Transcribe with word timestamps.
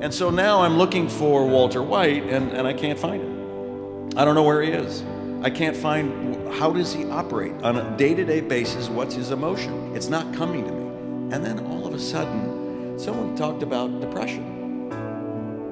And 0.00 0.12
so 0.12 0.30
now 0.30 0.60
I'm 0.60 0.76
looking 0.76 1.08
for 1.08 1.46
Walter 1.46 1.82
White 1.82 2.24
and, 2.24 2.52
and 2.52 2.66
I 2.66 2.72
can't 2.74 2.98
find 2.98 3.22
him. 3.22 4.10
I 4.16 4.24
don't 4.24 4.34
know 4.34 4.42
where 4.42 4.62
he 4.62 4.70
is. 4.70 5.02
I 5.42 5.50
can't 5.50 5.76
find 5.76 6.52
how 6.54 6.70
does 6.70 6.92
he 6.92 7.04
operate 7.06 7.52
on 7.62 7.76
a 7.76 7.96
day-to-day 7.96 8.42
basis, 8.42 8.88
what's 8.88 9.14
his 9.14 9.30
emotion? 9.30 9.94
It's 9.96 10.08
not 10.08 10.34
coming 10.34 10.64
to 10.64 10.72
me. 10.72 11.34
And 11.34 11.44
then 11.44 11.60
all 11.66 11.86
of 11.86 11.94
a 11.94 11.98
sudden, 11.98 12.98
someone 12.98 13.36
talked 13.36 13.62
about 13.62 14.00
depression. 14.00 14.92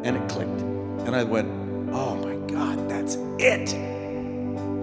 And 0.04 0.16
it 0.16 0.29
clicked. 0.29 0.61
And 1.06 1.14
I 1.14 1.22
went, 1.22 1.48
oh 1.95 2.16
my 2.16 2.36
God, 2.52 2.88
that's 2.88 3.16
it. 3.38 3.75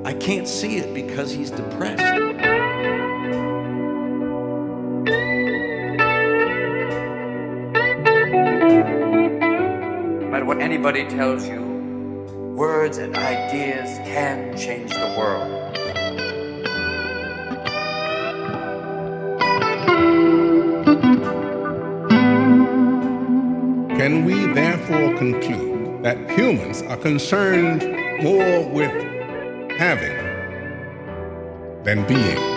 I 0.05 0.13
can't 0.13 0.47
see 0.47 0.77
it 0.77 0.93
because 0.93 1.31
he's 1.31 1.51
depressed. 1.51 2.60
Anybody 10.71 11.03
tells 11.03 11.45
you, 11.49 11.61
words 12.55 12.97
and 12.97 13.13
ideas 13.17 13.97
can 14.07 14.57
change 14.57 14.89
the 14.89 15.15
world. 15.17 15.75
Can 23.97 24.23
we 24.23 24.45
therefore 24.53 25.17
conclude 25.17 26.03
that 26.03 26.17
humans 26.31 26.81
are 26.83 26.95
concerned 26.95 27.81
more 28.23 28.65
with 28.69 28.93
having 29.77 30.15
than 31.83 32.07
being? 32.07 32.50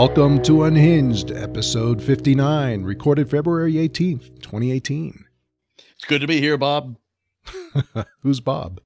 Welcome 0.00 0.40
to 0.44 0.64
Unhinged, 0.64 1.30
episode 1.30 2.02
59, 2.02 2.84
recorded 2.84 3.28
February 3.28 3.74
18th, 3.74 4.40
2018. 4.40 5.26
It's 5.76 6.06
good 6.06 6.22
to 6.22 6.26
be 6.26 6.40
here, 6.40 6.56
Bob. 6.56 6.96
Who's 8.22 8.40
Bob? 8.40 8.80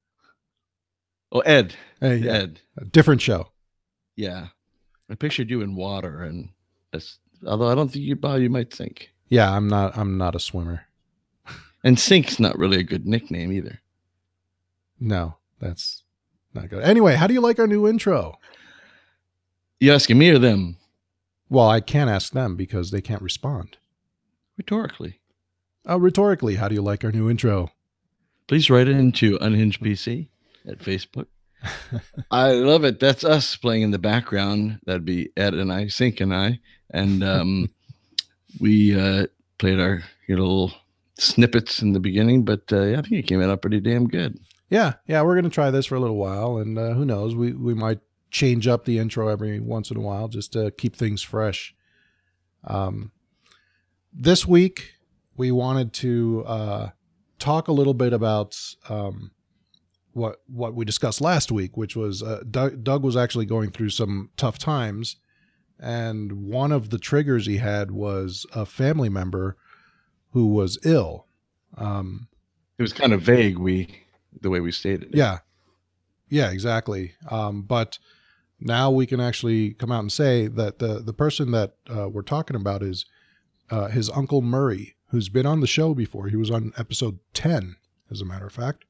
Oh, 1.31 1.39
Ed. 1.39 1.77
Hey, 2.01 2.17
yeah, 2.17 2.33
Ed. 2.33 2.61
a 2.77 2.85
different 2.87 3.21
show. 3.21 3.53
Yeah. 4.17 4.49
I 5.09 5.15
pictured 5.15 5.51
you 5.51 5.61
in 5.61 5.77
water, 5.77 6.21
and 6.21 6.49
that's 6.91 7.21
although 7.47 7.69
I 7.69 7.77
don't 7.77 7.93
think 7.93 8.05
you, 8.05 8.17
Bob, 8.17 8.41
you 8.41 8.51
might 8.51 8.75
sink. 8.75 9.13
Yeah, 9.29 9.53
I'm 9.53 9.69
not 9.69 9.97
I'm 9.97 10.19
not 10.19 10.35
a 10.35 10.41
swimmer. 10.41 10.87
And 11.85 11.97
sink's 11.97 12.41
not 12.41 12.59
really 12.59 12.81
a 12.81 12.83
good 12.83 13.07
nickname 13.07 13.53
either. 13.53 13.81
No, 14.99 15.37
that's 15.61 16.03
not 16.55 16.71
good. 16.71 16.83
Anyway, 16.83 17.15
how 17.15 17.29
do 17.29 17.35
you 17.35 17.41
like 17.41 17.61
our 17.61 17.69
new 17.69 17.87
intro? 17.87 18.37
You 19.79 19.93
asking 19.93 20.19
me 20.19 20.31
or 20.31 20.41
them? 20.41 20.77
Well, 21.55 21.71
I 21.71 21.81
can't 21.81 22.11
ask 22.11 22.33
them 22.33 22.57
because 22.57 22.91
they 22.91 23.01
can't 23.01 23.23
respond. 23.23 23.77
Rhetorically. 24.59 25.21
Uh, 25.89 26.01
rhetorically, 26.01 26.57
how 26.57 26.67
do 26.67 26.75
you 26.75 26.83
like 26.83 27.05
our 27.05 27.13
new 27.13 27.31
intro? 27.31 27.71
Please 28.49 28.69
write 28.69 28.89
it 28.89 28.97
into 28.97 29.39
Unhinged 29.41 29.81
PC 29.81 30.31
at 30.67 30.81
Facebook. 30.81 31.27
I 32.33 32.55
love 32.55 32.83
it. 32.83 32.99
That's 32.99 33.23
us 33.23 33.55
playing 33.55 33.83
in 33.83 33.93
the 33.93 34.01
background. 34.01 34.81
That'd 34.85 35.05
be 35.05 35.31
Ed 35.37 35.55
and 35.55 35.73
I, 35.73 35.87
Sink 35.87 36.21
and 36.21 36.35
I. 36.35 36.59
And 36.91 37.23
um, 37.23 37.71
we 38.61 38.99
uh, 39.01 39.29
played 39.59 39.79
our 39.79 40.03
you 40.27 40.35
know, 40.35 40.43
little 40.43 40.73
snippets 41.15 41.81
in 41.83 41.93
the 41.93 42.01
beginning, 42.01 42.45
but 42.45 42.65
uh, 42.73 42.83
yeah, 42.83 42.99
I 42.99 43.03
think 43.03 43.13
it 43.13 43.29
came 43.29 43.41
out 43.41 43.63
pretty 43.63 43.79
damn 43.79 44.09
good. 44.09 44.41
Yeah, 44.71 44.95
yeah, 45.07 45.23
we're 45.23 45.37
gonna 45.37 45.51
try 45.51 45.71
this 45.71 45.87
for 45.87 45.95
a 45.95 46.01
little 46.01 46.17
while, 46.17 46.57
and 46.57 46.77
uh, 46.77 46.95
who 46.95 47.05
knows, 47.05 47.37
we 47.37 47.53
we 47.53 47.75
might 47.75 48.01
change 48.35 48.67
up 48.67 48.85
the 48.85 48.99
intro 48.99 49.29
every 49.29 49.61
once 49.61 49.93
in 49.93 49.97
a 49.97 50.01
while 50.01 50.27
just 50.27 50.53
to 50.53 50.73
keep 50.73 50.97
things 50.97 51.23
fresh. 51.23 51.73
Um, 52.65 53.13
this 54.13 54.45
week 54.45 54.95
we 55.37 55.53
wanted 55.53 55.93
to 55.95 56.43
uh, 56.45 56.91
talk 57.39 57.69
a 57.69 57.73
little 57.73 57.95
bit 57.95 58.13
about 58.13 58.59
um, 58.89 59.31
what 60.13 60.43
what 60.49 60.75
we 60.75 60.85
discussed 60.85 61.21
last 61.21 61.53
week, 61.53 61.77
which 61.77 61.95
was 61.95 62.23
uh, 62.25 62.43
Doug, 62.51 62.83
Doug 62.83 63.05
was 63.05 63.17
actually 63.17 63.47
going 63.47 63.71
through 63.71 63.91
some 63.91 64.31
tough 64.37 64.59
times, 64.59 65.17
and 65.79 66.33
one 66.49 66.73
of 66.73 66.91
the 66.91 66.99
triggers 66.99 67.47
he 67.47 67.59
had 67.59 67.93
was 67.93 68.47
a 68.53 68.67
family 68.67 69.09
member 69.09 69.57
who 70.33 70.49
was 70.49 70.77
ill. 70.85 71.27
Um, 71.77 72.27
It 72.79 72.83
was 72.83 72.93
kind 72.93 73.13
of 73.13 73.23
vague, 73.23 73.59
we 73.59 73.89
the 74.41 74.51
way 74.51 74.59
we 74.59 74.73
stated 74.73 75.05
it. 75.05 75.17
yeah. 75.17 75.39
Yeah, 76.31 76.51
exactly. 76.51 77.13
Um, 77.31 77.63
but 77.63 77.99
now 78.61 78.91
we 78.91 79.07
can 79.07 79.21
actually 79.21 79.75
come 79.75 79.93
out 79.93 80.01
and 80.01 80.13
say 80.13 80.47
that 80.47 80.79
the 80.79 81.01
the 81.01 81.13
person 81.13 81.51
that 81.53 81.75
uh, 81.95 82.09
we're 82.09 82.23
talking 82.23 82.57
about 82.57 82.83
is 82.83 83.07
uh, 83.71 83.89
his 83.89 84.11
uncle 84.11 84.43
Murray, 84.43 84.95
who's 85.09 85.29
been 85.29 85.47
on 85.47 85.61
the 85.61 85.67
show 85.67 85.95
before. 85.95 86.29
He 86.29 86.37
was 86.37 86.51
on 86.51 86.73
episode 86.77 87.19
ten, 87.33 87.77
as 88.11 88.21
a 88.21 88.25
matter 88.25 88.47
of 88.47 88.53
fact. 88.53 88.85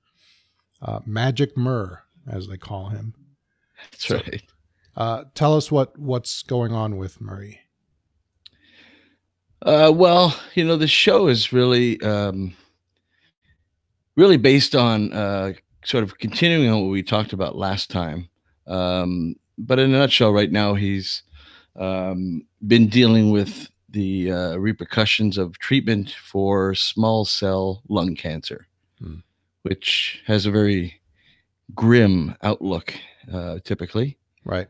Uh, 0.83 1.01
Magic 1.07 1.57
Murr, 1.57 2.03
as 2.31 2.49
they 2.49 2.57
call 2.57 2.89
him. 2.89 3.15
That's 3.91 4.11
right. 4.11 4.43
Uh, 4.97 5.25
tell 5.35 5.57
us 5.57 5.73
what 5.73 5.99
what's 5.99 6.43
going 6.43 6.73
on 6.73 6.97
with 6.97 7.21
Murray. 7.21 7.61
Uh, 9.63 9.91
well, 9.95 10.39
you 10.55 10.65
know, 10.65 10.77
the 10.77 10.87
show 10.87 11.27
is 11.27 11.53
really, 11.53 11.99
um, 12.03 12.55
really 14.15 14.37
based 14.37 14.75
on 14.75 15.11
uh, 15.13 15.55
sort 15.85 16.05
of 16.05 16.19
continuing 16.19 16.69
on 16.71 16.83
what 16.83 16.91
we 16.91 17.03
talked 17.03 17.33
about 17.33 17.57
last 17.57 17.91
time. 17.91 18.29
Um, 18.67 19.37
but 19.59 19.79
in 19.79 19.95
a 19.95 19.99
nutshell, 19.99 20.33
right 20.33 20.51
now 20.51 20.75
he's 20.75 21.23
um, 21.77 22.47
been 22.67 22.89
dealing 22.89 23.31
with 23.31 23.69
the 23.91 24.31
uh, 24.33 24.57
repercussions 24.57 25.39
of 25.39 25.59
treatment 25.59 26.11
for 26.11 26.75
small 26.75 27.25
cell 27.25 27.83
lung 27.89 28.15
cancer, 28.17 28.67
Hmm. 28.99 29.19
which 29.63 30.23
has 30.27 30.47
a 30.47 30.51
very 30.51 31.01
grim 31.75 32.35
outlook, 32.43 32.95
uh, 33.33 33.59
typically 33.65 34.19
Right. 34.45 34.69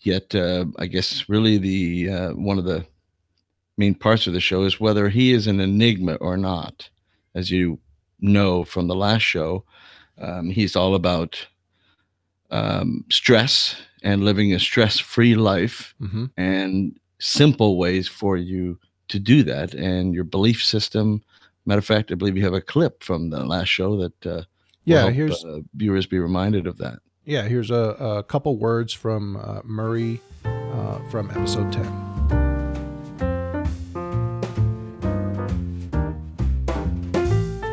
yet 0.00 0.34
uh, 0.34 0.64
I 0.78 0.86
guess 0.86 1.28
really 1.28 1.58
the 1.58 2.10
uh, 2.10 2.30
one 2.32 2.58
of 2.58 2.64
the 2.64 2.86
main 3.76 3.94
parts 3.94 4.26
of 4.26 4.32
the 4.32 4.40
show 4.40 4.62
is 4.64 4.80
whether 4.80 5.08
he 5.08 5.32
is 5.32 5.46
an 5.46 5.60
enigma 5.60 6.14
or 6.16 6.36
not. 6.36 6.88
As 7.34 7.50
you 7.50 7.78
know 8.20 8.64
from 8.64 8.88
the 8.88 8.94
last 8.94 9.22
show, 9.22 9.64
um, 10.18 10.48
he's 10.50 10.74
all 10.74 10.94
about 10.94 11.46
um, 12.50 13.04
stress 13.10 13.76
and 14.02 14.24
living 14.24 14.52
a 14.54 14.58
stress-free 14.58 15.34
life 15.34 15.94
hmm 15.98 16.26
and 16.36 16.98
simple 17.18 17.78
ways 17.78 18.06
for 18.08 18.36
you 18.36 18.78
to 19.08 19.18
do 19.18 19.42
that 19.42 19.72
and 19.74 20.14
your 20.14 20.24
belief 20.24 20.62
system. 20.62 21.22
Matter 21.64 21.78
of 21.78 21.84
fact, 21.86 22.12
I 22.12 22.14
believe 22.14 22.36
you 22.36 22.44
have 22.44 22.52
a 22.52 22.60
clip 22.60 23.02
from 23.02 23.30
the 23.30 23.44
last 23.44 23.68
show 23.68 23.96
that 23.96 24.26
uh, 24.26 24.30
will 24.30 24.44
Yeah. 24.84 25.00
help, 25.00 25.14
Here's 25.14 25.44
uh, 25.44 25.60
viewers 25.74 26.06
be 26.06 26.18
reminded 26.18 26.66
of 26.66 26.76
that. 26.78 26.98
yeah. 27.24 27.48
Here's 27.48 27.70
a, 27.70 27.96
a 27.98 28.22
couple 28.22 28.56
words 28.58 28.92
from 28.92 29.36
uh, 29.36 29.60
Murray 29.64 30.20
uh, 30.44 30.98
from 31.10 31.30
episode 31.30 31.72
ten. 31.72 31.90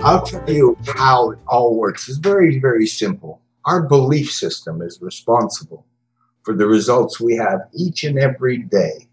I'll 0.06 0.22
tell 0.26 0.50
you 0.50 0.78
how 0.86 1.32
it 1.32 1.40
all 1.48 1.78
works. 1.78 2.10
It's 2.10 2.18
very, 2.18 2.60
very 2.60 2.86
simple. 2.88 3.40
Our 3.66 3.84
belief 3.84 4.32
system 4.32 4.82
is 4.82 5.02
responsible 5.02 5.86
for 6.44 6.54
the 6.54 6.68
results 6.68 7.20
we 7.20 7.36
have 7.38 7.62
each 7.74 8.04
and 8.04 8.20
every 8.20 8.58
day. 8.58 9.08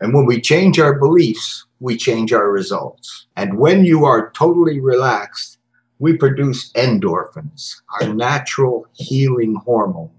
And 0.00 0.12
when 0.12 0.26
we 0.26 0.40
change 0.40 0.78
our 0.78 0.98
beliefs, 0.98 1.64
we 1.80 1.96
change 1.96 2.32
our 2.32 2.50
results. 2.50 3.26
And 3.36 3.58
when 3.58 3.84
you 3.84 4.04
are 4.04 4.30
totally 4.32 4.80
relaxed, 4.80 5.58
we 5.98 6.16
produce 6.16 6.72
endorphins, 6.72 7.80
our 8.00 8.12
natural 8.12 8.86
healing 8.94 9.56
hormone. 9.64 10.10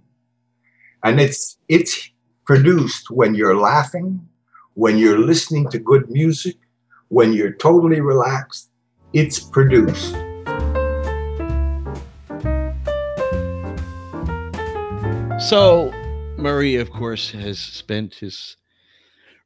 And 1.04 1.20
it's 1.20 1.58
it's 1.70 2.10
produced 2.46 3.10
when 3.10 3.36
you're 3.36 3.58
laughing, 3.58 4.28
when 4.74 4.98
you're 4.98 5.20
listening 5.20 5.70
to 5.70 5.80
good 5.80 6.10
music, 6.10 6.58
when 7.08 7.32
you're 7.32 7.54
totally 7.54 8.02
relaxed, 8.02 8.70
it's 9.14 9.40
produced. 9.40 10.16
So 15.40 15.90
Murray, 16.38 16.76
of 16.76 16.92
course, 16.92 17.32
has 17.32 17.60
spent 17.60 18.16
his 18.16 18.58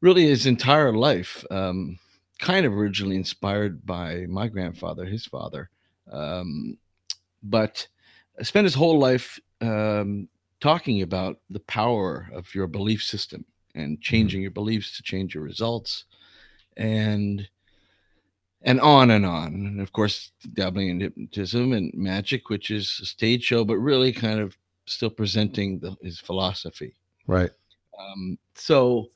really 0.01 0.25
his 0.25 0.48
entire 0.48 0.92
life 0.92 1.45
um, 1.51 2.00
kind 2.40 2.66
of 2.66 2.74
originally 2.74 3.16
inspired 3.16 3.86
by 3.86 4.25
my 4.28 4.48
grandfather, 4.48 5.06
his 5.06 5.25
father, 5.25 5.69
um, 6.12 6.78
but 7.44 7.88
spent 8.42 8.66
his 8.66 8.74
whole 8.74 8.98
life 8.98 9.40
um, 9.62 10.28
talking 10.60 11.04
about 11.04 11.40
the 11.51 11.62
power 11.62 12.28
of 12.34 12.54
your 12.56 12.68
belief 12.68 13.04
system 13.04 13.46
and 13.75 14.01
changing 14.01 14.42
your 14.42 14.51
beliefs 14.51 14.98
to 14.98 15.04
change 15.04 15.36
your 15.36 15.44
results. 15.44 16.06
And 16.75 17.48
and 18.63 18.80
on 18.80 19.12
and 19.12 19.25
on. 19.25 19.48
And 19.54 19.81
of 19.81 19.92
course, 19.92 20.31
dabbling 20.54 20.89
in 20.89 21.00
hypnotism 21.01 21.74
and 21.74 21.94
magic, 21.94 22.50
which 22.50 22.72
is 22.72 23.00
a 23.01 23.06
stage 23.06 23.44
show, 23.44 23.63
but 23.63 23.78
really 23.78 24.12
kind 24.12 24.39
of 24.39 24.57
still 24.85 25.09
presenting 25.09 25.80
the, 25.80 25.95
his 26.01 26.19
philosophy. 26.19 26.94
Right. 27.27 27.51
Um, 28.00 28.38
so, 28.56 29.07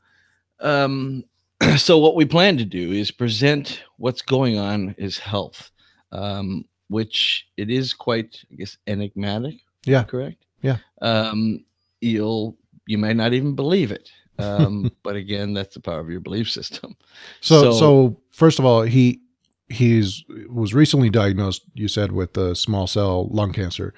um, 0.60 1.24
so 1.78 1.98
what 1.98 2.16
we 2.16 2.26
plan 2.26 2.58
to 2.58 2.66
do 2.66 2.92
is 2.92 3.12
present 3.12 3.84
what's 3.98 4.22
going 4.22 4.58
on 4.58 4.96
is 4.98 5.18
health, 5.18 5.72
um, 6.12 6.66
which 6.90 7.48
it 7.58 7.70
is 7.70 7.94
quite, 7.94 8.44
I 8.52 8.56
guess, 8.56 8.78
enigmatic. 8.88 9.56
Yeah. 9.86 10.04
Correct. 10.04 10.46
Yeah. 10.62 10.78
Um, 11.02 11.66
you'll 12.02 12.58
you 12.86 12.98
may 12.98 13.14
not 13.14 13.34
even 13.34 13.56
believe 13.56 13.92
it. 13.92 14.10
Um, 14.40 14.92
but 15.02 15.16
again, 15.16 15.56
that's 15.56 15.74
the 15.74 15.80
power 15.80 16.00
of 16.00 16.12
your 16.12 16.20
belief 16.20 16.48
system. 16.52 16.96
So, 17.42 17.62
So- 17.62 17.80
so, 17.80 18.22
first 18.30 18.60
of 18.60 18.66
all, 18.66 18.84
he 18.84 19.20
he's 19.68 20.24
was 20.48 20.76
recently 20.76 21.10
diagnosed. 21.10 21.64
You 21.74 21.88
said 21.88 22.12
with 22.12 22.34
the 22.34 22.54
small 22.56 22.86
cell 22.86 23.30
lung 23.30 23.52
cancer, 23.52 23.96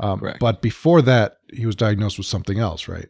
um, 0.00 0.22
but 0.40 0.62
before 0.62 1.02
that, 1.02 1.36
he 1.52 1.66
was 1.66 1.76
diagnosed 1.76 2.18
with 2.18 2.26
something 2.26 2.58
else, 2.58 2.88
right? 2.88 3.08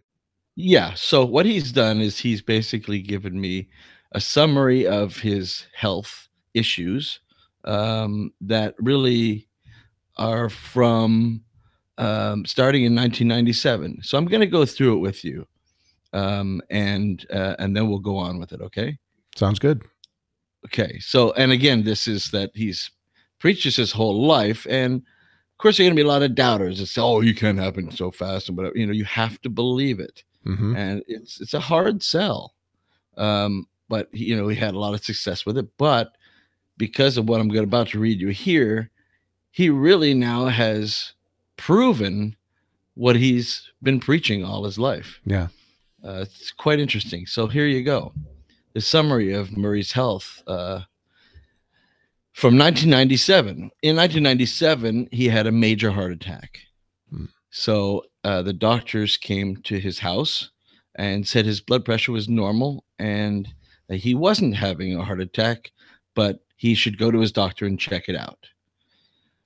Yeah. 0.57 0.95
So 0.95 1.25
what 1.25 1.47
he's 1.47 1.73
done 1.73 2.01
is 2.01 2.19
he's 2.19 2.43
basically 2.43 3.01
given 3.01 3.41
me 3.41 3.69
a 4.13 4.21
summary 4.21 4.87
of 4.87 5.17
his 5.17 5.67
health 5.75 6.29
issues 6.53 7.21
um, 7.65 8.33
that 8.41 8.75
really 8.79 9.49
are 10.17 10.49
from 10.51 11.43
um, 11.99 12.45
starting 12.45 12.85
in 12.85 12.95
1997. 12.95 14.01
So 14.03 14.19
I'm 14.19 14.27
going 14.27 14.41
to 14.41 14.47
go 14.47 14.67
through 14.67 14.97
it 14.97 15.01
with 15.01 15.25
you, 15.25 15.47
um, 16.13 16.61
and 16.71 17.25
uh, 17.31 17.55
and 17.61 17.77
then 17.77 17.89
we'll 17.89 18.01
go 18.01 18.17
on 18.17 18.39
with 18.39 18.53
it. 18.53 18.61
Okay. 18.61 18.99
Sounds 19.37 19.61
good. 19.61 19.83
Okay. 20.67 20.99
So 20.99 21.33
and 21.33 21.53
again, 21.53 21.85
this 21.85 22.09
is 22.09 22.31
that 22.33 22.51
he's 22.55 22.91
preached 23.39 23.65
this 23.65 23.77
his 23.77 23.93
whole 23.93 24.27
life, 24.27 24.67
and 24.69 25.03
course, 25.61 25.77
there 25.77 25.85
are 25.85 25.89
going 25.89 25.97
to 25.97 26.03
be 26.03 26.07
a 26.07 26.11
lot 26.11 26.23
of 26.23 26.35
doubters 26.35 26.79
that 26.79 26.87
say, 26.87 27.01
"Oh, 27.01 27.21
you 27.21 27.35
can't 27.35 27.59
happen 27.59 27.91
so 27.91 28.11
fast," 28.11 28.49
and 28.49 28.57
whatever. 28.57 28.77
You 28.77 28.87
know, 28.87 28.93
you 28.93 29.05
have 29.05 29.41
to 29.43 29.49
believe 29.49 30.01
it 30.01 30.25
hmm 30.45 30.75
and 30.77 31.03
it's 31.07 31.41
it's 31.41 31.55
a 31.55 31.61
hard 31.61 32.03
sell. 32.03 32.55
Um, 33.17 33.67
but 33.89 34.09
you 34.13 34.37
know, 34.37 34.49
he 34.49 34.57
had 34.57 34.75
a 34.75 34.79
lot 34.79 34.95
of 34.95 35.05
success 35.05 35.45
with 35.45 35.59
it. 35.59 35.69
But 35.77 36.17
because 36.77 37.17
of 37.17 37.29
what 37.29 37.41
I'm 37.41 37.49
going 37.49 37.65
about 37.65 37.89
to 37.89 37.99
read 37.99 38.21
you 38.21 38.29
here, 38.29 38.91
he 39.51 39.69
really 39.69 40.15
now 40.15 40.47
has 40.47 41.13
proven 41.57 42.37
what 42.95 43.17
he's 43.17 43.71
been 43.83 44.01
preaching 44.01 44.45
all 44.45 44.65
his 44.65 44.79
life. 44.79 45.21
Yeah. 45.25 45.49
Uh, 46.03 46.21
it's 46.23 46.51
quite 46.51 46.81
interesting. 46.81 47.27
So 47.27 47.47
here 47.47 47.67
you 47.67 47.83
go. 47.83 48.13
The 48.73 48.81
summary 48.81 49.35
of 49.35 49.57
Murray's 49.57 49.93
health 49.93 50.43
uh, 50.47 50.83
from 52.41 52.57
1997. 52.57 53.71
In 53.83 53.97
1997, 53.97 55.11
he 55.13 55.29
had 55.29 55.47
a 55.47 55.53
major 55.53 55.91
heart 55.91 56.11
attack. 56.11 56.61
Hmm. 57.11 57.27
So 57.51 58.05
uh, 58.25 58.41
the 58.41 58.55
doctors 58.55 59.19
came 59.19 59.59
to 59.65 59.79
his 59.79 59.99
house 59.99 60.51
and 60.95 61.29
said 61.29 61.45
his 61.45 61.61
blood 61.61 61.85
pressure 61.85 62.13
was 62.13 62.31
normal 62.31 62.85
and 62.99 63.47
that 63.89 63.99
he 63.99 64.15
wasn't 64.15 64.57
having 64.57 64.97
a 64.97 65.05
heart 65.05 65.21
attack, 65.21 65.71
but 66.15 66.41
he 66.57 66.75
should 66.75 66.97
go 66.97 67.11
to 67.11 67.21
his 67.21 67.31
doctor 67.31 67.67
and 67.67 67.79
check 67.79 68.09
it 68.09 68.17
out. 68.17 68.47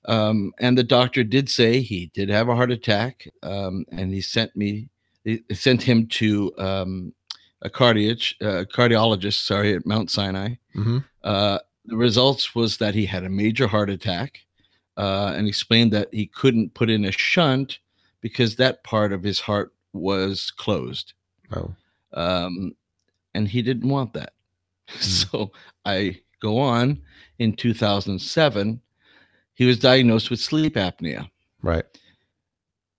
Um, 0.05 0.53
and 0.61 0.79
the 0.79 0.85
doctor 0.85 1.25
did 1.25 1.49
say 1.49 1.81
he 1.81 2.13
did 2.15 2.29
have 2.29 2.49
a 2.49 2.55
heart 2.55 2.71
attack, 2.71 3.27
um, 3.43 3.87
and 3.91 4.13
he 4.13 4.21
sent 4.21 4.55
me, 4.55 4.89
he 5.25 5.43
sent 5.53 5.83
him 5.83 6.07
to 6.09 6.53
um, 6.59 7.13
a 7.61 7.71
cardiologist, 7.71 8.35
uh, 8.41 8.65
cardiologist, 8.67 9.45
sorry, 9.45 9.75
at 9.75 9.85
Mount 9.85 10.13
Sinai. 10.13 10.55
hmm 10.75 10.99
Uh, 11.25 11.59
the 11.85 11.97
results 11.97 12.55
was 12.55 12.79
that 12.79 12.95
he 12.95 13.07
had 13.07 13.25
a 13.25 13.29
major 13.29 13.67
heart 13.67 13.91
attack, 13.91 14.41
uh, 14.97 15.35
and 15.37 15.47
explained 15.47 15.93
that 15.93 16.09
he 16.13 16.27
couldn't 16.27 16.75
put 16.75 16.91
in 16.91 17.05
a 17.05 17.13
shunt 17.13 17.79
because 18.21 18.57
that 18.57 18.83
part 18.85 19.13
of 19.13 19.23
his 19.23 19.41
heart 19.41 19.73
was 19.93 20.51
closed, 20.51 21.13
Oh, 21.55 21.75
um, 22.15 22.75
and 23.35 23.49
he 23.49 23.63
didn't 23.63 23.89
want 23.89 24.13
that. 24.15 24.33
So 25.01 25.53
I 25.85 26.21
go 26.41 26.59
on. 26.59 27.01
In 27.39 27.55
2007, 27.55 28.81
he 29.55 29.65
was 29.65 29.79
diagnosed 29.79 30.31
with 30.31 30.39
sleep 30.39 30.75
apnea 30.75 31.29
right. 31.63 31.85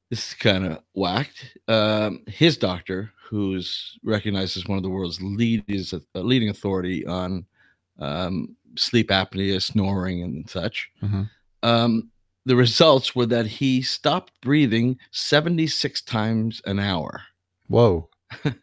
this 0.09 0.29
is 0.29 0.33
kind 0.33 0.65
of 0.65 0.79
whacked. 0.93 1.57
Um, 1.67 2.23
his 2.27 2.57
doctor, 2.57 3.11
who's 3.29 3.97
recognized 4.03 4.57
as 4.57 4.67
one 4.67 4.77
of 4.77 4.83
the 4.83 4.89
world's 4.89 5.21
lead, 5.21 5.63
is 5.69 5.93
a, 5.93 6.01
a 6.15 6.19
leading 6.19 6.49
authority 6.49 7.05
on 7.05 7.45
um, 7.99 8.55
sleep 8.77 9.09
apnea, 9.09 9.61
snoring, 9.61 10.21
and 10.23 10.49
such. 10.49 10.89
Mhm. 11.01 11.29
Um, 11.63 12.11
the 12.45 12.55
results 12.55 13.15
were 13.15 13.25
that 13.27 13.47
he 13.47 13.81
stopped 13.81 14.33
breathing 14.41 14.99
76 15.11 16.01
times 16.01 16.61
an 16.65 16.79
hour. 16.79 17.23
Whoa. 17.67 18.09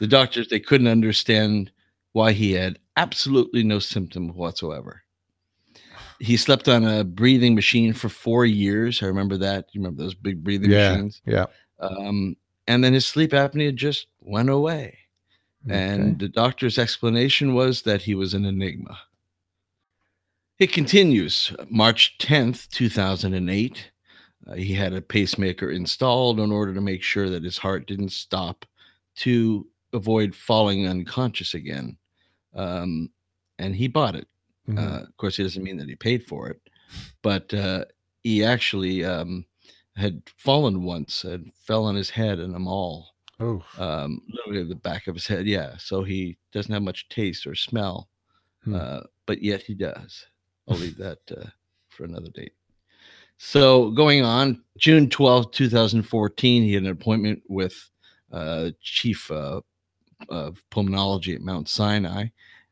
The 0.00 0.06
doctors 0.06 0.48
they 0.48 0.60
couldn't 0.60 0.86
understand 0.86 1.72
why 2.12 2.32
he 2.32 2.52
had 2.52 2.78
absolutely 2.96 3.64
no 3.64 3.80
symptom 3.80 4.28
whatsoever. 4.34 5.02
He 6.20 6.36
slept 6.36 6.68
on 6.68 6.84
a 6.84 7.02
breathing 7.02 7.54
machine 7.56 7.92
for 7.94 8.08
four 8.08 8.46
years. 8.46 9.02
I 9.02 9.06
remember 9.06 9.36
that. 9.38 9.66
You 9.72 9.80
remember 9.80 10.02
those 10.04 10.14
big 10.14 10.44
breathing 10.44 10.70
Yeah. 10.70 10.90
machines? 10.92 11.20
Yeah. 11.26 11.46
Um, 11.80 12.36
and 12.68 12.84
then 12.84 12.92
his 12.92 13.06
sleep 13.06 13.32
apnea 13.32 13.74
just 13.74 14.06
went 14.20 14.50
away. 14.50 14.98
And 15.68 16.18
the 16.18 16.28
doctor's 16.28 16.78
explanation 16.78 17.54
was 17.54 17.82
that 17.82 18.02
he 18.02 18.14
was 18.14 18.34
an 18.34 18.44
enigma. 18.44 18.98
It 20.58 20.72
continues. 20.72 21.52
March 21.68 22.16
10th, 22.18 22.68
2008. 22.70 23.90
Uh, 24.46 24.54
he 24.54 24.74
had 24.74 24.92
a 24.92 25.00
pacemaker 25.00 25.70
installed 25.70 26.38
in 26.38 26.52
order 26.52 26.74
to 26.74 26.80
make 26.80 27.02
sure 27.02 27.28
that 27.30 27.42
his 27.44 27.58
heart 27.58 27.86
didn't 27.86 28.10
stop 28.12 28.64
to 29.16 29.66
avoid 29.92 30.34
falling 30.34 30.86
unconscious 30.86 31.54
again. 31.54 31.96
Um, 32.54 33.10
and 33.58 33.74
he 33.74 33.88
bought 33.88 34.14
it. 34.16 34.28
Mhm. 34.68 34.78
Uh, 34.78 35.02
of 35.04 35.16
course, 35.16 35.38
it 35.38 35.42
doesn't 35.44 35.62
mean 35.62 35.76
that 35.78 35.88
he 35.88 35.96
paid 35.96 36.24
for 36.24 36.48
it, 36.48 36.60
but 37.22 37.52
uh, 37.52 37.84
he 38.22 38.42
actually 38.44 39.04
um, 39.04 39.44
had 39.96 40.22
fallen 40.36 40.82
once 40.82 41.24
and 41.24 41.52
fell 41.54 41.84
on 41.84 41.94
his 41.94 42.10
head 42.10 42.38
in 42.38 42.54
a 42.54 42.58
mall 42.58 43.14
oh, 43.40 43.62
um, 43.78 44.22
literally 44.46 44.64
the 44.68 44.74
back 44.74 45.06
of 45.06 45.14
his 45.14 45.26
head. 45.26 45.46
Yeah, 45.46 45.76
so 45.78 46.02
he 46.02 46.38
doesn't 46.52 46.72
have 46.72 46.82
much 46.82 47.08
taste 47.08 47.46
or 47.46 47.54
smell, 47.54 48.08
Hmm. 48.62 48.74
uh, 48.74 49.00
but 49.26 49.42
yet 49.42 49.62
he 49.62 49.74
does. 49.74 50.26
I'll 50.68 50.76
leave 50.76 50.96
that 50.98 51.18
uh, 51.36 51.46
for 51.88 52.04
another 52.04 52.30
date. 52.30 52.52
So 53.36 53.90
going 53.90 54.22
on, 54.24 54.62
June 54.78 55.10
twelfth, 55.10 55.50
2014, 55.52 56.62
he 56.62 56.74
had 56.74 56.84
an 56.84 56.88
appointment 56.90 57.42
with 57.48 57.90
uh, 58.32 58.70
chief 58.80 59.30
uh, 59.30 59.60
of 60.28 60.62
pulmonology 60.70 61.34
at 61.34 61.40
Mount 61.42 61.68
Sinai. 61.68 62.26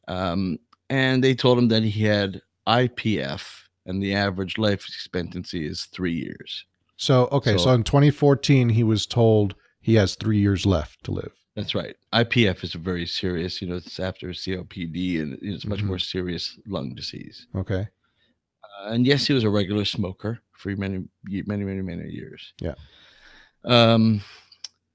Um, 0.09 0.59
and 0.89 1.23
they 1.23 1.35
told 1.35 1.59
him 1.59 1.69
that 1.69 1.83
he 1.83 2.05
had 2.05 2.41
IPF 2.67 3.63
and 3.87 4.03
the 4.03 4.15
average 4.15 4.57
life 4.59 4.87
expectancy 4.87 5.67
is 5.67 5.85
three 5.85 6.15
years. 6.15 6.65
so 6.97 7.29
okay. 7.33 7.53
So, 7.53 7.65
So- 7.65 7.73
in 7.75 7.83
2014, 7.85 8.69
he 8.71 8.85
was 8.85 9.07
told 9.07 9.55
he 9.81 9.95
has 9.97 10.15
three 10.15 10.39
years 10.39 10.65
left 10.65 11.03
to 11.05 11.11
live. 11.11 11.33
That's 11.55 11.75
right. 11.75 11.95
IPF 12.15 12.65
is 12.65 12.75
a 12.75 12.79
very 12.79 13.07
serious, 13.07 13.61
you 13.61 13.69
know, 13.69 13.77
it's 13.77 14.01
after 14.01 14.29
COPD 14.29 15.21
and 15.21 15.39
it's 15.43 15.67
much 15.67 15.81
Mhm. 15.81 15.85
more 15.87 15.99
serious 15.99 16.59
lung 16.67 16.95
disease. 16.95 17.47
Okay. 17.55 17.87
Uh, 18.65 18.89
and 18.93 19.07
yes, 19.07 19.27
he 19.27 19.35
was 19.35 19.45
a 19.45 19.51
regular 19.51 19.85
smoker 19.85 20.41
for 20.53 20.75
many, 20.77 21.05
many, 21.25 21.65
many, 21.65 21.83
many 21.83 22.11
years. 22.11 22.55
Yeah. 22.61 22.75
Um, 23.65 24.23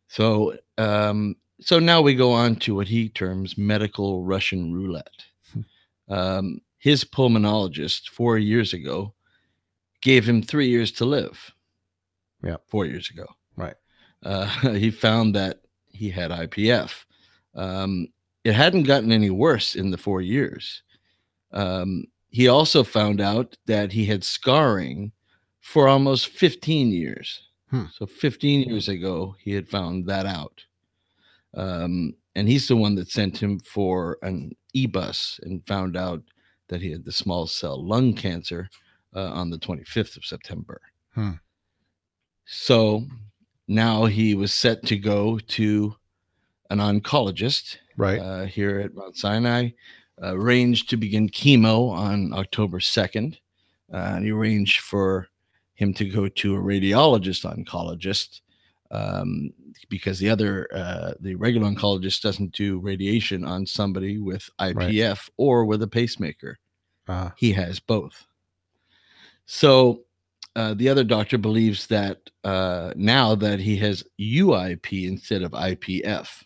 so, 0.07 0.57
um, 0.77 1.35
so 1.59 1.79
now 1.79 2.01
we 2.01 2.15
go 2.15 2.31
on 2.31 2.55
to 2.57 2.73
what 2.75 2.87
he 2.87 3.09
terms 3.09 3.57
medical 3.57 4.23
Russian 4.23 4.73
roulette. 4.73 5.25
um, 6.09 6.61
his 6.79 7.03
pulmonologist 7.03 8.07
four 8.09 8.37
years 8.37 8.73
ago 8.73 9.13
gave 10.01 10.27
him 10.27 10.41
three 10.41 10.69
years 10.69 10.91
to 10.93 11.05
live. 11.05 11.53
Yeah. 12.43 12.57
Four 12.67 12.85
years 12.85 13.09
ago. 13.09 13.25
Right. 13.55 13.75
Uh, 14.23 14.45
he 14.75 14.89
found 14.91 15.35
that 15.35 15.61
he 15.97 16.09
had 16.09 16.31
IPF. 16.31 17.05
Um, 17.55 18.07
it 18.43 18.53
hadn't 18.53 18.83
gotten 18.83 19.11
any 19.11 19.29
worse 19.29 19.75
in 19.75 19.91
the 19.91 19.97
four 19.97 20.21
years. 20.21 20.83
Um, 21.51 22.05
he 22.29 22.47
also 22.47 22.83
found 22.83 23.19
out 23.19 23.57
that 23.65 23.91
he 23.91 24.05
had 24.05 24.23
scarring 24.23 25.11
for 25.59 25.87
almost 25.87 26.27
15 26.27 26.91
years. 26.91 27.41
Hmm. 27.69 27.85
So 27.91 28.05
15 28.05 28.69
years 28.69 28.87
ago, 28.87 29.35
he 29.39 29.53
had 29.53 29.67
found 29.67 30.05
that 30.07 30.25
out. 30.25 30.63
Um, 31.53 32.13
and 32.35 32.47
he's 32.47 32.67
the 32.67 32.77
one 32.77 32.95
that 32.95 33.09
sent 33.09 33.37
him 33.37 33.59
for 33.59 34.17
an 34.21 34.55
EBUS 34.75 35.39
and 35.41 35.65
found 35.67 35.97
out 35.97 36.21
that 36.69 36.81
he 36.81 36.91
had 36.91 37.03
the 37.03 37.11
small 37.11 37.47
cell 37.47 37.83
lung 37.83 38.13
cancer 38.13 38.69
uh, 39.15 39.31
on 39.31 39.49
the 39.49 39.57
25th 39.57 40.15
of 40.15 40.25
September. 40.25 40.79
Hmm. 41.15 41.31
So 42.45 43.05
now 43.67 44.05
he 44.05 44.33
was 44.35 44.53
set 44.53 44.83
to 44.87 44.97
go 44.97 45.39
to 45.39 45.95
an 46.69 46.79
oncologist 46.79 47.77
Right. 47.97 48.19
uh, 48.19 48.45
here 48.45 48.79
at 48.79 48.93
Mount 48.93 49.17
Sinai, 49.17 49.69
uh, 50.21 50.35
arranged 50.35 50.89
to 50.91 50.97
begin 50.97 51.29
chemo 51.29 51.89
on 51.91 52.31
October 52.33 52.79
2nd. 52.79 53.37
Uh, 53.91 53.97
and 54.15 54.25
he 54.25 54.31
arranged 54.31 54.81
for 54.81 55.27
him 55.75 55.93
to 55.95 56.05
go 56.05 56.27
to 56.27 56.55
a 56.55 56.59
radiologist 56.59 57.43
oncologist 57.45 58.41
um, 58.91 59.51
because 59.89 60.19
the 60.19 60.29
other, 60.29 60.67
uh, 60.73 61.13
the 61.19 61.35
regular 61.35 61.67
oncologist 61.69 62.21
doesn't 62.21 62.51
do 62.51 62.79
radiation 62.79 63.43
on 63.45 63.65
somebody 63.65 64.17
with 64.19 64.49
IPF 64.59 65.29
or 65.37 65.65
with 65.65 65.81
a 65.81 65.87
pacemaker. 65.87 66.57
Uh, 67.07 67.29
He 67.37 67.53
has 67.53 67.79
both. 67.79 68.25
So 69.45 70.03
uh, 70.57 70.73
the 70.73 70.89
other 70.89 71.03
doctor 71.03 71.37
believes 71.37 71.87
that 71.87 72.17
uh, 72.43 72.91
now 72.95 73.35
that 73.35 73.59
he 73.59 73.75
has 73.77 74.03
UIP 74.19 75.07
instead 75.07 75.41
of 75.43 75.51
IPF. 75.51 76.43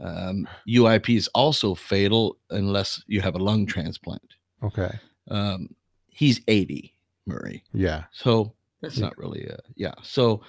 Um, 0.00 0.48
UIP 0.68 1.16
is 1.16 1.28
also 1.34 1.74
fatal 1.74 2.36
unless 2.50 3.02
you 3.06 3.20
have 3.20 3.34
a 3.36 3.44
lung 3.48 3.66
transplant. 3.66 4.28
okay. 4.62 4.92
Um, 5.30 5.68
he's 6.08 6.40
80, 6.48 6.92
Murray. 7.26 7.62
Yeah. 7.72 8.04
So 8.12 8.52
that's 8.80 8.96
Yeah. 8.98 9.04
not 9.06 9.18
really 9.18 9.44
a, 9.46 9.58
yeah. 9.76 9.94
So 10.02 10.42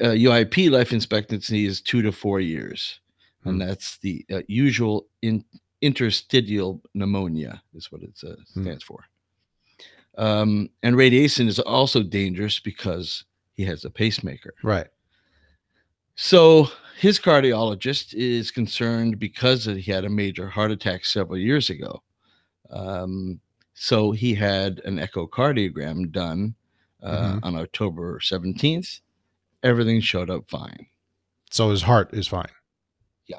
uh, 0.00 0.14
UIP 0.26 0.70
life 0.70 0.92
expectancy 0.92 1.64
is 1.66 1.80
two 1.80 2.02
to 2.02 2.10
four 2.12 2.40
years. 2.40 3.00
Hmm. 3.42 3.48
And 3.50 3.60
that's 3.60 3.98
the 3.98 4.24
uh, 4.32 4.42
usual 4.48 5.06
in, 5.22 5.44
interstitial 5.82 6.80
pneumonia, 6.94 7.62
is 7.74 7.90
what 7.92 8.02
it 8.02 8.18
uh, 8.24 8.34
Hmm. 8.54 8.62
stands 8.62 8.84
for. 8.84 9.04
Um, 10.18 10.68
and 10.82 10.96
radiation 10.96 11.48
is 11.48 11.58
also 11.58 12.02
dangerous 12.02 12.58
because 12.60 13.24
he 13.54 13.64
has 13.64 13.84
a 13.84 13.90
pacemaker. 13.90 14.54
Right. 14.62 14.88
So 16.16 16.68
his 16.98 17.18
cardiologist 17.18 18.12
is 18.14 18.50
concerned 18.50 19.18
because 19.18 19.64
he 19.64 19.90
had 19.90 20.04
a 20.04 20.10
major 20.10 20.48
heart 20.48 20.70
attack 20.70 21.04
several 21.04 21.38
years 21.38 21.70
ago. 21.70 22.02
Um, 22.70 23.40
so 23.74 24.12
he 24.12 24.34
had 24.34 24.80
an 24.84 24.98
echocardiogram 24.98 26.10
done 26.12 26.54
uh, 27.02 27.32
Mhm. 27.36 27.40
on 27.44 27.56
October 27.56 28.20
17th. 28.20 29.00
Everything 29.62 30.00
showed 30.00 30.28
up 30.28 30.50
fine. 30.50 30.86
So 31.50 31.70
his 31.70 31.82
heart 31.82 32.12
is 32.12 32.26
fine. 32.28 32.50
Yeah. 33.26 33.38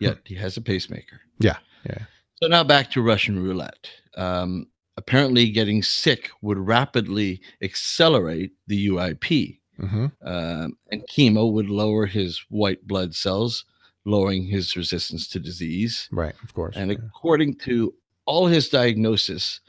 Yet 0.00 0.18
he 0.24 0.34
has 0.34 0.56
a 0.56 0.60
pacemaker. 0.60 1.20
Yeah, 1.38 1.58
yeah. 1.88 2.06
So 2.42 2.48
now 2.48 2.64
back 2.64 2.90
to 2.90 3.02
Russian 3.02 3.38
roulette. 3.42 3.88
Um, 4.16 4.66
apparently, 4.96 5.50
getting 5.50 5.82
sick 5.82 6.30
would 6.42 6.58
rapidly 6.58 7.40
accelerate 7.62 8.52
the 8.66 8.88
UIP. 8.88 9.58
hmm 9.78 10.06
um, 10.22 10.76
and 10.90 11.06
chemo 11.08 11.52
would 11.52 11.68
lower 11.68 12.06
his 12.06 12.44
white 12.48 12.86
blood 12.86 13.14
cells, 13.14 13.64
lowering 14.04 14.44
his 14.44 14.76
resistance 14.76 15.28
to 15.28 15.38
disease. 15.38 16.08
Right. 16.10 16.34
Of 16.42 16.54
course. 16.54 16.76
And 16.76 16.90
yeah. 16.90 16.98
according 17.06 17.56
to 17.66 17.94
all 18.24 18.46
his 18.46 18.68
diagnosis, 18.68 19.60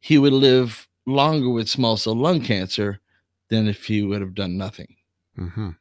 he 0.00 0.18
would 0.18 0.32
live 0.32 0.86
longer 1.06 1.50
with 1.50 1.68
small 1.68 1.96
cell 1.96 2.14
lung 2.14 2.42
cancer 2.42 3.00
than 3.48 3.66
if 3.66 3.86
he 3.86 4.02
would 4.02 4.20
have 4.20 4.34
done 4.34 4.56
nothing. 4.56 4.96
Mhm. 5.38 5.76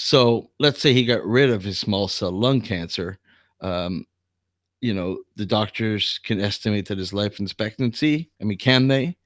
So 0.00 0.50
let's 0.60 0.80
say 0.80 0.92
he 0.92 1.04
got 1.04 1.26
rid 1.26 1.50
of 1.50 1.64
his 1.64 1.76
small 1.76 2.06
cell 2.06 2.30
lung 2.30 2.60
cancer. 2.60 3.18
Um, 3.60 4.06
you 4.80 4.94
know, 4.94 5.18
the 5.36 5.46
doctors 5.46 6.20
can 6.24 6.40
estimate 6.40 6.86
that 6.86 6.98
his 6.98 7.12
life 7.12 7.40
expectancy. 7.40 8.30
I 8.40 8.44
mean, 8.44 8.58
can 8.58 8.88
they? 8.88 9.16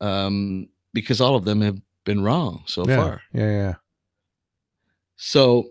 Um, 0.00 0.68
because 0.94 1.20
all 1.20 1.36
of 1.36 1.44
them 1.44 1.60
have 1.60 1.78
been 2.04 2.22
wrong 2.22 2.64
so 2.66 2.84
yeah. 2.86 2.96
far. 2.96 3.22
Yeah. 3.32 3.50
Yeah. 3.50 3.74
So, 5.16 5.68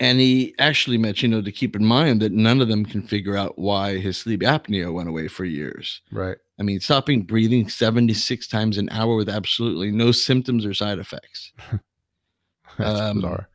and 0.00 0.20
he 0.20 0.54
actually 0.58 0.98
mentioned, 0.98 1.32
you 1.32 1.38
know, 1.38 1.44
to 1.44 1.50
keep 1.52 1.74
in 1.74 1.84
mind 1.84 2.20
that 2.22 2.32
none 2.32 2.60
of 2.60 2.68
them 2.68 2.84
can 2.84 3.02
figure 3.02 3.36
out 3.36 3.58
why 3.58 3.98
his 3.98 4.16
sleep 4.16 4.40
apnea 4.42 4.92
went 4.92 5.08
away 5.08 5.26
for 5.28 5.44
years. 5.44 6.02
Right. 6.12 6.36
I 6.60 6.62
mean, 6.62 6.80
stopping 6.80 7.22
breathing 7.22 7.68
76 7.68 8.46
times 8.48 8.78
an 8.78 8.88
hour 8.90 9.16
with 9.16 9.28
absolutely 9.28 9.90
no 9.90 10.12
symptoms 10.12 10.64
or 10.66 10.74
side 10.74 10.98
effects. 10.98 11.52
That's 12.78 13.00
Um, 13.00 13.16
bizarre. 13.16 13.48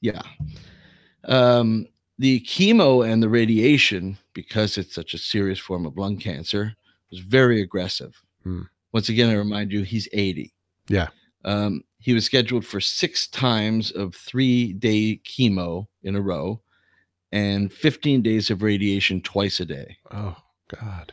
Yeah. 0.00 0.22
Um, 1.24 1.86
the 2.18 2.40
chemo 2.40 3.08
and 3.08 3.22
the 3.22 3.28
radiation, 3.28 4.18
because 4.34 4.76
it's 4.76 4.94
such 4.94 5.14
a 5.14 5.18
serious 5.18 5.58
form 5.58 5.86
of 5.86 5.96
lung 5.96 6.18
cancer, 6.18 6.74
was 7.10 7.20
very 7.20 7.62
aggressive. 7.62 8.20
Hmm. 8.42 8.62
Once 8.92 9.08
again, 9.08 9.30
I 9.30 9.34
remind 9.34 9.72
you, 9.72 9.82
he's 9.82 10.08
80. 10.12 10.52
Yeah. 10.88 11.08
Um, 11.44 11.82
he 11.98 12.14
was 12.14 12.24
scheduled 12.24 12.64
for 12.64 12.80
six 12.80 13.26
times 13.28 13.90
of 13.90 14.14
three 14.14 14.72
day 14.72 15.20
chemo 15.24 15.86
in 16.02 16.16
a 16.16 16.20
row 16.20 16.60
and 17.32 17.72
15 17.72 18.22
days 18.22 18.50
of 18.50 18.62
radiation 18.62 19.20
twice 19.20 19.60
a 19.60 19.64
day. 19.64 19.96
Oh 20.10 20.36
God. 20.68 21.12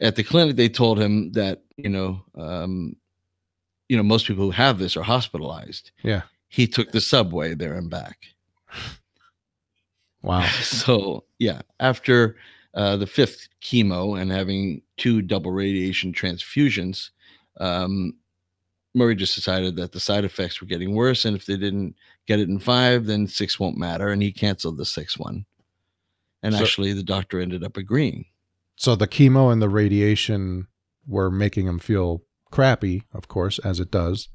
At 0.00 0.16
the 0.16 0.22
clinic, 0.22 0.56
they 0.56 0.68
told 0.68 0.98
him 0.98 1.32
that, 1.32 1.62
you 1.76 1.90
know, 1.90 2.22
um, 2.36 2.96
you 3.88 3.96
know, 3.96 4.02
most 4.02 4.26
people 4.26 4.44
who 4.44 4.50
have 4.50 4.78
this 4.78 4.96
are 4.96 5.02
hospitalized. 5.02 5.90
Yeah. 6.02 6.22
He 6.48 6.66
took 6.66 6.92
the 6.92 7.00
subway 7.00 7.54
there 7.54 7.74
and 7.74 7.90
back. 7.90 8.18
Wow. 10.22 10.46
So 10.62 11.24
yeah, 11.38 11.62
after 11.80 12.36
uh, 12.74 12.96
the 12.96 13.06
fifth 13.06 13.48
chemo 13.60 14.20
and 14.20 14.30
having 14.30 14.82
two 14.96 15.20
double 15.22 15.50
radiation 15.52 16.12
transfusions, 16.12 17.10
um, 17.60 18.14
Murray 18.94 19.14
just 19.16 19.34
decided 19.34 19.76
that 19.76 19.92
the 19.92 20.00
side 20.00 20.24
effects 20.24 20.60
were 20.60 20.66
getting 20.66 20.94
worse, 20.94 21.24
and 21.24 21.34
if 21.36 21.46
they 21.46 21.56
didn't 21.56 21.94
get 22.26 22.38
it 22.40 22.48
in 22.48 22.58
five, 22.58 23.06
then 23.06 23.26
six 23.26 23.58
won't 23.58 23.76
matter, 23.78 24.08
and 24.10 24.22
he 24.22 24.32
canceled 24.32 24.76
the 24.76 24.84
sixth 24.84 25.18
one. 25.18 25.44
And 26.42 26.54
So- 26.54 26.60
actually, 26.62 26.92
the 26.92 27.02
doctor 27.02 27.40
ended 27.40 27.64
up 27.64 27.76
agreeing. 27.76 28.26
So 28.76 28.94
the 28.96 29.06
chemo 29.08 29.52
and 29.52 29.62
the 29.62 29.68
radiation 29.68 30.66
were 31.06 31.30
making 31.30 31.66
him 31.66 31.78
feel 31.78 32.22
crappy, 32.50 33.04
of 33.12 33.28
course, 33.28 33.58
as 33.60 33.80
it 33.80 33.90
does. 33.90 34.28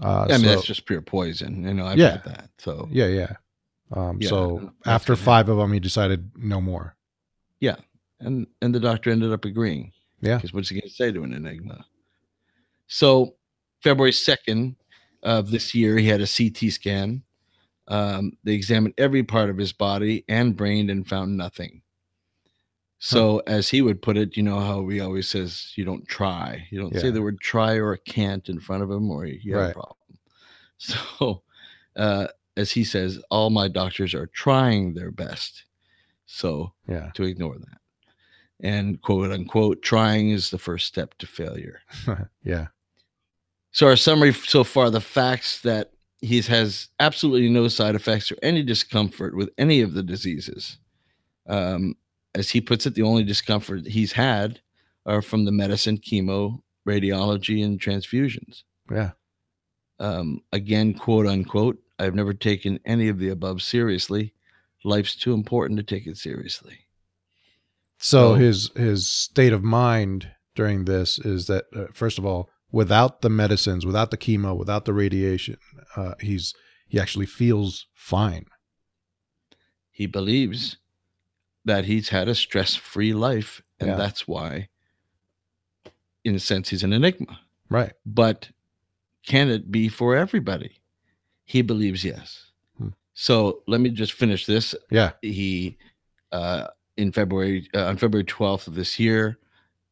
Uh, 0.00 0.26
I 0.28 0.32
mean, 0.32 0.40
so- 0.40 0.46
that's 0.54 0.66
just 0.66 0.86
pure 0.86 1.02
poison. 1.02 1.64
You 1.64 1.74
know, 1.74 1.86
I've 1.86 1.98
Yeah. 1.98 2.10
had 2.12 2.24
that. 2.24 2.50
So 2.58 2.88
yeah, 2.92 3.06
yeah. 3.06 3.36
Um, 3.92 4.18
Yeah, 4.20 4.28
so 4.28 4.72
after 4.84 5.14
five 5.16 5.48
of 5.48 5.58
them, 5.58 5.72
he 5.72 5.80
decided 5.80 6.30
no 6.36 6.60
more. 6.60 6.96
Yeah, 7.60 7.76
and 8.20 8.46
and 8.60 8.74
the 8.74 8.80
doctor 8.80 9.10
ended 9.10 9.32
up 9.32 9.44
agreeing. 9.44 9.92
Yeah. 10.20 10.36
Because 10.36 10.52
what's 10.52 10.68
he 10.70 10.74
going 10.80 10.88
to 10.88 10.94
say 10.94 11.12
to 11.12 11.22
an 11.22 11.32
enigma? 11.34 11.84
So 12.88 13.36
February 13.82 14.12
second 14.12 14.76
of 15.22 15.50
this 15.50 15.74
year, 15.74 15.98
he 15.98 16.06
had 16.08 16.20
a 16.20 16.26
CT 16.26 16.72
scan. 16.72 17.22
Um, 17.88 18.36
they 18.42 18.52
examined 18.54 18.94
every 18.98 19.22
part 19.22 19.50
of 19.50 19.56
his 19.58 19.72
body 19.72 20.24
and 20.28 20.56
brain 20.56 20.90
and 20.90 21.06
found 21.08 21.36
nothing. 21.36 21.82
So, 22.98 23.40
as 23.46 23.68
he 23.68 23.82
would 23.82 24.00
put 24.00 24.16
it, 24.16 24.36
you 24.38 24.42
know 24.42 24.58
how 24.58 24.88
he 24.88 25.00
always 25.00 25.28
says, 25.28 25.70
"You 25.76 25.84
don't 25.84 26.08
try. 26.08 26.66
You 26.70 26.80
don't 26.80 26.94
say 26.98 27.10
the 27.10 27.20
word 27.22 27.38
try 27.40 27.74
or 27.74 27.94
can't 27.98 28.48
in 28.48 28.58
front 28.58 28.82
of 28.82 28.90
him, 28.90 29.10
or 29.10 29.26
you 29.26 29.54
have 29.54 29.62
Right. 29.64 29.70
a 29.70 29.74
problem." 29.74 29.96
So, 30.78 31.42
uh, 31.94 32.28
as 32.56 32.70
he 32.72 32.84
says, 32.84 33.20
all 33.30 33.50
my 33.50 33.68
doctors 33.68 34.14
are 34.14 34.26
trying 34.28 34.94
their 34.94 35.10
best. 35.10 35.64
So, 36.26 36.72
Yeah. 36.88 37.10
to 37.14 37.22
ignore 37.24 37.58
that. 37.58 37.78
And 38.60 39.00
quote 39.02 39.30
unquote, 39.30 39.82
trying 39.82 40.30
is 40.30 40.50
the 40.50 40.58
first 40.58 40.86
step 40.86 41.14
to 41.18 41.26
failure. 41.26 41.80
yeah. 42.44 42.68
So, 43.70 43.86
our 43.86 43.96
summary 43.96 44.32
so 44.32 44.64
far 44.64 44.90
the 44.90 45.00
facts 45.00 45.60
that 45.62 45.92
he 46.22 46.40
has 46.40 46.88
absolutely 46.98 47.50
no 47.50 47.68
side 47.68 47.94
effects 47.94 48.32
or 48.32 48.36
any 48.42 48.62
discomfort 48.62 49.36
with 49.36 49.50
any 49.58 49.82
of 49.82 49.92
the 49.92 50.02
diseases. 50.02 50.78
Um, 51.46 51.94
as 52.34 52.50
he 52.50 52.60
puts 52.60 52.86
it, 52.86 52.94
the 52.94 53.02
only 53.02 53.22
discomfort 53.22 53.86
he's 53.86 54.12
had 54.12 54.60
are 55.04 55.22
from 55.22 55.44
the 55.44 55.52
medicine, 55.52 55.98
chemo, 55.98 56.62
radiology, 56.88 57.62
and 57.64 57.78
transfusions. 57.78 58.62
Yeah. 58.90 59.10
Um, 59.98 60.40
again, 60.52 60.94
quote 60.94 61.26
unquote, 61.26 61.78
I've 61.98 62.14
never 62.14 62.34
taken 62.34 62.78
any 62.84 63.08
of 63.08 63.18
the 63.18 63.28
above 63.28 63.62
seriously. 63.62 64.34
Life's 64.84 65.16
too 65.16 65.32
important 65.32 65.78
to 65.78 65.82
take 65.82 66.06
it 66.06 66.16
seriously. 66.16 66.86
So 67.98 68.32
So- 68.32 68.34
his 68.34 68.70
his 68.76 69.10
state 69.10 69.52
of 69.52 69.62
mind 69.64 70.30
during 70.54 70.84
this 70.84 71.18
is 71.18 71.46
that 71.46 71.64
uh, 71.74 71.86
first 71.92 72.18
of 72.18 72.24
all, 72.26 72.48
without 72.70 73.20
the 73.22 73.30
medicines, 73.30 73.84
without 73.86 74.10
the 74.10 74.16
chemo, 74.18 74.56
without 74.56 74.84
the 74.84 74.92
radiation, 74.94 75.56
uh, 75.96 76.14
he's 76.20 76.54
he 76.88 77.00
actually 77.00 77.26
feels 77.26 77.86
fine. 77.94 78.46
he 79.90 80.04
believes 80.06 80.76
that 81.64 81.86
he's 81.86 82.10
had 82.10 82.28
a 82.28 82.34
stress-free 82.34 83.14
life 83.14 83.62
and 83.80 83.88
Yeah. 83.88 83.96
that's 83.96 84.28
why 84.28 84.68
in 86.22 86.34
a 86.34 86.38
sense 86.38 86.68
he's 86.68 86.82
an 86.84 86.92
enigma 86.92 87.40
Right. 87.70 87.94
but 88.04 88.50
can 89.26 89.48
it 89.48 89.70
be 89.72 89.88
for 89.88 90.14
everybody 90.14 90.75
he 91.46 91.62
believes 91.62 92.04
yes 92.04 92.42
Hmm. 92.78 92.88
so 93.14 93.62
let 93.66 93.80
me 93.80 93.88
just 93.88 94.12
finish 94.12 94.44
this 94.44 94.74
Yeah. 94.90 95.12
he 95.22 95.78
uh 96.32 96.66
in 96.98 97.10
february 97.12 97.68
uh, 97.74 97.86
on 97.86 97.96
february 97.96 98.24
12th 98.24 98.66
of 98.66 98.74
this 98.74 98.98
year 99.00 99.38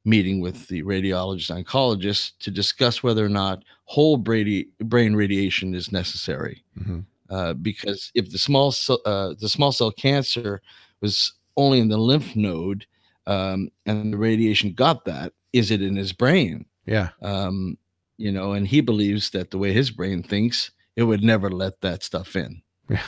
meeting 0.04 0.40
with 0.42 0.68
the 0.68 0.82
radiologist 0.82 1.50
oncologist 1.50 2.32
to 2.40 2.50
discuss 2.50 3.02
whether 3.02 3.24
or 3.24 3.30
not 3.30 3.64
whole 3.84 4.18
brady 4.18 4.68
brain 4.80 5.14
radiation 5.16 5.74
is 5.74 5.90
necessary 5.92 6.62
hmm 6.76 7.00
uh, 7.30 7.54
because 7.54 8.12
if 8.14 8.30
the 8.30 8.38
small 8.38 8.70
cell, 8.70 9.00
uh, 9.06 9.32
the 9.40 9.48
small 9.48 9.72
cell 9.72 9.90
cancer 9.90 10.60
was 11.00 11.32
only 11.56 11.80
in 11.80 11.88
the 11.88 11.96
lymph 11.96 12.36
node, 12.36 12.84
um, 13.26 13.70
and 13.86 14.12
the 14.12 14.18
radiation 14.18 14.74
got 14.74 15.06
that. 15.06 15.32
Is 15.54 15.70
it 15.70 15.80
in 15.80 15.96
his 15.96 16.12
brain? 16.12 16.66
Yeah. 16.84 17.08
Um, 17.22 17.78
you 18.18 18.30
know, 18.30 18.52
and 18.52 18.68
he 18.68 18.82
believes 18.82 19.30
that 19.30 19.50
the 19.50 19.58
way 19.58 19.72
his 19.72 19.90
brain 19.90 20.22
thinks, 20.22 20.70
it 20.96 21.02
would 21.04 21.22
never 21.24 21.50
let 21.50 21.80
that 21.80 22.02
stuff 22.02 22.36
in. 22.36 22.62
Yeah. 22.88 23.02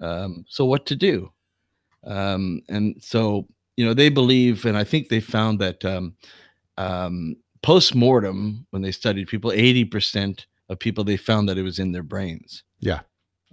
Um, 0.00 0.44
so 0.48 0.64
what 0.64 0.86
to 0.86 0.96
do? 0.96 1.32
Um, 2.04 2.60
and 2.68 2.96
so 3.02 3.46
you 3.76 3.84
know 3.84 3.94
they 3.94 4.08
believe, 4.08 4.64
and 4.66 4.76
I 4.76 4.84
think 4.84 5.08
they 5.08 5.20
found 5.20 5.58
that 5.60 5.84
um, 5.84 6.14
um, 6.76 7.36
post 7.62 7.94
mortem 7.94 8.66
when 8.70 8.82
they 8.82 8.92
studied 8.92 9.28
people, 9.28 9.52
eighty 9.52 9.84
percent 9.84 10.46
of 10.68 10.78
people 10.78 11.04
they 11.04 11.16
found 11.16 11.48
that 11.48 11.58
it 11.58 11.62
was 11.62 11.78
in 11.78 11.92
their 11.92 12.02
brains. 12.02 12.62
Yeah. 12.80 13.00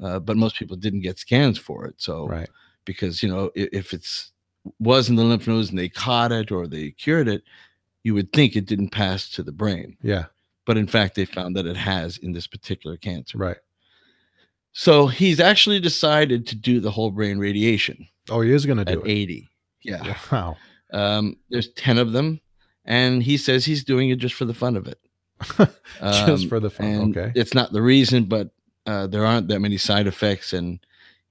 Uh, 0.01 0.19
but 0.19 0.37
most 0.37 0.55
people 0.55 0.75
didn't 0.77 1.01
get 1.01 1.19
scans 1.19 1.57
for 1.59 1.85
it. 1.85 1.95
So 1.97 2.27
Right. 2.27 2.49
because 2.85 3.21
you 3.21 3.29
know 3.29 3.51
if, 3.55 3.69
if 3.71 3.93
it's 3.93 4.31
was 4.79 5.09
in 5.09 5.15
the 5.15 5.23
lymph 5.23 5.47
nodes 5.47 5.69
and 5.69 5.79
they 5.79 5.89
caught 5.89 6.31
it 6.31 6.51
or 6.51 6.67
they 6.67 6.91
cured 6.91 7.27
it, 7.27 7.43
you 8.03 8.13
would 8.13 8.31
think 8.33 8.55
it 8.55 8.65
didn't 8.67 8.89
pass 8.89 9.29
to 9.29 9.43
the 9.43 9.51
brain. 9.51 9.97
Yeah. 10.03 10.25
But 10.65 10.77
in 10.77 10.85
fact, 10.87 11.15
they 11.15 11.25
found 11.25 11.55
that 11.55 11.65
it 11.65 11.75
has 11.77 12.17
in 12.17 12.31
this 12.31 12.45
particular 12.47 12.95
cancer. 12.97 13.37
Right. 13.39 13.57
So 14.73 15.07
he's 15.07 15.39
actually 15.39 15.79
decided 15.79 16.47
to 16.47 16.55
do 16.55 16.79
the 16.79 16.91
whole 16.91 17.11
brain 17.11 17.37
radiation 17.39 18.07
Oh, 18.29 18.41
he 18.41 18.51
is 18.51 18.65
going 18.65 18.77
to 18.77 18.89
at 18.89 18.93
do 18.99 19.01
it. 19.03 19.09
80. 19.11 19.49
Yeah. 19.83 20.17
Wow. 20.31 20.57
Um, 20.93 21.37
there's 21.49 21.69
10 21.73 21.97
of 21.97 22.11
them. 22.11 22.39
And 22.85 23.21
he 23.23 23.37
says 23.37 23.65
he's 23.65 23.83
doing 23.83 24.09
it 24.09 24.17
just 24.17 24.35
for 24.35 24.45
the 24.45 24.53
fun 24.53 24.75
of 24.75 24.87
it. 24.87 24.99
Just 26.01 26.43
Um, 26.43 26.49
for 26.49 26.59
the 26.59 26.69
fun. 26.69 26.85
and 26.85 27.17
Okay. 27.17 27.31
It's 27.39 27.53
not 27.53 27.71
the 27.73 27.81
reason, 27.81 28.25
but 28.25 28.51
uh, 28.85 29.07
there 29.07 29.25
aren't 29.25 29.47
that 29.49 29.59
many 29.59 29.77
side 29.77 30.05
effects. 30.07 30.53
And 30.53 30.79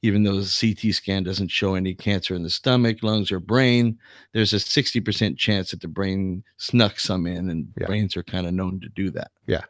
even 0.03 0.23
though 0.25 0.41
the 0.41 0.75
CT 0.83 0.95
scan 0.95 1.23
doesn't 1.25 1.49
show 1.49 1.75
any 1.75 1.95
cancer 1.95 2.35
in 2.35 2.43
the 2.43 2.51
stomach, 2.51 3.03
lungs, 3.03 3.31
or 3.31 3.39
brain, 3.41 3.99
there's 4.33 4.53
a 4.53 4.57
60% 4.57 5.37
chance 5.39 5.71
that 5.71 5.81
the 5.81 5.89
brain 5.89 6.43
snuck 6.57 6.99
some 6.99 7.27
in, 7.27 7.49
and 7.51 7.69
Yeah. 7.81 7.87
brains 7.87 8.17
are 8.17 8.23
kind 8.25 8.47
of 8.47 8.55
known 8.55 8.81
to 8.81 8.89
do 8.89 9.11
that. 9.11 9.31
Yeah. 9.47 9.63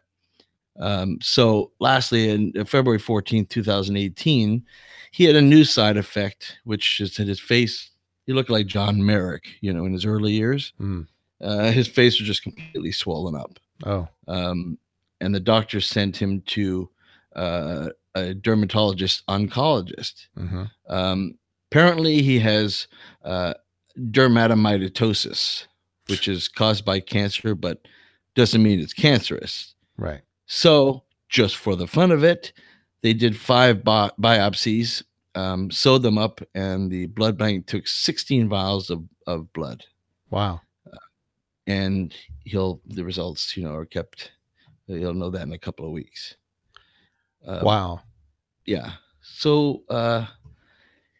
Um, 0.79 1.19
so, 1.21 1.73
lastly, 1.81 2.31
in 2.31 2.53
February 2.65 3.01
14th, 3.01 3.49
2018, 3.49 4.65
he 5.13 5.25
had 5.25 5.37
a 5.37 5.43
new 5.43 5.65
side 5.65 5.97
effect, 5.97 6.59
which 6.65 7.01
is 7.01 7.17
that 7.17 7.27
his 7.29 7.41
face, 7.41 7.91
he 8.27 8.33
looked 8.33 8.51
like 8.51 8.67
John 8.67 9.05
Merrick, 9.05 9.45
you 9.61 9.73
know, 9.73 9.85
in 9.85 9.93
his 9.93 10.05
early 10.07 10.33
years. 10.33 10.73
Mm. 10.81 11.07
Uh, 11.41 11.71
his 11.73 11.89
face 11.89 12.19
was 12.21 12.27
just 12.27 12.43
completely 12.43 12.93
swollen 12.93 13.35
up 13.35 13.59
Oh. 13.87 14.07
um, 14.29 14.79
and 15.23 15.35
the 15.35 15.41
doctor 15.41 15.81
sent 15.81 16.17
him 16.17 16.43
to 16.49 16.89
uh, 17.35 17.89
a 18.15 18.35
dermatologist 18.35 19.27
oncologist. 19.27 20.29
hmm 20.37 20.65
Um, 20.89 21.39
apparently, 21.71 22.21
he 22.23 22.39
has 22.41 22.87
uh, 23.25 23.55
dermatomyositis, 23.99 25.67
which 26.09 26.29
is 26.29 26.49
caused 26.49 26.85
by 26.85 27.01
cancer, 27.01 27.55
but 27.55 27.87
doesn't 28.35 28.63
mean 28.63 28.81
it's 28.81 28.93
cancerous. 28.95 29.75
Right. 29.97 30.21
So, 30.53 31.05
just 31.29 31.57
for 31.57 31.77
the 31.77 31.87
fun 31.87 32.11
of 32.11 32.25
it, 32.25 32.53
they 33.03 33.13
did 33.13 33.37
five 33.37 33.85
bi- 33.85 34.11
biopsies, 34.21 35.05
um, 35.37 35.71
sewed 35.71 36.03
them 36.03 36.19
up, 36.19 36.41
and 36.57 36.91
the 36.91 37.07
blood 37.07 37.39
bank 37.39 37.67
took 37.69 37.87
16 37.87 38.49
vials 38.49 38.91
of, 38.91 39.05
of 39.29 39.53
blood. 39.53 39.85
Wow. 40.31 40.61
And 41.69 42.13
he'll 42.45 42.81
the 42.87 43.05
results, 43.05 43.57
you 43.57 43.63
know, 43.63 43.75
are 43.77 43.85
kept. 43.87 44.33
He'll 44.89 45.15
know 45.15 45.31
that 45.31 45.43
in 45.43 45.53
a 45.53 45.59
couple 45.59 45.87
of 45.87 45.93
weeks. 45.93 46.35
Uh, 47.47 47.61
wow. 47.63 48.01
yeah 48.67 48.93
so 49.23 49.83
uh 49.89 50.27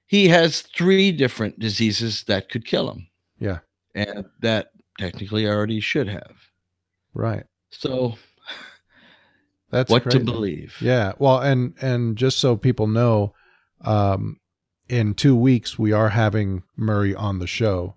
he 0.07 0.29
has 0.29 0.61
three 0.61 1.11
different 1.13 1.59
diseases 1.59 2.25
that 2.25 2.51
could 2.51 2.67
kill 2.67 2.91
him 2.91 3.07
Yeah. 3.39 3.61
and 3.95 4.27
that 4.41 4.73
technically 4.99 5.47
already 5.47 5.81
should 5.81 6.09
have 6.09 6.37
Right. 7.15 7.45
so 7.71 8.17
That's 9.71 9.91
what 9.91 10.11
to 10.11 10.21
believe 10.21 10.77
Yeah. 10.81 11.13
Well, 11.19 11.39
and 11.41 11.75
and 11.81 12.17
just 12.17 12.39
so 12.39 12.57
people 12.57 12.87
know, 12.87 13.35
um, 13.83 14.39
in 14.89 15.15
two 15.15 15.37
weeks 15.37 15.79
we 15.79 15.93
are 15.93 16.09
having 16.11 16.63
Murray 16.77 17.15
on 17.15 17.39
the 17.39 17.47
show, 17.47 17.97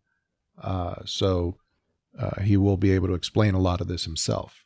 uh, 0.62 0.96
so 1.06 1.58
uh, 2.20 2.42
he 2.42 2.58
will 2.58 2.78
be 2.78 2.92
able 2.92 3.08
to 3.08 3.16
explain 3.16 3.56
a 3.56 3.60
lot 3.60 3.82
of 3.82 3.88
this 3.88 4.04
himself. 4.06 4.64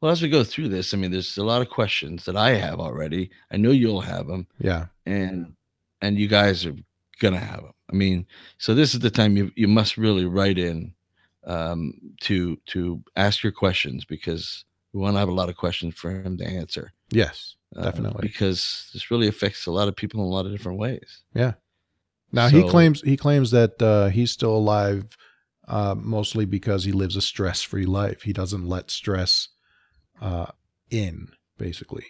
well 0.00 0.10
as 0.12 0.20
we 0.20 0.28
go 0.28 0.42
through 0.44 0.68
this 0.68 0.92
i 0.92 0.96
mean 0.96 1.10
there's 1.12 1.38
a 1.38 1.44
lot 1.44 1.62
of 1.62 1.70
questions 1.70 2.24
that 2.26 2.36
i 2.36 2.50
have 2.54 2.78
already 2.80 3.30
i 3.52 3.56
know 3.56 3.70
you'll 3.70 4.00
have 4.02 4.26
them 4.26 4.46
Yeah. 4.58 4.86
and 5.06 5.54
and 6.02 6.18
you 6.18 6.28
guys 6.28 6.66
are 6.66 6.74
gonna 7.20 7.38
have 7.52 7.62
them 7.62 7.72
i 7.92 7.94
mean 7.94 8.26
so 8.58 8.74
this 8.74 8.92
is 8.94 9.00
the 9.00 9.10
time 9.10 9.36
you, 9.38 9.52
you 9.54 9.68
must 9.68 9.96
really 9.96 10.26
write 10.26 10.58
in 10.58 10.92
um 11.46 11.94
to 12.22 12.56
to 12.66 13.02
ask 13.14 13.42
your 13.44 13.52
questions 13.52 14.04
because 14.04 14.64
we 14.92 15.00
want 15.00 15.14
to 15.14 15.18
have 15.18 15.28
a 15.28 15.32
lot 15.32 15.48
of 15.48 15.56
questions 15.56 15.94
for 15.94 16.10
him 16.10 16.36
to 16.38 16.44
answer 16.46 16.92
Yes. 17.10 17.56
uh, 17.76 17.82
Definitely. 17.84 18.26
because 18.28 18.88
this 18.92 19.10
really 19.10 19.28
affects 19.28 19.66
a 19.66 19.70
lot 19.70 19.88
of 19.88 19.96
people 19.96 20.20
in 20.20 20.26
a 20.26 20.30
lot 20.30 20.46
of 20.46 20.52
different 20.52 20.78
ways. 20.78 21.22
Yeah. 21.34 21.54
Now 22.32 22.48
he 22.48 22.68
claims 22.68 23.00
he 23.02 23.16
claims 23.16 23.50
that 23.52 23.80
uh, 23.80 24.08
he's 24.08 24.30
still 24.32 24.54
alive, 24.56 25.16
uh, 25.68 25.94
mostly 25.96 26.44
because 26.44 26.84
he 26.84 26.92
lives 26.92 27.16
a 27.16 27.22
stress-free 27.22 27.86
life. 27.86 28.22
He 28.22 28.32
doesn't 28.32 28.66
let 28.66 28.90
stress 28.90 29.48
uh, 30.20 30.46
in, 30.90 31.28
basically. 31.56 32.04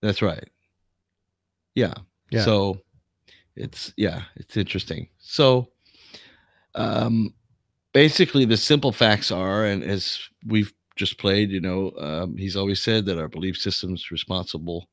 That's 0.00 0.22
right. 0.22 0.48
Yeah. 1.74 1.94
Yeah. 2.30 2.44
So 2.44 2.78
it's 3.56 3.92
yeah, 3.96 4.22
it's 4.36 4.56
interesting. 4.56 5.08
So 5.18 5.68
um 6.76 7.34
basically 7.92 8.44
the 8.44 8.56
simple 8.56 8.90
facts 8.92 9.30
are 9.30 9.64
and 9.64 9.82
as 9.84 10.18
we've 10.46 10.72
just 10.96 11.18
played, 11.18 11.50
you 11.50 11.60
know, 11.60 11.92
um, 11.98 12.36
he's 12.36 12.56
always 12.56 12.82
said 12.82 13.06
that 13.06 13.18
our 13.18 13.28
belief 13.28 13.56
system 13.56 13.94
is 13.94 14.10
responsible 14.10 14.88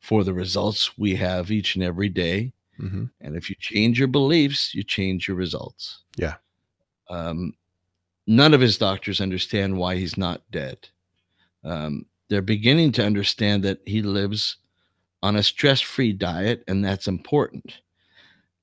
for 0.00 0.24
the 0.24 0.34
results 0.34 0.96
we 0.98 1.14
have 1.16 1.50
each 1.50 1.76
and 1.76 1.84
every 1.84 2.08
day. 2.08 2.52
hmm 2.76 3.04
And 3.20 3.36
if 3.36 3.48
you 3.50 3.56
change 3.58 3.98
your 3.98 4.08
beliefs, 4.08 4.74
you 4.74 4.82
change 4.82 5.28
your 5.28 5.36
results. 5.36 6.00
Yeah. 6.16 6.36
Um, 7.08 7.54
none 8.26 8.54
of 8.54 8.60
his 8.60 8.78
doctors 8.78 9.20
understand 9.20 9.76
why 9.76 9.96
he's 9.96 10.16
not 10.16 10.42
dead. 10.50 10.88
Um, 11.64 12.06
they're 12.28 12.42
beginning 12.42 12.92
to 12.92 13.04
understand 13.04 13.62
that 13.62 13.80
he 13.84 14.02
lives 14.02 14.56
on 15.22 15.36
a 15.36 15.42
stress 15.42 15.80
free 15.80 16.12
diet, 16.12 16.64
and 16.66 16.84
that's 16.84 17.06
important. 17.06 17.80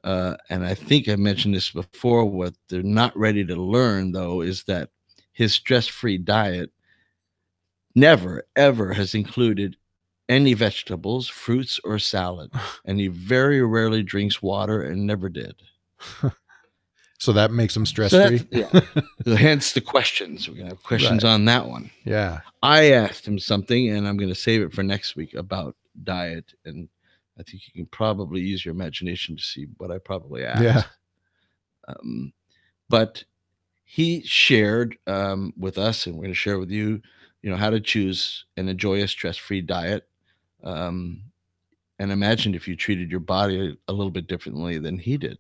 Uh, 0.03 0.35
and 0.49 0.65
I 0.65 0.73
think 0.75 1.07
I 1.07 1.15
mentioned 1.15 1.53
this 1.53 1.71
before. 1.71 2.25
What 2.25 2.55
they're 2.67 2.83
not 2.83 3.15
ready 3.17 3.45
to 3.45 3.55
learn, 3.55 4.11
though, 4.11 4.41
is 4.41 4.63
that 4.63 4.89
his 5.31 5.53
stress 5.53 5.87
free 5.87 6.17
diet 6.17 6.71
never, 7.95 8.43
ever 8.55 8.93
has 8.93 9.13
included 9.15 9.77
any 10.27 10.53
vegetables, 10.53 11.27
fruits, 11.27 11.79
or 11.83 11.97
salad. 11.99 12.51
and 12.85 12.99
he 12.99 13.07
very 13.07 13.61
rarely 13.61 14.03
drinks 14.03 14.41
water 14.41 14.81
and 14.81 15.05
never 15.07 15.29
did. 15.29 15.55
So 17.21 17.33
that 17.33 17.51
makes 17.51 17.75
him 17.75 17.85
So 17.85 17.89
stress-free. 18.07 18.37
that's- 18.49 18.83
yeah. 19.25 19.35
Hence 19.35 19.73
the 19.73 19.81
questions. 19.81 20.47
We're 20.47 20.55
gonna 20.55 20.69
have 20.69 20.83
questions 20.83 21.25
on 21.25 21.43
that 21.45 21.67
one. 21.67 21.91
yeah. 22.05 22.39
I 22.63 22.91
asked 22.93 23.27
him 23.27 23.37
something, 23.37 23.89
and 23.89 24.07
I'm 24.07 24.15
gonna 24.15 24.33
save 24.33 24.61
it 24.61 24.71
for 24.71 24.83
next 24.83 25.17
week 25.17 25.33
about 25.33 25.75
diet, 26.01 26.53
and 26.63 26.87
I 27.37 27.43
think 27.43 27.63
you 27.67 27.73
can 27.73 27.87
probably 27.87 28.39
use 28.39 28.63
your 28.63 28.73
imagination 28.73 29.35
to 29.35 29.43
see 29.43 29.67
what 29.79 29.91
I 29.91 29.97
probably 29.97 30.45
asked. 30.45 30.61
Yeah. 30.63 30.83
Um, 31.89 32.31
but 32.87 33.25
he 33.83 34.21
shared 34.23 34.97
um, 35.05 35.53
with 35.57 35.77
us, 35.77 36.05
and 36.05 36.15
we're 36.15 36.21
going 36.23 36.31
to 36.31 36.35
share 36.39 36.57
with 36.57 36.71
you, 36.71 37.01
you 37.41 37.49
know, 37.49 37.57
how 37.57 37.69
to 37.69 37.79
choose 37.79 38.45
and 38.57 38.69
enjoy 38.69 39.01
a 39.01 39.07
stress-free 39.07 39.61
diet. 39.61 40.07
Um, 40.63 41.23
and 41.97 42.11
imagine 42.11 42.55
if 42.55 42.67
you 42.67 42.75
treated 42.75 43.11
your 43.11 43.19
body 43.19 43.77
a 43.87 43.93
little 43.93 44.11
bit 44.11 44.27
differently 44.27 44.77
than 44.77 44.99
he 44.99 45.17
did. 45.17 45.39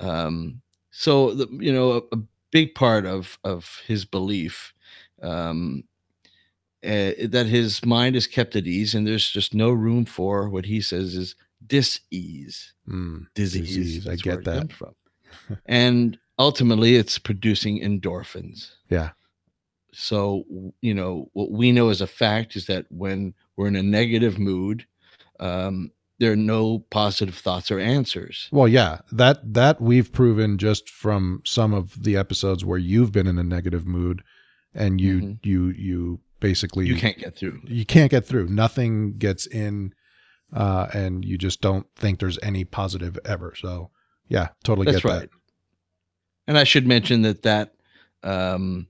Um, 0.00 0.62
so, 0.90 1.34
the, 1.34 1.48
you 1.52 1.72
know, 1.72 1.92
a, 1.92 2.16
a 2.16 2.18
big 2.50 2.74
part 2.74 3.06
of 3.06 3.38
of 3.44 3.80
his 3.86 4.04
belief 4.04 4.72
um, 5.22 5.84
uh, 6.84 7.12
that 7.28 7.46
his 7.46 7.84
mind 7.84 8.16
is 8.16 8.26
kept 8.26 8.54
at 8.56 8.66
ease, 8.66 8.94
and 8.94 9.06
there's 9.06 9.28
just 9.30 9.54
no 9.54 9.70
room 9.70 10.04
for 10.04 10.48
what 10.48 10.66
he 10.66 10.80
says 10.80 11.14
is 11.16 11.34
dis-ease 11.66 12.72
Mm, 12.88 13.26
disease. 13.34 13.76
Disease, 13.76 14.08
I 14.08 14.14
get 14.14 14.44
that. 14.44 14.72
from. 14.72 14.94
and 15.66 16.18
ultimately, 16.38 16.94
it's 16.94 17.18
producing 17.18 17.80
endorphins. 17.80 18.70
Yeah. 18.88 19.10
So, 19.92 20.44
you 20.82 20.92
know, 20.94 21.30
what 21.32 21.50
we 21.50 21.72
know 21.72 21.88
as 21.88 22.00
a 22.00 22.06
fact 22.06 22.56
is 22.56 22.66
that 22.66 22.86
when 22.90 23.34
we're 23.56 23.68
in 23.68 23.76
a 23.76 23.82
negative 23.82 24.38
mood, 24.38 24.86
um, 25.40 25.90
there 26.18 26.32
are 26.32 26.36
no 26.36 26.80
positive 26.90 27.34
thoughts 27.36 27.70
or 27.70 27.78
answers. 27.78 28.48
Well, 28.52 28.68
yeah, 28.68 29.00
that 29.12 29.52
that 29.54 29.80
we've 29.80 30.10
proven 30.12 30.58
just 30.58 30.88
from 30.90 31.42
some 31.44 31.72
of 31.74 32.02
the 32.02 32.16
episodes 32.16 32.64
where 32.64 32.78
you've 32.78 33.12
been 33.12 33.26
in 33.26 33.38
a 33.38 33.44
negative 33.44 33.86
mood, 33.86 34.22
and 34.74 35.00
you 35.00 35.20
Mhm. 35.20 35.38
you 35.46 35.68
you 35.68 36.20
basically 36.40 36.86
You 36.86 36.96
can't 36.96 37.18
get 37.18 37.36
through. 37.36 37.60
you 37.66 37.84
can't 37.84 38.10
get 38.10 38.24
through. 38.26 38.48
Nothing 38.48 39.16
gets 39.18 39.46
in, 39.46 39.94
uh, 40.52 40.86
and 40.94 41.24
you 41.24 41.36
just 41.38 41.60
don't 41.60 41.86
think 41.96 42.18
there's 42.18 42.38
any 42.42 42.64
positive 42.64 43.18
ever. 43.24 43.54
So, 43.54 43.90
yeah, 44.28 44.48
totally 44.64 44.86
That's 44.86 45.02
get 45.02 45.10
right. 45.10 45.30
And 46.46 46.56
I 46.58 46.64
should 46.64 46.86
mention 46.86 47.22
that 47.22 47.42
that 47.42 47.74
um, 48.22 48.88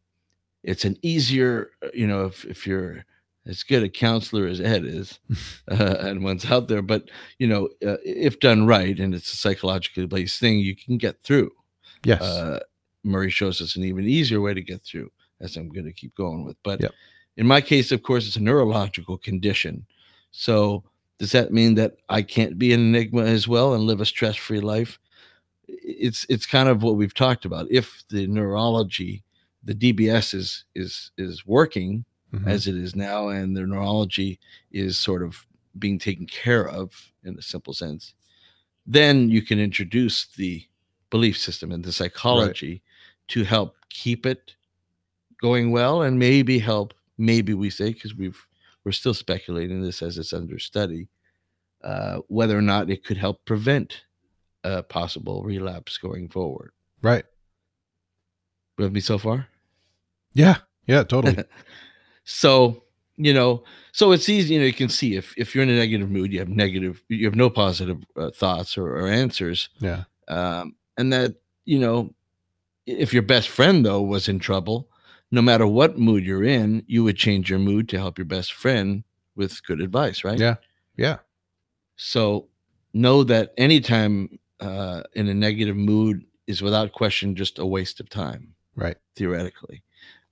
it's 0.66 0.85
an 0.85 0.98
easier, 1.02 1.70
uh, 1.83 1.88
you 1.94 2.07
know, 2.07 2.26
if 2.26 2.44
if 2.44 2.66
you're 2.66 3.05
as 3.46 3.62
good 3.62 3.85
a 3.85 3.88
counselor 3.88 4.46
as 4.46 4.61
Ed 4.61 4.85
is, 4.85 5.20
uh, 5.70 5.96
and 6.00 6.24
one's 6.24 6.50
out 6.50 6.68
there, 6.68 6.83
but 6.83 7.09
you 7.38 7.46
know, 7.46 7.66
uh, 7.87 7.96
if 8.05 8.40
done 8.40 8.66
right 8.66 8.98
and 8.98 9.14
it's 9.14 9.33
a 9.33 9.37
psychologically 9.37 10.07
based 10.07 10.40
thing, 10.40 10.59
you 10.59 10.74
can 10.76 10.98
get 10.98 11.22
through. 11.22 11.50
Yes. 12.05 12.20
Uh, 12.20 12.61
Murray 13.05 13.31
shows 13.31 13.61
us 13.62 13.76
an 13.76 13.85
even 13.85 14.05
easier 14.05 14.40
way 14.40 14.52
to 14.52 14.61
get 14.62 14.83
through, 14.83 15.11
as 15.40 15.57
I'm 15.57 15.68
going 15.68 15.87
to 15.87 15.92
keep 15.92 16.14
going 16.16 16.44
with. 16.44 16.57
But 16.64 16.81
Yep. 16.81 16.92
in 17.37 17.46
my 17.46 17.61
case, 17.61 17.92
of 17.92 18.02
course, 18.02 18.26
it's 18.26 18.37
a 18.37 18.42
neurological 18.42 19.16
condition. 19.16 19.87
So 20.33 20.83
does 21.18 21.31
that 21.33 21.52
mean 21.52 21.76
that 21.76 21.96
I 22.09 22.22
can't 22.22 22.59
be 22.59 22.72
an 22.72 22.81
enigma 22.81 23.22
as 23.22 23.46
well 23.46 23.74
and 23.74 23.85
live 23.85 24.00
a 24.00 24.05
stress-free 24.07 24.61
life? 24.61 24.98
It's 25.68 26.26
it's 26.29 26.46
kind 26.46 26.68
of 26.68 26.83
what 26.83 26.96
we've 26.96 27.14
talked 27.14 27.44
about. 27.44 27.68
If 27.70 28.02
the 28.11 28.26
neurology, 28.26 29.22
the 29.66 29.74
DBS 29.74 30.33
is 30.33 30.64
is 30.74 31.11
is 31.18 31.44
working 31.46 32.05
Mhm. 32.33 32.48
as 32.48 32.66
it 32.66 32.74
is 32.74 32.96
now, 32.96 33.29
and 33.29 33.57
the 33.57 33.62
neurology 33.66 34.40
is 34.72 34.98
sort 34.98 35.22
of 35.22 35.46
being 35.79 35.98
taken 35.98 36.26
care 36.26 36.68
of 36.68 37.12
in 37.22 37.38
a 37.38 37.42
simple 37.42 37.72
sense, 37.72 38.14
then 38.87 39.29
you 39.29 39.42
can 39.42 39.59
introduce 39.61 40.26
the 40.26 40.64
belief 41.11 41.38
system 41.38 41.70
and 41.72 41.85
the 41.85 41.92
psychology 41.92 42.83
to 43.29 43.44
help 43.44 43.76
keep 43.90 44.26
it 44.26 44.57
going 45.40 45.70
well 45.70 46.02
and 46.02 46.18
maybe 46.18 46.59
help 46.59 46.94
maybe 47.18 47.55
we 47.55 47.70
say 47.70 47.92
because 47.92 48.14
we've 48.14 48.46
we're 48.85 48.92
still 48.92 49.14
speculating 49.14 49.83
this 49.83 50.02
as 50.02 50.18
it's 50.18 50.33
under 50.33 50.59
study 50.59 51.09
uh, 51.85 52.18
whether 52.29 52.57
or 52.59 52.62
not 52.62 52.90
it 52.90 53.05
could 53.05 53.16
help 53.16 53.44
prevent 53.44 54.02
a 54.64 54.83
possible 54.83 55.42
relapse 55.44 55.98
going 55.98 56.29
forward 56.29 56.72
right. 57.02 57.24
with 58.79 58.92
me 58.92 59.00
so 59.00 59.18
far 59.18 59.48
Yeah. 60.37 60.59
Yeah. 60.87 61.03
Totally. 61.03 61.42
so 62.25 62.83
you 63.16 63.33
know 63.33 63.64
so 63.92 64.12
it's 64.12 64.29
easy 64.29 64.55
you 64.55 64.61
know 64.61 64.66
you 64.66 64.72
can 64.72 64.88
see 64.88 65.16
if 65.16 65.35
if 65.37 65.55
you're 65.55 65.62
in 65.62 65.70
a 65.70 65.77
negative 65.77 66.11
mood 66.11 66.33
you 66.33 66.38
have 66.38 66.49
negative 66.49 67.03
you 67.09 67.25
have 67.25 67.35
no 67.35 67.49
positive 67.49 67.99
uh, 68.16 68.31
thoughts 68.31 68.77
or, 68.77 68.96
or 68.99 69.09
answers 69.09 69.70
yeah. 69.79 70.05
um, 70.29 70.75
and 70.99 71.12
that 71.12 71.35
you 71.64 71.79
know 71.79 72.14
if 72.85 73.12
your 73.12 73.22
best 73.22 73.49
friend 73.49 73.87
though 73.87 74.03
was 74.03 74.29
in 74.29 74.38
trouble 74.38 74.88
no 75.31 75.40
matter 75.40 75.66
what 75.66 75.99
mood 75.99 76.25
you're 76.25 76.44
in 76.44 76.85
you 76.87 77.03
would 77.03 77.16
change 77.16 77.49
your 77.49 77.59
mood 77.59 77.88
to 77.88 77.99
help 77.99 78.18
your 78.18 78.27
best 78.27 78.53
friend 78.53 79.03
with 79.35 79.64
good 79.66 79.81
advice 79.81 80.22
right 80.25 80.38
Yeah. 80.38 80.57
Yeah. 80.96 81.18
so 81.96 82.49
know 82.92 83.25
that 83.25 83.53
anytime 83.57 84.38
uh, 84.61 85.03
in 85.14 85.29
a 85.29 85.35
negative 85.35 85.77
mood 85.77 86.25
is 86.46 86.62
without 86.62 86.92
question 86.92 87.35
just 87.35 87.59
a 87.59 87.66
waste 87.66 88.01
of 88.01 88.09
time 88.09 88.56
Right. 88.76 88.96
theoretically 89.16 89.82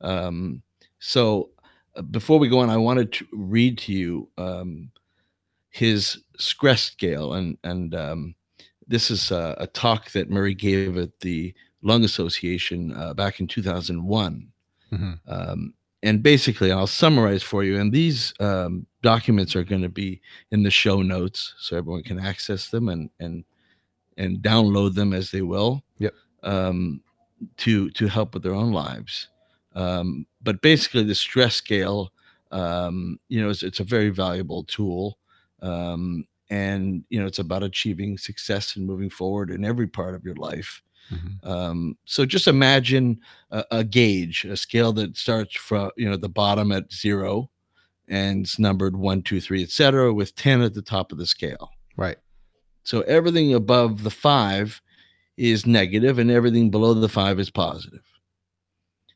um, 0.00 0.62
so 0.98 1.50
uh, 1.96 2.02
before 2.02 2.38
we 2.38 2.48
go 2.48 2.58
on 2.60 2.70
i 2.70 2.76
wanted 2.76 3.12
to 3.12 3.26
read 3.32 3.78
to 3.78 3.92
you 3.92 4.28
um, 4.38 4.90
his 5.70 6.18
stress 6.38 6.82
scale 6.82 7.34
and 7.34 7.56
and 7.64 7.94
um, 7.94 8.34
this 8.86 9.10
is 9.10 9.30
a, 9.30 9.54
a 9.58 9.66
talk 9.68 10.10
that 10.12 10.30
murray 10.30 10.54
gave 10.54 10.96
at 10.98 11.18
the 11.20 11.54
lung 11.82 12.04
association 12.04 12.92
uh, 12.96 13.14
back 13.14 13.40
in 13.40 13.46
2001 13.46 14.48
Mhm. 14.92 15.18
um, 15.26 15.74
and 16.02 16.22
basically 16.22 16.70
i'll 16.70 16.86
summarize 16.86 17.42
for 17.42 17.64
you 17.64 17.80
and 17.80 17.92
these 17.92 18.32
um, 18.40 18.86
documents 19.02 19.56
are 19.56 19.64
going 19.64 19.82
to 19.82 19.88
be 19.88 20.20
in 20.52 20.62
the 20.62 20.70
show 20.70 21.02
notes 21.02 21.54
so 21.58 21.76
everyone 21.76 22.02
can 22.02 22.18
access 22.20 22.68
them 22.70 22.88
and 22.88 23.10
and 23.20 23.44
and 24.18 24.38
download 24.38 24.94
them 24.94 25.12
as 25.12 25.30
they 25.30 25.42
will 25.42 25.82
Yep. 25.98 26.14
um, 26.44 27.00
to 27.58 27.90
to 27.90 28.06
help 28.06 28.34
with 28.34 28.42
their 28.42 28.54
own 28.54 28.72
lives 28.72 29.28
um, 29.74 30.26
but 30.42 30.60
basically 30.62 31.02
the 31.02 31.14
stress 31.14 31.56
scale 31.56 32.12
um, 32.52 33.18
you 33.28 33.40
know 33.40 33.50
it's, 33.50 33.62
it's 33.62 33.80
a 33.80 33.84
very 33.84 34.10
valuable 34.10 34.64
tool 34.64 35.18
um, 35.62 36.24
and 36.50 37.04
you 37.08 37.20
know 37.20 37.26
it's 37.26 37.38
about 37.38 37.62
achieving 37.62 38.18
success 38.18 38.76
and 38.76 38.86
moving 38.86 39.10
forward 39.10 39.50
in 39.50 39.64
every 39.64 39.86
part 39.86 40.14
of 40.14 40.24
your 40.24 40.36
life 40.36 40.82
Mhm. 41.12 41.46
um, 41.46 41.98
so 42.06 42.24
just 42.24 42.48
imagine 42.48 43.20
a, 43.50 43.62
a 43.70 43.84
gauge, 43.84 44.46
a 44.46 44.56
scale 44.56 44.90
that 44.94 45.18
starts 45.18 45.54
from 45.54 45.90
you 45.98 46.08
know 46.08 46.16
the 46.16 46.30
bottom 46.30 46.72
at 46.72 46.90
zero, 46.90 47.50
and 48.08 48.46
it's 48.46 48.58
numbered 48.58 48.96
one, 48.96 49.20
two, 49.20 49.38
three, 49.38 49.62
etc., 49.62 50.14
with 50.14 50.34
ten 50.34 50.62
at 50.62 50.72
the 50.72 50.80
top 50.80 51.12
of 51.12 51.18
the 51.18 51.26
scale. 51.26 51.68
Right. 51.98 52.16
So 52.84 53.02
everything 53.02 53.52
above 53.52 54.02
the 54.02 54.10
five 54.10 54.80
is 55.36 55.66
negative, 55.66 56.18
and 56.18 56.30
everything 56.30 56.70
below 56.70 56.94
the 56.94 57.08
five 57.08 57.38
is 57.40 57.50
positive. 57.50 58.04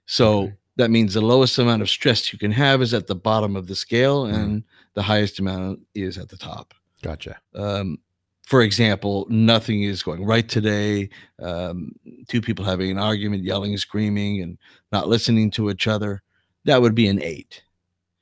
So 0.06 0.42
Okay. 0.42 0.54
that 0.76 0.90
means 0.90 1.14
the 1.14 1.20
lowest 1.20 1.58
amount 1.58 1.82
of 1.82 1.90
stress 1.90 2.32
you 2.32 2.38
can 2.38 2.52
have 2.52 2.82
is 2.82 2.94
at 2.94 3.06
the 3.06 3.14
bottom 3.14 3.56
of 3.56 3.66
the 3.66 3.74
scale, 3.76 4.24
Mhm. 4.24 4.34
and 4.34 4.64
the 4.94 5.02
highest 5.02 5.38
amount 5.38 5.80
is 5.94 6.18
at 6.18 6.28
the 6.28 6.36
top 6.36 6.74
Gotcha. 7.02 7.38
um, 7.54 7.98
for 8.46 8.62
example, 8.62 9.26
nothing 9.28 9.82
is 9.82 10.02
going 10.02 10.24
right 10.24 10.48
today. 10.48 11.10
Um, 11.38 11.92
two 12.28 12.40
people 12.40 12.64
having 12.64 12.90
an 12.90 12.98
argument, 12.98 13.44
yelling, 13.44 13.76
screaming, 13.76 14.40
and 14.40 14.56
not 14.90 15.06
listening 15.06 15.50
to 15.52 15.68
each 15.68 15.86
other. 15.86 16.22
That 16.64 16.80
would 16.80 16.94
be 16.94 17.08
an 17.08 17.20
eight. 17.22 17.62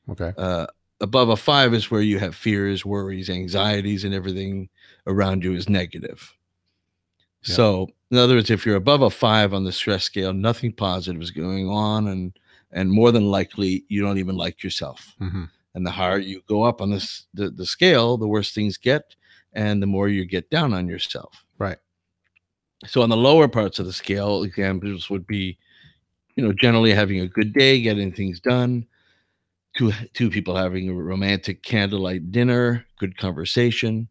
Okay. 0.09 0.32
Uh, 0.37 0.66
above 1.00 1.28
a 1.28 1.37
five 1.37 1.72
is 1.74 1.90
where 1.92 2.00
you 2.00 2.18
have 2.18 2.35
fears, 2.35 2.85
worries, 2.85 3.30
anxieties, 3.30 4.02
and 4.02 4.12
everything 4.12 4.68
around 5.06 5.44
you 5.44 5.54
is 5.54 5.68
negative. 5.68 6.35
Yeah. 7.46 7.54
So, 7.54 7.88
in 8.11 8.18
other 8.18 8.35
words, 8.37 8.50
if 8.50 8.64
you're 8.66 8.76
above 8.76 9.02
a 9.02 9.11
five 9.11 9.52
on 9.54 9.64
the 9.64 9.72
stress 9.72 10.04
scale, 10.04 10.32
nothing 10.32 10.72
positive 10.72 11.20
is 11.22 11.30
going 11.30 11.68
on, 11.68 12.09
and 12.09 12.38
and 12.72 12.90
more 12.90 13.12
than 13.12 13.30
likely, 13.30 13.85
you 13.88 14.02
don't 14.02 14.18
even 14.18 14.37
like 14.37 14.62
yourself 14.62 15.14
hmm 15.18 15.44
and 15.74 15.87
the 15.87 15.90
higher 15.90 16.18
you 16.18 16.40
go 16.48 16.62
up 16.62 16.80
on 16.80 16.90
this 16.90 17.26
the, 17.35 17.50
the 17.50 17.66
scale 17.66 18.16
the 18.16 18.26
worse 18.26 18.52
things 18.54 18.78
get 18.78 19.14
and 19.52 19.82
the 19.82 19.87
more 19.87 20.09
you 20.09 20.24
get 20.24 20.48
down 20.48 20.72
on 20.72 20.88
yourself 20.88 21.44
Right. 21.59 21.76
so 22.87 23.02
on 23.02 23.11
the 23.11 23.16
lower 23.16 23.48
parts 23.48 23.78
of 23.78 23.87
the 23.87 23.92
scale 23.92 24.42
examples 24.42 25.11
would 25.11 25.26
be 25.26 25.59
you 26.35 26.42
know 26.42 26.52
generally 26.52 26.92
having 26.92 27.20
a 27.20 27.28
good 27.28 27.52
day 27.52 27.80
getting 27.80 28.11
things 28.12 28.40
done 28.40 28.87
two 29.76 29.92
two 30.14 30.30
people 30.30 30.56
having 30.56 30.88
a 30.88 30.94
romantic 30.94 31.62
candlelight 31.62 32.32
dinner 32.32 32.87
good 32.98 33.16
conversation 33.18 34.09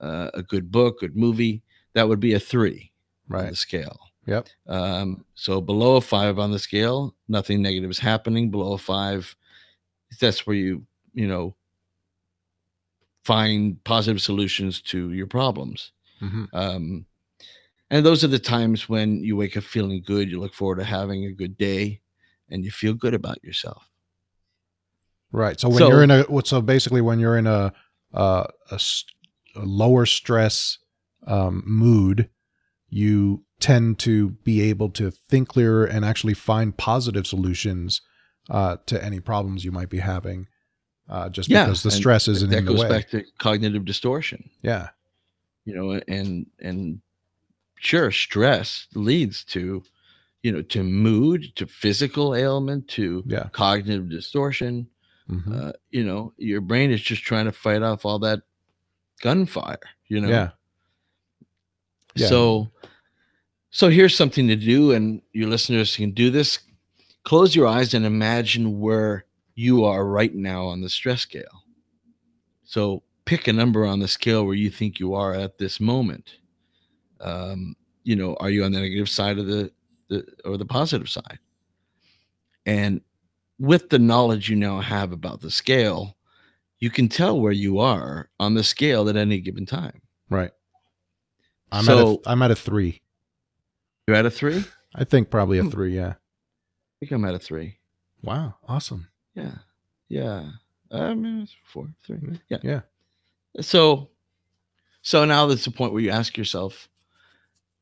uh, 0.00 0.30
a 0.34 0.42
good 0.42 0.70
book 0.70 1.00
good 1.00 1.16
movie 1.16 1.62
that 1.98 2.08
would 2.08 2.20
be 2.20 2.32
a 2.34 2.40
three 2.40 2.92
on 3.30 3.36
Right. 3.36 3.50
the 3.50 3.56
scale 3.56 3.98
Yep. 4.26 4.48
um, 4.68 5.24
so 5.34 5.60
below 5.60 5.96
a 5.96 6.00
five 6.00 6.38
on 6.38 6.50
the 6.52 6.58
scale, 6.58 7.14
nothing 7.28 7.60
negative 7.62 7.90
is 7.90 7.98
happening. 7.98 8.50
Below 8.50 8.74
a 8.74 8.78
five, 8.78 9.34
that's 10.20 10.46
where 10.46 10.54
you, 10.56 10.86
you 11.14 11.26
know, 11.26 11.56
find 13.24 13.82
positive 13.84 14.20
solutions 14.22 14.80
to 14.82 15.12
your 15.12 15.26
problems. 15.26 15.92
hmm 16.20 16.44
Um, 16.52 17.06
and 17.90 18.04
those 18.04 18.22
are 18.22 18.28
the 18.28 18.38
times 18.38 18.88
when 18.88 19.22
you 19.24 19.34
wake 19.36 19.56
up 19.56 19.64
feeling 19.64 20.02
good, 20.04 20.30
you 20.30 20.38
look 20.40 20.52
forward 20.52 20.76
to 20.78 20.84
having 20.84 21.24
a 21.24 21.32
good 21.32 21.56
day, 21.56 22.00
and 22.50 22.64
you 22.64 22.70
feel 22.70 22.92
good 22.94 23.14
about 23.14 23.42
yourself. 23.42 23.88
Right. 25.32 25.58
So 25.60 25.68
when 25.68 25.78
So- 25.78 25.88
you're 25.88 26.02
in 26.02 26.10
a 26.10 26.24
so 26.44 26.60
basically 26.62 27.00
when 27.00 27.18
you're 27.18 27.38
in 27.38 27.46
a 27.46 27.72
uh, 28.14 28.46
a, 28.70 28.80
a 29.56 29.64
lower 29.64 30.06
stress 30.06 30.78
um, 31.28 31.62
mood, 31.66 32.28
you 32.88 33.44
tend 33.60 33.98
to 34.00 34.30
be 34.44 34.60
able 34.62 34.88
to 34.90 35.10
think 35.10 35.48
clearer 35.48 35.84
and 35.84 36.04
actually 36.04 36.34
find 36.34 36.76
positive 36.76 37.26
solutions 37.26 38.00
uh, 38.50 38.76
to 38.86 39.02
any 39.04 39.20
problems 39.20 39.64
you 39.64 39.70
might 39.72 39.90
be 39.90 39.98
having, 39.98 40.46
uh, 41.08 41.28
just 41.28 41.48
because 41.48 41.82
the 41.82 41.90
stress 41.90 42.26
isn't 42.28 42.50
that 42.50 42.58
in 42.58 42.64
the 42.64 42.72
goes 42.72 42.80
way. 42.80 42.88
back 42.88 43.08
to 43.10 43.22
cognitive 43.38 43.84
distortion. 43.84 44.48
yeah. 44.62 44.88
you 45.64 45.74
know 45.74 46.00
and 46.08 46.46
and 46.60 47.00
sure 47.78 48.10
stress 48.10 48.86
leads 48.94 49.44
to 49.44 49.82
you 50.42 50.50
know 50.52 50.62
to 50.62 50.82
mood 50.82 51.44
to 51.56 51.66
physical 51.66 52.34
ailment 52.34 52.88
to 52.88 53.22
Yeah. 53.26 53.48
cognitive 53.52 54.08
distortion 54.08 54.88
hmm 55.28 55.52
uh, 55.52 55.72
you 55.90 56.04
know 56.04 56.32
your 56.38 56.60
brain 56.62 56.90
is 56.90 57.02
just 57.02 57.22
trying 57.22 57.44
to 57.44 57.52
fight 57.52 57.82
off 57.82 58.04
all 58.06 58.18
that 58.20 58.40
gunfire 59.20 59.78
you 60.08 60.20
know 60.20 60.28
Yeah. 60.28 60.50
Yeah. 62.14 62.28
so 62.28 62.70
so 63.70 63.90
here's 63.90 64.16
something 64.16 64.48
to 64.48 64.56
do 64.56 64.92
and 64.92 65.20
your 65.32 65.48
listeners 65.48 65.96
can 65.96 66.12
do 66.12 66.30
this. 66.30 66.58
Close 67.24 67.54
your 67.54 67.66
eyes 67.66 67.92
and 67.94 68.06
imagine 68.06 68.80
where 68.80 69.26
you 69.54 69.84
are 69.84 70.06
right 70.06 70.34
now 70.34 70.64
on 70.66 70.80
the 70.80 70.88
stress 70.88 71.20
scale. 71.22 71.64
So 72.64 73.02
pick 73.24 73.46
a 73.46 73.52
number 73.52 73.84
on 73.84 74.00
the 74.00 74.08
scale 74.08 74.46
where 74.46 74.54
you 74.54 74.70
think 74.70 74.98
you 74.98 75.14
are 75.14 75.34
at 75.34 75.58
this 75.58 75.80
moment. 75.80 76.36
Um, 77.20 77.76
you 78.04 78.16
know 78.16 78.36
are 78.40 78.50
you 78.50 78.64
on 78.64 78.72
the 78.72 78.80
negative 78.80 79.08
side 79.08 79.38
of 79.38 79.46
the, 79.46 79.70
the 80.08 80.24
or 80.44 80.56
the 80.56 80.64
positive 80.64 81.08
side? 81.08 81.38
And 82.64 83.02
with 83.58 83.90
the 83.90 83.98
knowledge 83.98 84.48
you 84.48 84.56
now 84.56 84.80
have 84.80 85.12
about 85.12 85.40
the 85.40 85.50
scale 85.50 86.16
you 86.80 86.90
can 86.90 87.08
tell 87.08 87.40
where 87.40 87.52
you 87.52 87.78
are 87.78 88.30
on 88.38 88.54
the 88.54 88.62
scale 88.62 89.08
at 89.08 89.16
any 89.16 89.40
given 89.40 89.66
time. 89.66 90.00
Right. 90.30 90.52
I'm 91.72 91.84
so 91.84 91.98
at 92.14 92.26
a, 92.26 92.30
I'm 92.30 92.42
at 92.42 92.50
a 92.50 92.56
three. 92.56 93.02
you're 94.06 94.16
at 94.16 94.26
a 94.26 94.30
three 94.30 94.64
I 94.94 95.04
think 95.04 95.30
probably 95.30 95.58
a 95.58 95.62
Hmm. 95.62 95.70
three. 95.70 95.94
Yeah. 95.94 96.14
I 96.14 96.94
think 97.00 97.12
I'm 97.12 97.24
at 97.26 97.34
a 97.34 97.38
three. 97.38 97.78
Wow. 98.22 98.54
Awesome. 98.66 99.08
Yeah. 99.34 99.56
Yeah. 100.08 100.50
I 100.90 101.14
mean, 101.14 101.42
it's 101.42 101.54
four, 101.72 101.88
three. 102.06 102.40
Yeah. 102.48 102.58
Yeah. 102.62 102.80
So, 103.60 104.08
so 105.02 105.24
now 105.24 105.46
that's 105.46 105.64
the 105.64 105.70
point 105.70 105.92
where 105.92 106.02
you 106.02 106.10
ask 106.10 106.36
yourself, 106.38 106.88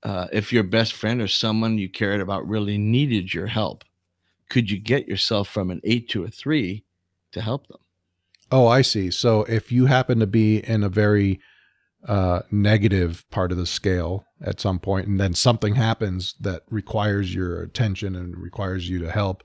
uh, 0.02 0.26
if 0.32 0.52
your 0.52 0.64
best 0.64 0.92
friend 0.92 1.22
or 1.22 1.28
someone 1.28 1.78
you 1.78 1.88
cared 1.88 2.20
about 2.20 2.46
really 2.46 2.76
needed 2.76 3.32
your 3.32 3.46
help, 3.46 3.84
could 4.50 4.70
you 4.70 4.78
get 4.78 5.08
yourself 5.08 5.48
from 5.48 5.70
an 5.70 5.80
eight 5.84 6.08
to 6.10 6.24
a 6.24 6.28
three 6.28 6.84
to 7.32 7.40
help 7.40 7.68
them? 7.68 7.78
Oh, 8.50 8.66
I 8.66 8.82
see. 8.82 9.10
So 9.10 9.42
if 9.44 9.72
you 9.72 9.86
happen 9.86 10.18
to 10.18 10.26
be 10.26 10.58
in 10.58 10.82
a 10.84 10.88
very 10.88 11.40
uh, 12.06 12.42
negative 12.50 13.24
part 13.30 13.52
of 13.52 13.58
the 13.58 13.66
scale 13.66 14.24
at 14.40 14.60
some 14.60 14.78
point, 14.78 15.06
and 15.06 15.18
then 15.18 15.34
something 15.34 15.74
happens 15.74 16.34
that 16.40 16.62
requires 16.70 17.34
your 17.34 17.62
attention 17.62 18.14
and 18.14 18.36
requires 18.36 18.88
you 18.88 18.98
to 19.00 19.10
help, 19.10 19.42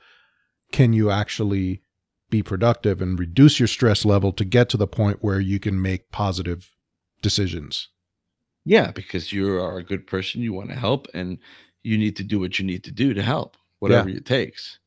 can 0.71 0.93
you 0.93 1.09
actually 1.09 1.81
be 2.29 2.41
productive 2.43 3.01
and 3.01 3.19
reduce 3.19 3.59
your 3.59 3.67
stress 3.67 4.05
level 4.05 4.31
to 4.31 4.45
get 4.45 4.69
to 4.69 4.77
the 4.77 4.87
point 4.87 5.17
where 5.21 5.39
you 5.39 5.59
can 5.59 5.81
make 5.81 6.11
positive 6.11 6.71
decisions? 7.21 7.89
Yeah, 8.63 8.91
because 8.91 9.33
you 9.33 9.59
are 9.59 9.77
a 9.77 9.83
good 9.83 10.05
person, 10.05 10.41
you 10.41 10.53
want 10.53 10.69
to 10.69 10.75
help, 10.75 11.07
and 11.13 11.39
you 11.83 11.97
need 11.97 12.15
to 12.17 12.23
do 12.23 12.39
what 12.39 12.59
you 12.59 12.65
need 12.65 12.83
to 12.83 12.91
do 12.91 13.13
to 13.13 13.23
help, 13.23 13.57
whatever 13.79 14.09
it 14.09 14.25
takes. 14.25 14.77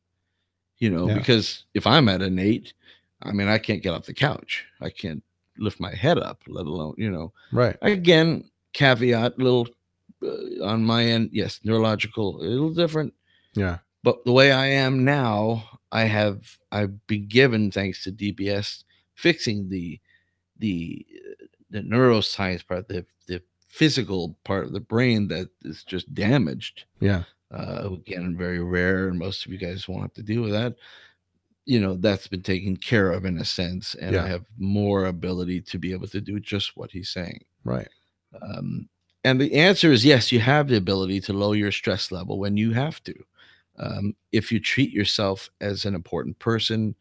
You 0.77 0.89
know, 0.89 1.07
Yeah. 1.07 1.15
because 1.15 1.65
if 1.73 1.85
I'm 1.85 2.09
at 2.09 2.21
an 2.21 2.39
eight, 2.39 2.73
I 3.21 3.31
mean, 3.31 3.47
I 3.47 3.57
can't 3.57 3.83
get 3.83 3.93
off 3.93 4.05
the 4.05 4.13
couch. 4.13 4.65
I 4.81 4.89
can't 4.89 5.23
lift 5.57 5.79
my 5.79 5.93
head 5.93 6.17
up, 6.17 6.41
let 6.47 6.65
alone, 6.65 6.95
you 6.97 7.09
know, 7.11 7.31
Right. 7.51 7.77
again, 7.81 8.49
caveat, 8.73 9.37
little 9.39 9.67
uh, 10.23 10.63
on 10.63 10.83
my 10.83 11.03
end, 11.05 11.29
yes, 11.33 11.59
neurological, 11.63 12.37
a 12.41 12.43
little 12.43 12.73
different. 12.73 13.13
Yeah. 13.53 13.79
But 14.03 14.23
the 14.25 14.31
way 14.31 14.51
I 14.51 14.67
am 14.67 15.03
now, 15.05 15.79
I 15.91 16.03
have 16.05 16.57
I've 16.71 17.05
been 17.07 17.27
given 17.27 17.71
thanks 17.71 18.03
to 18.03 18.11
DBS 18.11 18.83
fixing 19.15 19.69
the 19.69 19.99
the 20.59 21.05
uh, 21.41 21.45
the 21.71 21.81
neuroscience 21.81 22.65
part, 22.67 22.87
the 22.87 23.05
the 23.27 23.41
physical 23.67 24.37
part 24.43 24.65
of 24.65 24.73
the 24.73 24.79
brain 24.79 25.27
that 25.29 25.49
is 25.63 25.83
just 25.83 26.13
damaged. 26.13 26.85
Yeah. 26.99 27.23
Uh, 27.51 27.89
again, 27.93 28.35
very 28.37 28.59
rare, 28.63 29.07
and 29.07 29.17
most 29.19 29.45
of 29.45 29.51
you 29.51 29.57
guys 29.57 29.87
won't 29.87 30.01
have 30.01 30.13
to 30.13 30.23
deal 30.23 30.41
with 30.41 30.51
that. 30.51 30.75
You 31.65 31.79
know, 31.79 31.95
that's 31.95 32.27
been 32.27 32.43
taken 32.43 32.77
care 32.77 33.11
of 33.11 33.25
in 33.25 33.37
a 33.37 33.45
sense, 33.45 33.95
and 33.95 34.13
Yeah. 34.13 34.23
I 34.23 34.27
have 34.27 34.45
more 34.57 35.05
ability 35.05 35.61
to 35.61 35.79
be 35.79 35.91
able 35.93 36.07
to 36.07 36.21
do 36.21 36.39
just 36.39 36.77
what 36.77 36.91
he's 36.91 37.09
saying. 37.09 37.43
Right. 37.63 37.87
Um, 38.41 38.87
and 39.23 39.41
the 39.41 39.53
answer 39.53 39.91
is 39.91 40.05
yes, 40.05 40.31
you 40.31 40.39
have 40.39 40.67
the 40.67 40.77
ability 40.77 41.21
to 41.21 41.33
lower 41.33 41.55
your 41.55 41.71
stress 41.71 42.11
level 42.11 42.37
when 42.37 42.57
you 42.57 42.73
have 42.73 43.03
to. 43.05 43.15
Um, 43.77 44.15
if 44.31 44.51
you 44.51 44.59
treat 44.59 44.91
yourself 44.91 45.49
as 45.59 45.85
an 45.85 45.95
important 45.95 46.37
person, 46.37 46.95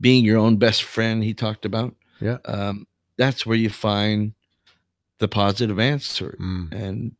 being 0.00 0.24
your 0.24 0.38
own 0.38 0.56
best 0.56 0.82
friend, 0.82 1.22
he 1.22 1.34
talked 1.34 1.64
about, 1.66 1.94
Yeah. 2.20 2.38
um, 2.46 2.86
that's 3.18 3.44
where 3.44 3.56
you 3.56 3.68
find 3.70 4.32
the 5.18 5.28
positive 5.28 5.78
answer. 5.78 6.36
Mm. 6.40 6.72
And 6.72 7.16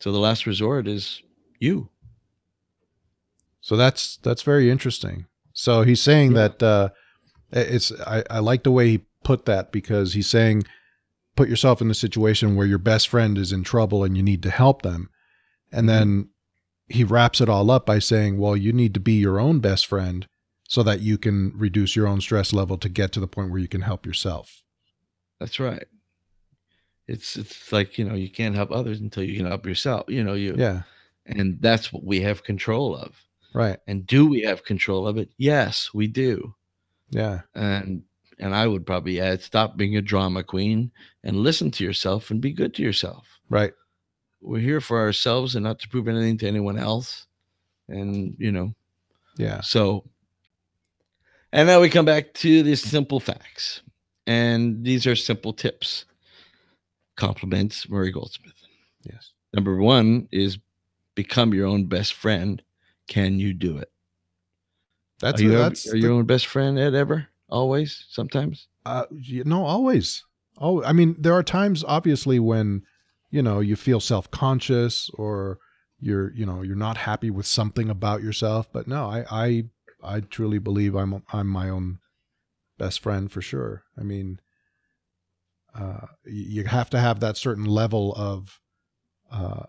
so 0.00 0.12
the 0.12 0.18
last 0.18 0.46
resort 0.46 0.86
is 0.86 1.22
you. 1.58 1.88
So 3.60 3.76
that's 3.76 4.16
that's 4.18 4.42
very 4.42 4.70
interesting. 4.70 5.26
So 5.58 5.82
he's 5.82 6.02
saying 6.02 6.32
Yeah. 6.32 6.48
that 6.48 6.62
uh, 6.62 6.88
it's 7.50 7.90
I, 8.06 8.22
I 8.28 8.38
like 8.40 8.62
the 8.62 8.70
way 8.70 8.88
he 8.90 8.98
put 9.24 9.46
that 9.46 9.72
because 9.72 10.12
he's 10.12 10.26
saying 10.28 10.64
put 11.34 11.48
yourself 11.48 11.80
in 11.80 11.90
a 11.90 11.94
situation 11.94 12.54
where 12.56 12.66
your 12.66 12.78
best 12.78 13.08
friend 13.08 13.38
is 13.38 13.52
in 13.52 13.62
trouble 13.64 14.04
and 14.04 14.16
you 14.16 14.22
need 14.22 14.42
to 14.42 14.50
help 14.50 14.82
them, 14.82 15.08
and 15.72 15.88
then 15.88 16.28
he 16.88 17.04
wraps 17.04 17.40
it 17.40 17.48
all 17.48 17.70
up 17.70 17.84
by 17.86 17.98
saying, 17.98 18.38
well, 18.38 18.56
you 18.56 18.72
need 18.72 18.94
to 18.94 19.00
be 19.00 19.14
your 19.14 19.40
own 19.40 19.58
best 19.60 19.86
friend 19.86 20.28
so 20.68 20.82
that 20.82 21.00
you 21.00 21.16
can 21.18 21.52
reduce 21.56 21.96
your 21.96 22.06
own 22.06 22.20
stress 22.20 22.52
level 22.52 22.76
to 22.78 22.88
get 22.88 23.10
to 23.12 23.20
the 23.20 23.26
point 23.28 23.50
where 23.50 23.60
you 23.60 23.68
can 23.68 23.80
help 23.82 24.04
yourself. 24.06 24.62
That's 25.40 25.58
right. 25.58 25.84
It's 27.08 27.36
it's 27.36 27.72
like 27.72 27.96
you 27.98 28.04
know 28.04 28.14
you 28.14 28.30
can't 28.30 28.54
help 28.54 28.70
others 28.72 29.00
until 29.00 29.22
you 29.22 29.36
can 29.36 29.46
help 29.46 29.64
yourself. 29.64 30.04
You 30.08 30.22
know 30.22 30.34
you 30.34 30.54
Yeah. 30.58 30.82
and 31.24 31.58
that's 31.62 31.92
what 31.92 32.04
we 32.04 32.20
have 32.22 32.44
control 32.44 32.94
of. 32.96 33.22
Right. 33.56 33.78
And 33.86 34.06
do 34.06 34.26
we 34.26 34.42
have 34.42 34.66
control 34.66 35.08
of 35.08 35.16
it? 35.16 35.30
Yes, 35.38 35.88
we 35.94 36.08
do. 36.08 36.54
Yeah. 37.08 37.40
And 37.54 38.02
and 38.38 38.54
I 38.54 38.66
would 38.66 38.84
probably 38.84 39.18
add 39.18 39.40
stop 39.40 39.78
being 39.78 39.96
a 39.96 40.02
drama 40.02 40.44
queen 40.44 40.90
and 41.24 41.38
listen 41.38 41.70
to 41.70 41.84
yourself 41.84 42.30
and 42.30 42.38
be 42.38 42.52
good 42.52 42.74
to 42.74 42.82
yourself. 42.82 43.26
Right. 43.48 43.72
We're 44.42 44.60
here 44.60 44.82
for 44.82 45.00
ourselves 45.00 45.54
and 45.54 45.64
not 45.64 45.78
to 45.78 45.88
prove 45.88 46.06
anything 46.06 46.36
to 46.38 46.46
anyone 46.46 46.78
else. 46.78 47.26
And 47.88 48.36
you 48.38 48.52
know, 48.52 48.74
Yeah. 49.38 49.62
so 49.62 50.04
and 51.50 51.66
now 51.66 51.80
we 51.80 51.88
come 51.88 52.04
back 52.04 52.34
to 52.34 52.62
these 52.62 52.82
simple 52.82 53.20
facts. 53.20 53.80
And 54.26 54.84
these 54.84 55.06
are 55.06 55.16
simple 55.16 55.54
tips. 55.54 56.04
Compliments 57.16 57.88
Murray 57.88 58.12
Goldsmith. 58.12 58.52
Yes. 59.10 59.30
Number 59.54 59.78
one 59.78 60.28
is 60.30 60.58
become 61.14 61.54
your 61.54 61.66
own 61.66 61.86
best 61.86 62.12
friend. 62.12 62.60
Can 63.08 63.38
you 63.38 63.54
do 63.54 63.78
it? 63.78 63.90
That's 65.20 65.40
are 65.40 65.44
you, 65.44 65.50
that's 65.50 65.92
are 65.92 65.96
your 65.96 66.12
own 66.12 66.26
best 66.26 66.46
friend, 66.46 66.78
Ed, 66.78 66.94
ever? 66.94 67.28
Always? 67.48 68.04
Sometimes? 68.10 68.68
Uh, 68.84 69.04
you 69.10 69.44
no, 69.44 69.64
always. 69.64 70.24
Oh, 70.58 70.82
I 70.84 70.92
mean, 70.92 71.16
there 71.18 71.34
are 71.34 71.42
times, 71.42 71.84
obviously, 71.86 72.38
when 72.38 72.82
you 73.30 73.42
know 73.42 73.60
you 73.60 73.76
feel 73.76 74.00
self 74.00 74.30
conscious 74.30 75.10
or 75.14 75.58
you're, 75.98 76.32
you 76.34 76.44
know, 76.44 76.62
you're 76.62 76.76
not 76.76 76.96
happy 76.96 77.30
with 77.30 77.46
something 77.46 77.88
about 77.88 78.22
yourself. 78.22 78.70
But 78.72 78.86
no, 78.86 79.06
I, 79.06 79.24
I, 79.30 79.64
I 80.02 80.20
truly 80.20 80.58
believe 80.58 80.94
I'm, 80.94 81.22
I'm 81.32 81.46
my 81.46 81.70
own 81.70 81.98
best 82.78 83.00
friend 83.00 83.30
for 83.30 83.40
sure. 83.40 83.84
I 83.98 84.02
mean, 84.02 84.40
uh, 85.74 86.06
you 86.24 86.64
have 86.64 86.90
to 86.90 87.00
have 87.00 87.20
that 87.20 87.36
certain 87.36 87.64
level 87.64 88.14
of 88.14 88.60
uh, 89.30 89.64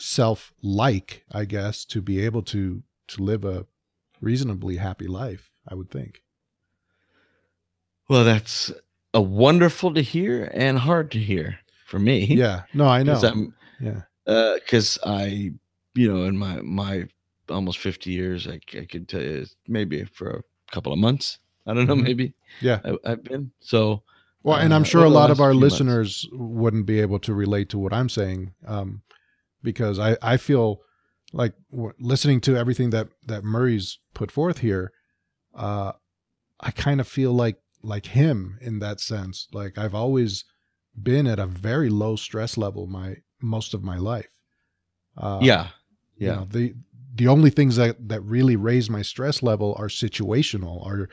self 0.00 0.52
like, 0.62 1.24
I 1.30 1.44
guess, 1.44 1.84
to 1.86 2.00
be 2.02 2.24
able 2.24 2.42
to 2.42 2.82
to 3.08 3.22
live 3.22 3.44
a 3.44 3.66
reasonably 4.20 4.76
happy 4.76 5.06
life. 5.06 5.50
I 5.68 5.74
would 5.74 5.90
think. 5.90 6.22
Well, 8.08 8.24
that's 8.24 8.72
a 9.14 9.20
wonderful 9.20 9.94
to 9.94 10.02
hear 10.02 10.50
and 10.54 10.78
hard 10.78 11.10
to 11.12 11.18
hear 11.18 11.58
for 11.86 11.98
me. 11.98 12.24
Yeah. 12.24 12.62
No, 12.74 12.86
I 12.86 13.02
know. 13.02 13.12
'Cause 13.14 13.24
I'm, 13.24 13.54
yeah. 13.80 14.02
because 14.24 14.98
I, 15.04 15.52
you 15.94 16.12
know, 16.12 16.24
in 16.24 16.36
my 16.36 16.60
my 16.62 17.08
almost 17.48 17.78
fifty 17.78 18.10
years, 18.10 18.46
I, 18.48 18.60
I 18.78 18.84
could 18.84 19.08
tell 19.08 19.22
you 19.22 19.46
maybe 19.68 20.04
for 20.04 20.30
a 20.30 20.42
couple 20.72 20.92
of 20.92 20.98
months. 20.98 21.38
I 21.66 21.74
don't 21.74 21.86
know, 21.86 21.94
Mhm. 21.94 22.02
maybe. 22.04 22.34
Yeah. 22.60 22.80
I, 22.84 22.96
I've 23.12 23.22
been 23.24 23.52
so. 23.60 24.02
Well, 24.42 24.56
and 24.56 24.72
I'm 24.72 24.82
uh, 24.82 24.86
sure 24.86 25.04
a 25.04 25.08
lot 25.10 25.30
of 25.30 25.40
our 25.40 25.50
few 25.52 25.60
months. 25.60 25.74
listeners 25.74 26.28
wouldn't 26.32 26.86
be 26.86 27.00
able 27.00 27.18
to 27.20 27.34
relate 27.34 27.68
to 27.70 27.78
what 27.78 27.92
I'm 27.92 28.08
saying, 28.08 28.54
um, 28.66 29.02
because 29.62 29.98
I, 29.98 30.16
I 30.22 30.36
feel 30.36 30.80
like 31.32 31.54
listening 31.72 32.40
to 32.42 32.56
everything 32.56 32.90
that 32.90 33.08
that 33.26 33.44
Murray's 33.44 33.98
put 34.14 34.30
forth 34.30 34.58
here, 34.58 34.92
uh, 35.54 35.92
I 36.60 36.70
kind 36.70 37.00
of 37.00 37.08
feel 37.08 37.32
like 37.32 37.58
like 37.82 38.06
him 38.06 38.58
in 38.60 38.78
that 38.80 39.00
sense. 39.00 39.48
Like 39.52 39.78
I've 39.78 39.94
always 39.94 40.44
been 41.00 41.26
at 41.26 41.38
a 41.38 41.46
very 41.46 41.88
low 41.88 42.16
stress 42.16 42.56
level 42.56 42.86
my 42.86 43.16
most 43.40 43.74
of 43.74 43.82
my 43.82 43.96
life. 43.96 44.28
Uh, 45.16 45.40
yeah, 45.42 45.68
you 46.16 46.26
yeah, 46.26 46.34
know, 46.36 46.46
the 46.50 46.74
the 47.14 47.28
only 47.28 47.50
things 47.50 47.76
that 47.76 48.08
that 48.08 48.20
really 48.22 48.56
raise 48.56 48.88
my 48.88 49.02
stress 49.02 49.42
level 49.42 49.74
are 49.78 49.88
situational 49.88 50.84
or 50.84 51.08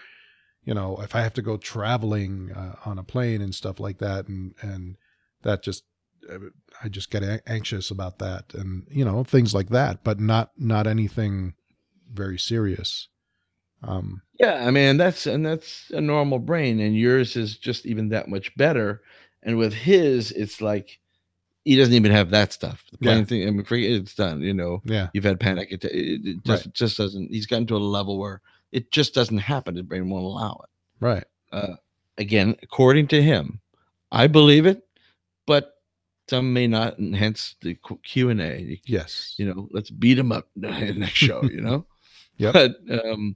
you 0.64 0.74
know 0.74 0.98
if 1.02 1.16
i 1.16 1.22
have 1.22 1.34
to 1.34 1.42
go 1.42 1.58
traveling 1.58 2.52
uh, 2.56 2.76
on 2.86 3.00
a 3.00 3.04
plane 3.04 3.42
and 3.42 3.56
stuff 3.56 3.80
like 3.80 3.98
that 3.98 4.28
and 4.28 4.54
and 4.62 4.96
that 5.42 5.64
just 5.64 5.84
i 6.84 6.90
just 6.90 7.10
get 7.10 7.42
anxious 7.48 7.92
about 7.92 8.20
that 8.20 8.54
and 8.54 8.86
you 8.90 9.06
know 9.06 9.24
things 9.24 9.54
like 9.54 9.70
that 9.70 10.04
but 10.04 10.20
not 10.20 10.52
not 10.58 10.88
anything 10.88 11.54
very 12.14 12.38
serious 12.38 13.08
um 13.84 14.22
yeah. 14.40 14.66
I 14.68 14.72
mean, 14.72 14.98
that's 14.98 15.26
and 15.26 15.46
that's 15.46 15.90
a 15.92 16.02
normal 16.02 16.40
brain, 16.40 16.80
and 16.80 16.96
yours 16.96 17.36
is 17.36 17.58
just 17.58 17.86
even 17.86 18.10
that 18.10 18.28
much 18.28 18.56
better. 18.56 19.02
And 19.44 19.58
with 19.58 19.74
his, 19.74 20.32
it's 20.32 20.62
like 20.62 21.00
he 21.66 21.76
doesn't 21.76 21.94
even 21.94 22.12
have 22.12 22.30
that 22.32 22.54
stuff. 22.54 22.84
The 22.92 22.98
Yeah. 23.02 23.24
thing, 23.24 23.48
I 23.48 23.52
mean, 23.52 23.66
it's 23.70 24.16
done. 24.16 24.42
You 24.42 24.54
know, 24.54 24.82
yeah 24.86 25.10
you've 25.14 25.24
had 25.24 25.40
panic. 25.40 25.72
It, 25.72 25.84
it 25.86 26.44
just 26.44 26.72
just 26.74 26.98
doesn't. 26.98 27.32
He's 27.32 27.48
gotten 27.48 27.68
to 27.68 27.78
a 27.78 27.80
level 27.80 28.18
where 28.20 28.42
it 28.72 28.92
just 28.92 29.14
doesn't 29.14 29.38
happen. 29.40 29.76
His 29.76 29.86
brain 29.86 30.10
won't 30.10 30.26
allow 30.26 30.62
it. 30.64 31.06
right 31.06 31.26
Again, 32.20 32.56
according 32.64 33.08
to 33.10 33.22
him, 33.22 33.62
I 34.12 34.26
believe 34.28 34.66
it, 34.66 34.88
but 35.46 35.76
some 36.30 36.54
may 36.54 36.68
not, 36.68 36.98
and 36.98 37.16
hence 37.16 37.56
the 37.62 37.78
Q 38.04 38.30
and 38.30 38.42
A. 38.42 38.82
yes 38.86 39.36
You 39.38 39.46
know, 39.54 39.68
let's 39.72 39.90
beat 39.90 40.16
them 40.16 40.32
up 40.32 40.48
in 40.56 40.62
the 40.62 40.94
next 40.94 41.14
show. 41.14 41.44
You 41.44 41.62
know. 41.62 41.86
yeah 42.38 42.52
But 42.52 42.76
um, 42.90 43.36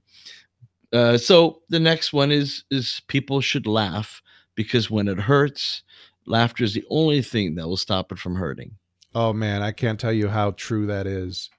uh, 0.92 1.16
so 1.18 1.62
the 1.68 1.80
next 1.80 2.12
one 2.12 2.30
is 2.30 2.64
is 2.70 3.00
people 3.08 3.40
should 3.40 3.66
laugh 3.66 4.22
because 4.54 4.90
when 4.90 5.08
it 5.08 5.18
hurts, 5.18 5.82
laughter 6.26 6.64
is 6.64 6.74
the 6.74 6.84
only 6.90 7.22
thing 7.22 7.54
that 7.54 7.66
will 7.66 7.76
stop 7.76 8.12
it 8.12 8.18
from 8.18 8.36
hurting. 8.36 8.76
oh 9.14 9.32
man 9.32 9.60
i 9.62 9.72
can't 9.72 10.00
tell 10.00 10.12
you 10.12 10.28
how 10.28 10.52
true 10.52 10.86
that 10.86 11.06
is 11.06 11.50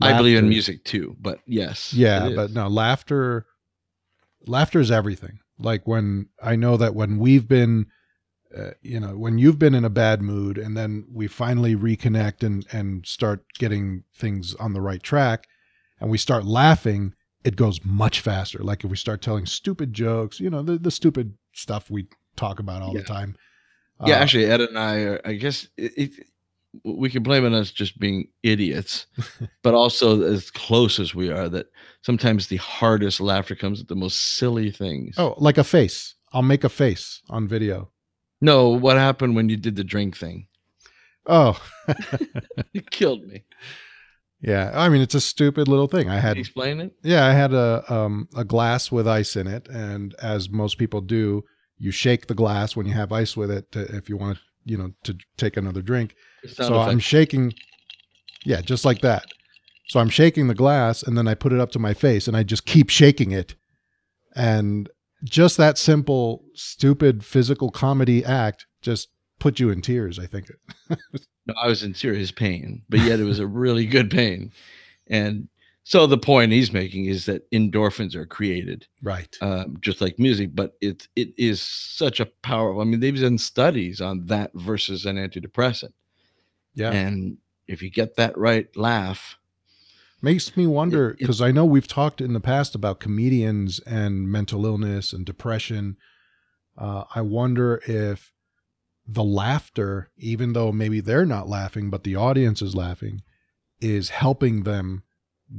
I 0.00 0.16
believe 0.16 0.38
in 0.38 0.48
music 0.48 0.84
too, 0.84 1.16
but 1.20 1.40
yes. 1.46 1.92
Yeah, 1.94 2.30
but 2.34 2.52
no, 2.52 2.68
laughter 2.68 3.46
laughter 4.46 4.80
is 4.80 4.90
everything. 4.90 5.38
Like 5.58 5.86
when 5.86 6.28
I 6.42 6.56
know 6.56 6.76
that 6.76 6.94
when 6.94 7.18
we've 7.18 7.46
been 7.46 7.86
uh, 8.56 8.70
you 8.82 9.00
know, 9.00 9.16
when 9.16 9.38
you've 9.38 9.58
been 9.58 9.74
in 9.74 9.84
a 9.84 9.90
bad 9.90 10.22
mood 10.22 10.58
and 10.58 10.76
then 10.76 11.06
we 11.12 11.26
finally 11.26 11.74
reconnect 11.76 12.42
and 12.42 12.66
and 12.72 13.06
start 13.06 13.44
getting 13.58 14.04
things 14.14 14.54
on 14.56 14.72
the 14.72 14.80
right 14.80 15.02
track 15.02 15.46
and 16.00 16.10
we 16.10 16.18
start 16.18 16.44
laughing, 16.44 17.14
it 17.44 17.56
goes 17.56 17.84
much 17.84 18.20
faster. 18.20 18.58
Like 18.60 18.84
if 18.84 18.90
we 18.90 18.96
start 18.96 19.22
telling 19.22 19.46
stupid 19.46 19.92
jokes, 19.92 20.40
you 20.40 20.50
know, 20.50 20.62
the 20.62 20.78
the 20.78 20.90
stupid 20.90 21.34
stuff 21.52 21.90
we 21.90 22.06
talk 22.36 22.58
about 22.58 22.82
all 22.82 22.92
Yeah. 22.92 23.00
the 23.00 23.06
time. 23.06 23.36
yeah, 24.06 24.14
Uh, 24.16 24.18
actually, 24.18 24.46
Ed 24.46 24.60
and 24.60 24.78
I 24.78 25.00
are. 25.02 25.20
I 25.24 25.32
guess 25.34 25.68
it, 25.76 25.92
it, 25.96 26.10
we 26.84 27.08
can 27.10 27.22
blame 27.22 27.44
it 27.44 27.48
on 27.48 27.54
us 27.54 27.70
just 27.70 27.98
being 28.00 28.28
idiots, 28.42 29.06
but 29.62 29.74
also 29.74 30.22
as 30.22 30.50
close 30.50 30.98
as 30.98 31.14
we 31.14 31.30
are, 31.30 31.48
that 31.48 31.66
sometimes 32.02 32.48
the 32.48 32.56
hardest 32.56 33.20
laughter 33.20 33.54
comes 33.54 33.80
at 33.80 33.88
the 33.88 33.94
most 33.96 34.36
silly 34.36 34.70
things. 34.70 35.14
Oh, 35.18 35.34
like 35.38 35.58
a 35.58 35.64
face. 35.64 36.14
I'll 36.32 36.42
make 36.42 36.64
a 36.64 36.68
face 36.68 37.22
on 37.30 37.46
video. 37.46 37.90
No! 38.44 38.68
What 38.68 38.96
happened 38.96 39.34
when 39.36 39.48
you 39.48 39.56
did 39.56 39.76
the 39.76 39.84
drink 39.84 40.16
thing? 40.16 40.46
Oh, 41.26 41.58
It 42.74 42.90
killed 42.90 43.24
me. 43.26 43.44
yeah. 44.40 44.70
I 44.74 44.88
mean, 44.90 45.00
it's 45.00 45.14
a 45.14 45.20
stupid 45.20 45.68
little 45.68 45.86
thing. 45.88 46.08
I 46.10 46.14
Can 46.16 46.22
had 46.22 46.36
you 46.36 46.40
explain 46.40 46.80
it? 46.80 46.92
Yeah, 47.02 47.24
I 47.26 47.32
had 47.32 47.52
a 47.52 47.82
um 47.92 48.28
a 48.36 48.44
glass 48.44 48.92
with 48.92 49.06
ice 49.08 49.36
in 49.36 49.46
it, 49.46 49.68
and 49.68 50.14
as 50.22 50.50
most 50.50 50.76
people 50.78 51.00
do, 51.00 51.44
you 51.78 51.90
shake 51.90 52.26
the 52.26 52.34
glass 52.34 52.76
when 52.76 52.86
you 52.86 52.92
have 52.94 53.12
ice 53.12 53.36
with 53.36 53.50
it 53.50 53.72
to, 53.72 53.80
if 53.96 54.08
you 54.08 54.16
want 54.16 54.36
to, 54.38 54.42
you 54.64 54.76
know, 54.78 54.90
to 55.04 55.16
take 55.36 55.56
another 55.56 55.82
drink. 55.82 56.14
So 56.46 56.78
I'm 56.78 56.98
shaking, 57.00 57.54
yeah, 58.44 58.60
just 58.60 58.84
like 58.84 59.00
that. 59.00 59.24
So 59.88 60.00
I'm 60.00 60.10
shaking 60.10 60.48
the 60.48 60.54
glass, 60.54 61.02
and 61.02 61.16
then 61.16 61.28
I 61.28 61.34
put 61.34 61.52
it 61.52 61.60
up 61.60 61.70
to 61.72 61.78
my 61.78 61.94
face, 61.94 62.28
and 62.28 62.36
I 62.36 62.42
just 62.42 62.64
keep 62.66 62.90
shaking 62.90 63.32
it, 63.32 63.54
and 64.36 64.88
just 65.24 65.56
that 65.56 65.78
simple, 65.78 66.44
stupid 66.54 67.24
physical 67.24 67.70
comedy 67.70 68.24
act 68.24 68.66
just 68.82 69.08
put 69.38 69.58
you 69.58 69.70
in 69.70 69.80
tears. 69.80 70.18
I 70.18 70.26
think. 70.26 70.50
No, 71.46 71.54
I 71.62 71.66
was 71.68 71.82
in 71.82 71.94
serious 71.94 72.30
pain, 72.30 72.82
but 72.88 73.00
yet 73.00 73.20
it 73.20 73.24
was 73.24 73.38
a 73.38 73.46
really 73.46 73.84
good 73.86 74.10
pain. 74.10 74.50
And 75.08 75.48
so 75.82 76.06
the 76.06 76.16
point 76.16 76.52
he's 76.52 76.72
making 76.72 77.04
is 77.04 77.26
that 77.26 77.50
endorphins 77.50 78.14
are 78.14 78.24
created, 78.24 78.86
Right. 79.02 79.36
um, 79.42 79.76
just 79.82 80.00
like 80.00 80.18
music, 80.18 80.50
but 80.54 80.74
it 80.80 81.06
it 81.16 81.34
is 81.36 81.60
such 81.60 82.20
a 82.20 82.26
powerful. 82.42 82.80
I 82.80 82.84
mean, 82.84 83.00
they've 83.00 83.20
done 83.20 83.36
studies 83.36 84.00
on 84.00 84.24
that 84.26 84.52
versus 84.54 85.04
an 85.04 85.16
antidepressant, 85.16 85.92
Yeah. 86.74 86.90
and 86.92 87.36
if 87.68 87.82
you 87.82 87.90
get 87.90 88.16
that 88.16 88.36
right 88.38 88.74
laugh, 88.76 89.36
Makes 90.24 90.56
me 90.56 90.66
wonder 90.66 91.14
because 91.18 91.42
I 91.42 91.50
know 91.52 91.66
we've 91.66 91.86
talked 91.86 92.22
in 92.22 92.32
the 92.32 92.40
past 92.40 92.74
about 92.74 92.98
comedians 92.98 93.78
and 93.80 94.26
mental 94.30 94.64
illness 94.64 95.12
and 95.12 95.24
depression. 95.26 95.98
Uh, 96.78 97.04
I 97.14 97.20
wonder 97.20 97.82
if 97.86 98.32
the 99.06 99.22
laughter, 99.22 100.08
even 100.16 100.54
though 100.54 100.72
maybe 100.72 101.00
they're 101.00 101.26
not 101.26 101.46
laughing, 101.46 101.90
but 101.90 102.04
the 102.04 102.16
audience 102.16 102.62
is 102.62 102.74
laughing, 102.74 103.20
is 103.82 104.08
helping 104.08 104.62
them 104.62 105.02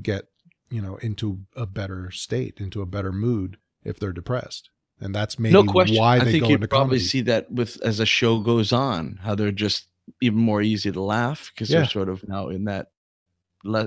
get 0.02 0.30
you 0.72 0.82
know 0.82 0.96
into 0.96 1.42
a 1.56 1.68
better 1.68 2.10
state, 2.10 2.60
into 2.60 2.82
a 2.82 2.88
better 2.88 3.12
mood 3.12 3.58
if 3.84 4.00
they're 4.00 4.12
depressed, 4.12 4.72
and 5.00 5.14
that's 5.14 5.38
maybe 5.38 5.54
no 5.54 5.64
question. 5.64 5.98
why 5.98 6.16
I 6.16 6.24
they 6.24 6.32
think 6.32 6.44
go 6.46 6.50
you 6.50 6.56
into 6.56 6.68
probably 6.68 6.98
comedy. 6.98 7.04
see 7.06 7.22
that 7.22 7.52
with 7.52 7.80
as 7.84 8.00
a 8.00 8.06
show 8.08 8.40
goes 8.40 8.74
on, 8.74 9.20
how 9.22 9.36
they're 9.36 9.52
just 9.52 9.88
even 10.22 10.40
more 10.40 10.64
easy 10.64 10.92
to 10.92 11.02
laugh 11.02 11.52
because 11.54 11.70
Yeah. 11.70 11.82
they're 11.82 11.90
sort 11.90 12.10
of 12.10 12.28
now 12.28 12.48
in 12.50 12.64
that 12.66 12.88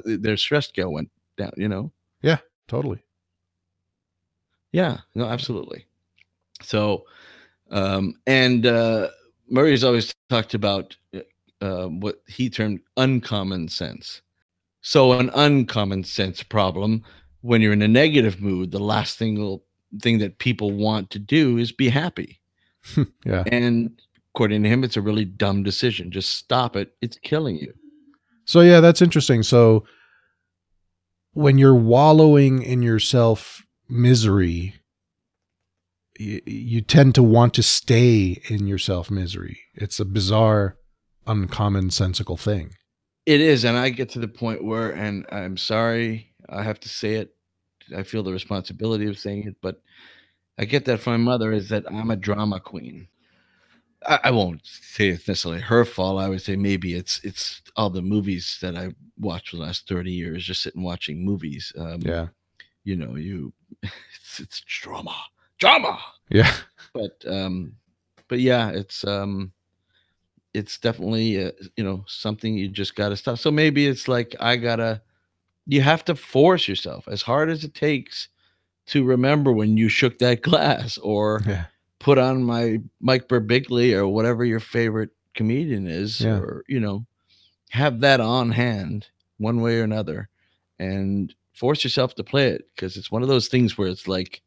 their 0.05 0.37
stress 0.37 0.69
scale 0.69 0.93
went 0.93 1.11
down. 1.37 1.53
You 1.57 1.69
know. 1.69 1.93
Yeah. 2.23 2.39
Totally. 2.69 3.03
Yeah, 4.73 4.99
no, 5.15 5.25
absolutely. 5.25 5.87
So, 6.63 7.05
um, 7.71 8.15
and 8.27 8.67
uh, 8.67 9.09
Murray's 9.49 9.85
always 9.85 10.15
talked 10.29 10.55
about 10.55 10.97
uh, 11.63 11.87
what 11.87 12.23
he 12.27 12.51
termed 12.51 12.81
uncommon 12.97 13.69
sense. 13.69 14.21
So, 14.83 15.13
an 15.13 15.31
uncommon 15.35 16.05
sense 16.05 16.43
problem 16.43 17.03
when 17.41 17.63
you're 17.63 17.73
in 17.73 17.83
a 17.83 17.89
negative 17.89 18.41
mood, 18.41 18.71
the 18.71 18.79
last 18.79 19.19
thing 19.19 19.61
thing 20.03 20.19
that 20.19 20.39
people 20.39 20.71
want 20.71 21.09
to 21.11 21.19
do 21.19 21.57
is 21.57 21.73
be 21.73 21.89
happy. 21.89 22.41
Yeah. 23.25 23.45
And 23.53 24.01
according 24.35 24.63
to 24.63 24.69
him, 24.69 24.83
it's 24.83 24.97
a 24.97 25.03
really 25.03 25.27
dumb 25.27 25.63
decision. 25.63 26.11
Just 26.11 26.31
stop 26.31 26.75
it. 26.75 26.95
It's 27.03 27.19
killing 27.19 27.59
you. 27.59 27.75
So 28.49 28.63
yeah, 28.63 28.81
that's 28.81 29.03
interesting. 29.03 29.43
So 29.43 29.85
when 31.35 31.59
you're 31.59 31.75
wallowing 31.75 32.63
in 32.63 32.81
your 32.81 32.99
self 32.99 33.63
misery, 33.91 34.75
you, 36.19 36.81
tend 36.81 37.15
to 37.17 37.23
want 37.23 37.53
to 37.55 37.63
stay 37.63 38.41
in 38.49 38.67
your 38.67 38.79
self 38.79 39.11
misery. 39.11 39.61
It's 39.75 40.01
a 40.01 40.07
bizarre, 40.07 40.79
uncommonsensical 41.27 42.41
thing. 42.41 42.71
It 43.27 43.43
is, 43.43 43.67
and 43.67 43.77
I 43.77 43.91
get 43.91 44.09
to 44.11 44.19
the 44.19 44.27
point 44.27 44.65
where, 44.65 44.93
and 44.93 45.27
I'm 45.31 45.59
sorry, 45.59 46.33
I 46.49 46.63
have 46.63 46.81
to 46.81 46.89
say 46.89 47.17
it. 47.17 47.35
I 47.95 48.03
feel 48.03 48.23
the 48.23 48.33
responsibility 48.33 49.07
of 49.09 49.19
saying 49.19 49.45
it, 49.47 49.57
but 49.61 49.83
I 50.59 50.65
get 50.65 50.87
that 50.87 51.01
from 51.01 51.23
my 51.23 51.33
mother 51.33 51.53
is 51.53 51.69
that 51.69 51.85
I'm 51.87 52.11
a 52.11 52.17
drama 52.17 52.61
queen. 52.61 53.09
I, 54.07 54.19
I 54.25 54.31
won't 54.31 54.61
say 54.65 55.09
it's 55.09 55.27
necessarily 55.29 55.61
her 55.61 55.85
fault. 55.85 56.21
I 56.21 56.29
would 56.29 56.43
say 56.43 56.57
maybe 56.57 56.95
it's 56.95 57.21
it's 57.25 57.63
all 57.77 57.91
the 57.91 58.03
movies 58.03 58.59
that 58.63 58.77
I 58.77 58.91
watched 59.19 59.51
for 59.51 59.57
the 59.57 59.63
last 59.63 59.89
30 59.89 60.13
years, 60.13 60.45
just 60.45 60.63
sitting 60.63 60.83
watching 60.83 61.25
movies. 61.25 61.73
Um, 61.79 62.01
Yeah. 62.03 62.29
you 62.85 62.97
know, 62.97 63.17
you 63.17 63.53
it's, 63.83 64.41
it's 64.41 64.61
drama, 64.67 65.17
drama 65.59 65.99
Yeah. 66.31 66.53
but 66.95 67.23
um 67.27 67.73
but 68.29 68.39
yeah 68.41 68.71
it's 68.71 69.05
um 69.05 69.53
it's 70.55 70.79
definitely 70.79 71.45
uh, 71.45 71.51
you 71.77 71.85
know 71.85 72.05
something 72.07 72.55
you 72.55 72.69
just 72.69 72.95
got 72.95 73.11
to 73.11 73.17
stop 73.17 73.39
so 73.39 73.51
maybe 73.51 73.87
it's 73.87 74.09
like 74.09 74.35
i 74.41 74.57
gotta 74.57 75.03
you 75.67 75.83
have 75.83 76.05
to 76.05 76.15
force 76.15 76.67
yourself 76.69 77.07
as 77.09 77.23
hard 77.23 77.51
as 77.51 77.65
it 77.65 77.75
takes 77.75 78.29
to 78.87 79.05
remember 79.05 79.53
when 79.53 79.77
you 79.77 79.89
shook 79.89 80.19
that 80.19 80.41
glass 80.49 80.97
or 80.99 81.43
Yeah. 81.47 81.65
Put 82.01 82.19
on 82.19 82.43
my 82.43 82.79
mike 83.01 83.29
Birbiglia 83.29 83.97
or 83.97 84.09
whatever 84.09 84.45
your 84.45 84.61
favorite 84.61 85.11
comedian 85.35 85.87
is 85.87 86.21
Yeah. 86.21 86.39
or 86.39 86.65
you 86.69 86.81
know 86.81 87.07
have 87.71 88.01
that 88.01 88.21
on 88.21 88.51
hand 88.53 89.07
one 89.39 89.61
way 89.61 89.79
or 89.79 89.85
another 89.85 90.29
and 90.79 91.35
force 91.55 91.83
yourself 91.85 92.15
to 92.15 92.25
play 92.25 92.49
it 92.49 92.65
because 92.75 92.97
it's 92.97 93.11
one 93.11 93.23
of 93.23 93.29
those 93.29 93.49
things 93.49 93.77
where 93.77 93.89
it's 93.89 94.07
like 94.09 94.43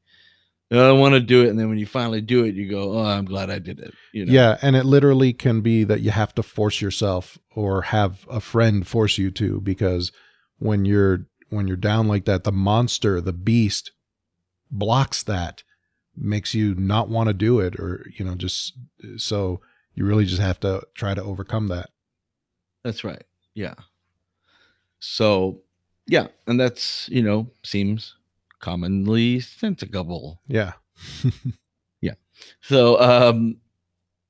"Oh, 0.72 0.90
I 0.90 0.98
want 0.98 1.14
to 1.16 1.20
do 1.20 1.44
it, 1.44 1.50
and 1.50 1.60
then 1.60 1.68
when 1.68 1.78
you 1.78 1.86
finally 1.86 2.22
do 2.22 2.46
it, 2.46 2.56
you 2.56 2.70
go, 2.70 2.98
"Oh, 2.98 3.04
I'm 3.04 3.26
glad 3.26 3.50
I 3.50 3.60
did 3.60 3.80
it." 3.82 3.94
You 4.14 4.26
know? 4.26 4.32
Yeah. 4.32 4.58
And 4.62 4.78
it 4.78 4.86
literally 4.86 5.34
can 5.34 5.60
be 5.60 5.84
that 5.84 6.00
you 6.00 6.12
have 6.12 6.34
to 6.36 6.44
force 6.44 6.80
yourself 6.80 7.38
or 7.54 7.82
have 7.82 8.26
a 8.30 8.40
friend 8.40 8.88
force 8.88 9.18
you 9.18 9.30
to 9.32 9.60
because 9.60 10.14
when 10.60 10.86
you're 10.86 11.28
when 11.50 11.68
you're 11.68 11.76
down 11.76 12.08
like 12.08 12.24
that, 12.26 12.46
the 12.46 12.54
monster, 12.54 13.20
the 13.20 13.34
beast 13.34 13.92
blocks 14.72 15.22
that, 15.24 15.64
makes 16.16 16.54
you 16.54 16.76
not 16.76 17.10
want 17.10 17.28
to 17.28 17.34
do 17.34 17.60
it 17.60 17.80
or, 17.80 18.06
you 18.18 18.26
know, 18.26 18.36
just 18.36 18.74
so 19.18 19.62
you 19.96 20.06
really 20.06 20.26
just 20.26 20.42
have 20.42 20.60
to 20.62 20.86
try 20.94 21.14
to 21.14 21.24
overcome 21.24 21.68
that. 21.68 21.90
that's 22.84 23.04
right. 23.04 23.24
Yeah. 23.54 23.76
So, 25.00 25.62
yeah, 26.08 26.28
and 26.48 26.60
that's 26.60 27.10
you 27.10 27.22
know 27.22 27.52
seems 27.64 28.16
commonly 28.60 29.40
sensible. 29.40 30.42
Yeah. 30.48 30.74
Yeah. 32.02 32.16
So, 32.62 33.00
um, 33.00 33.58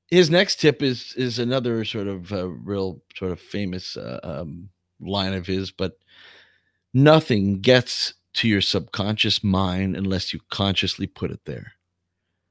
his 0.08 0.28
next 0.28 0.60
tip 0.60 0.82
is 0.82 1.14
is 1.16 1.38
another 1.38 1.84
sort 1.86 2.06
of 2.06 2.32
uh, 2.32 2.48
real 2.48 3.00
sort 3.16 3.32
of 3.32 3.40
famous 3.40 3.96
uh, 3.96 4.20
um, 4.22 4.68
line 5.00 5.32
of 5.32 5.46
his, 5.46 5.70
but 5.70 5.96
nothing 6.92 7.60
gets 7.60 8.12
to 8.34 8.48
your 8.48 8.60
subconscious 8.60 9.44
mind 9.44 9.96
unless 9.96 10.32
you 10.32 10.40
consciously 10.50 11.06
put 11.06 11.30
it 11.30 11.40
there. 11.44 11.72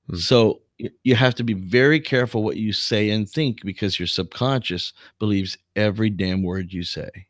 Hmm. 0.10 0.16
So 0.16 0.62
you 1.04 1.16
have 1.16 1.36
to 1.36 1.44
be 1.44 1.54
very 1.54 2.00
careful 2.00 2.44
what 2.44 2.58
you 2.58 2.74
say 2.74 3.10
and 3.10 3.30
think 3.30 3.64
because 3.64 4.00
your 4.00 4.08
subconscious 4.08 4.94
believes 5.20 5.58
every 5.76 6.10
damn 6.10 6.44
word 6.44 6.74
you 6.74 6.84
say, 6.84 7.28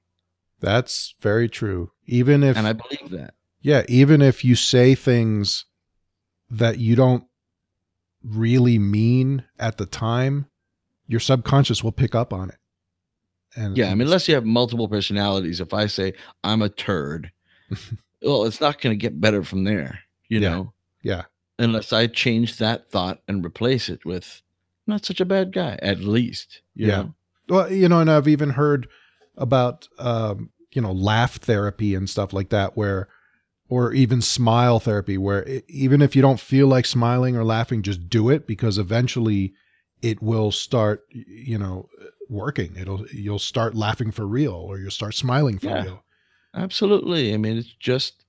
That's 0.60 1.16
very 1.20 1.50
true. 1.50 1.92
Even 2.06 2.44
if 2.44 2.58
and 2.58 2.68
I 2.68 2.74
believe 2.74 3.10
that. 3.12 3.34
Yeah, 3.62 3.84
even 3.88 4.22
if 4.22 4.44
you 4.44 4.56
say 4.56 4.96
things 4.96 5.66
that 6.50 6.80
you 6.80 6.96
don't 6.96 7.26
really 8.24 8.80
mean 8.80 9.44
at 9.60 9.78
the 9.78 9.86
time, 9.86 10.48
your 11.08 11.20
subconscious 11.20 11.84
will 11.84 11.92
pick 11.92 12.16
up 12.16 12.34
on 12.34 12.50
it. 12.50 12.58
And 13.56 13.78
Yeah, 13.78 13.88
I 13.88 13.96
mean, 13.96 14.08
unless 14.08 14.28
you 14.28 14.36
have 14.36 14.46
multiple 14.46 14.88
personalities, 14.88 15.60
if 15.60 15.74
I 15.74 15.88
say 15.88 16.14
I'm 16.44 16.62
a 16.62 16.70
turd, 16.70 17.32
well, 18.22 18.46
it's 18.46 18.62
not 18.62 18.82
going 18.82 18.94
to 18.94 19.02
get 19.02 19.20
better 19.22 19.44
from 19.44 19.64
there, 19.64 20.00
you 20.30 20.40
Yeah. 20.40 20.50
know. 20.50 20.74
yeah, 21.04 21.24
unless 21.60 21.92
I 21.94 22.08
change 22.08 22.58
that 22.58 22.90
thought 22.92 23.22
and 23.28 23.46
replace 23.46 23.90
it 23.90 24.06
with 24.06 24.42
not 24.88 25.06
such 25.06 25.20
a 25.22 25.26
bad 25.26 25.52
guy, 25.54 25.78
at 25.82 26.00
least. 26.00 26.62
You 26.76 26.88
Yeah. 26.88 26.98
know? 27.02 27.16
well, 27.50 27.72
you 27.72 27.88
know, 27.90 28.00
and 28.00 28.10
I've 28.12 28.28
even 28.28 28.52
heard 28.52 28.88
about 29.38 29.88
um, 30.00 30.52
you 30.74 30.82
know, 30.82 30.92
laugh 30.92 31.36
therapy 31.38 31.96
and 31.96 32.10
stuff 32.10 32.34
like 32.34 32.50
that, 32.50 32.78
where, 32.78 33.10
or 33.70 33.94
even 33.94 34.22
smile 34.22 34.80
therapy, 34.80 35.18
where 35.18 35.44
it, 35.44 35.66
even 35.68 36.02
if 36.02 36.16
you 36.16 36.22
don't 36.22 36.40
feel 36.40 36.68
like 36.68 36.86
smiling 36.86 37.36
or 37.36 37.44
laughing, 37.44 37.82
just 37.82 38.10
do 38.10 38.30
it 38.30 38.48
because 38.48 38.78
eventually 38.78 39.54
it 40.02 40.22
will 40.22 40.52
start, 40.52 41.04
you 41.12 41.58
know, 41.58 41.88
working. 42.30 42.76
It'll, 42.78 43.06
you'll 43.08 43.40
start 43.40 43.76
laughing 43.76 44.12
for 44.12 44.26
real 44.26 44.54
or 44.54 44.78
you'll 44.80 44.92
start 44.92 45.14
smiling 45.14 45.60
for 45.60 45.68
Yeah. 45.68 45.84
real. 45.84 46.04
Absolutely. 46.56 47.34
I 47.34 47.38
mean, 47.38 47.58
it's 47.58 47.74
just 47.80 48.26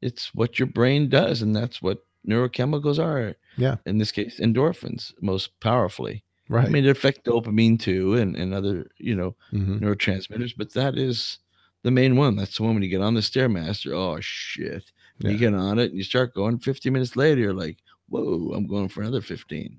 it's 0.00 0.34
what 0.34 0.58
your 0.58 0.66
brain 0.66 1.08
does, 1.08 1.42
and 1.42 1.54
that's 1.54 1.80
what 1.80 2.04
neurochemicals 2.28 2.98
are. 2.98 3.34
Yeah. 3.56 3.76
In 3.86 3.98
this 3.98 4.12
case, 4.12 4.40
endorphins 4.40 5.12
most 5.20 5.58
powerfully. 5.60 6.24
Right. 6.48 6.66
I 6.66 6.68
mean, 6.68 6.84
it 6.84 6.90
affect 6.90 7.24
dopamine 7.24 7.78
too, 7.80 8.14
and, 8.14 8.36
and 8.36 8.52
other 8.52 8.86
you 8.98 9.14
know 9.14 9.34
hmm 9.50 9.78
neurotransmitters, 9.78 10.52
but 10.56 10.72
that 10.74 10.96
is 10.98 11.38
the 11.82 11.90
main 11.90 12.16
one. 12.16 12.36
That's 12.36 12.56
the 12.56 12.62
one 12.64 12.74
when 12.74 12.82
you 12.82 12.88
get 12.90 13.00
on 13.00 13.14
the 13.14 13.20
stairmaster. 13.20 13.92
Oh 13.92 14.18
shit! 14.20 14.90
Yeah. 15.18 15.30
You 15.30 15.38
get 15.38 15.54
on 15.54 15.78
it 15.78 15.90
and 15.90 15.96
you 15.96 16.04
start 16.04 16.34
going. 16.34 16.58
Fifty 16.58 16.90
minutes 16.90 17.16
later, 17.16 17.40
you're 17.40 17.54
like, 17.54 17.78
"Whoa, 18.08 18.52
I'm 18.54 18.66
going 18.66 18.88
for 18.88 19.00
another 19.02 19.20
15." 19.22 19.78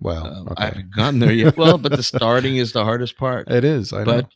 Well, 0.00 0.26
Um, 0.26 0.48
okay. 0.48 0.62
I 0.62 0.66
haven't 0.66 0.94
gotten 0.96 1.20
there 1.20 1.32
yet. 1.32 1.56
well, 1.56 1.78
but 1.78 1.92
the 1.92 2.02
starting 2.02 2.56
is 2.56 2.72
the 2.72 2.84
hardest 2.84 3.16
part. 3.16 3.48
it 3.50 3.64
is. 3.64 3.92
I 3.92 3.98
know. 4.04 4.04
But 4.04 4.28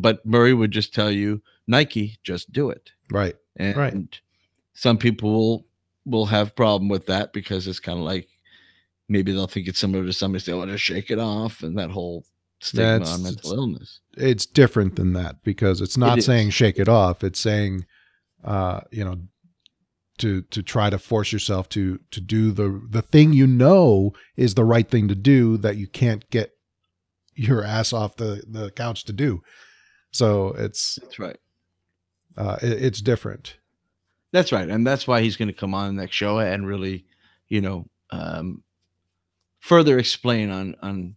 but 0.00 0.26
Murray 0.26 0.54
would 0.54 0.70
just 0.70 0.94
tell 0.94 1.10
you, 1.10 1.42
Nike, 1.66 2.18
just 2.24 2.52
do 2.52 2.70
it. 2.70 2.90
right. 3.10 3.36
And 3.56 3.76
Right. 3.76 4.20
some 4.74 4.96
people 4.98 5.30
will 5.32 5.66
will 6.04 6.26
have 6.26 6.56
problem 6.56 6.88
with 6.88 7.06
that 7.06 7.32
because 7.32 7.68
it's 7.68 7.78
kind 7.78 7.98
of 7.98 8.04
like 8.04 8.26
maybe 9.08 9.30
they'll 9.32 9.46
think 9.46 9.68
it's 9.68 9.78
similar 9.78 10.04
to 10.06 10.12
somebody 10.12 10.42
say, 10.42 10.52
"Oh, 10.52 10.64
just 10.66 10.82
shake 10.82 11.10
it 11.10 11.18
off," 11.18 11.62
and 11.62 11.76
that 11.78 11.90
whole 11.90 12.24
stigma 12.60 12.84
That's- 13.00 13.12
on 13.14 13.22
mental 13.22 13.38
it's- 13.52 13.52
illness. 13.58 14.00
It's 14.16 14.46
different 14.46 14.96
than 14.96 15.12
that 15.12 15.42
because 15.44 15.80
it's 15.80 15.96
not 15.98 16.18
is. 16.18 16.24
saying 16.24 16.50
shake 16.50 16.78
it 16.78 16.88
off. 16.88 17.22
It's 17.22 17.38
saying, 17.38 17.84
uh, 18.42 18.80
you 18.90 19.04
know, 19.04 19.20
to 20.18 20.42
to 20.42 20.62
try 20.62 20.88
to 20.90 20.98
force 20.98 21.32
yourself 21.32 21.68
to 21.70 21.98
to 22.10 22.20
do 22.20 22.50
the 22.52 22.80
the 22.90 23.02
thing 23.02 23.32
you 23.32 23.46
know 23.46 24.12
is 24.36 24.54
the 24.54 24.64
right 24.64 24.88
thing 24.90 25.08
to 25.08 25.14
do 25.14 25.56
that 25.58 25.76
you 25.76 25.86
can't 25.86 26.28
get 26.30 26.52
your 27.34 27.62
ass 27.64 27.92
off 27.92 28.16
the 28.16 28.42
the 28.48 28.70
couch 28.72 29.04
to 29.04 29.12
do. 29.12 29.42
So 30.10 30.48
it's 30.58 30.98
That's 31.02 31.18
right. 31.18 31.36
Uh, 32.36 32.56
it, 32.62 32.82
it's 32.82 33.00
different. 33.00 33.56
That's 34.32 34.52
right, 34.52 34.68
and 34.68 34.86
that's 34.86 35.06
why 35.06 35.20
he's 35.20 35.36
going 35.36 35.48
to 35.48 35.54
come 35.54 35.74
on 35.74 35.94
the 35.94 36.00
next 36.00 36.14
show 36.16 36.38
and 36.38 36.66
really, 36.66 37.04
you 37.48 37.60
know, 37.60 37.86
um, 38.10 38.62
further 39.60 39.98
explain 39.98 40.50
on 40.50 40.74
on 40.82 41.14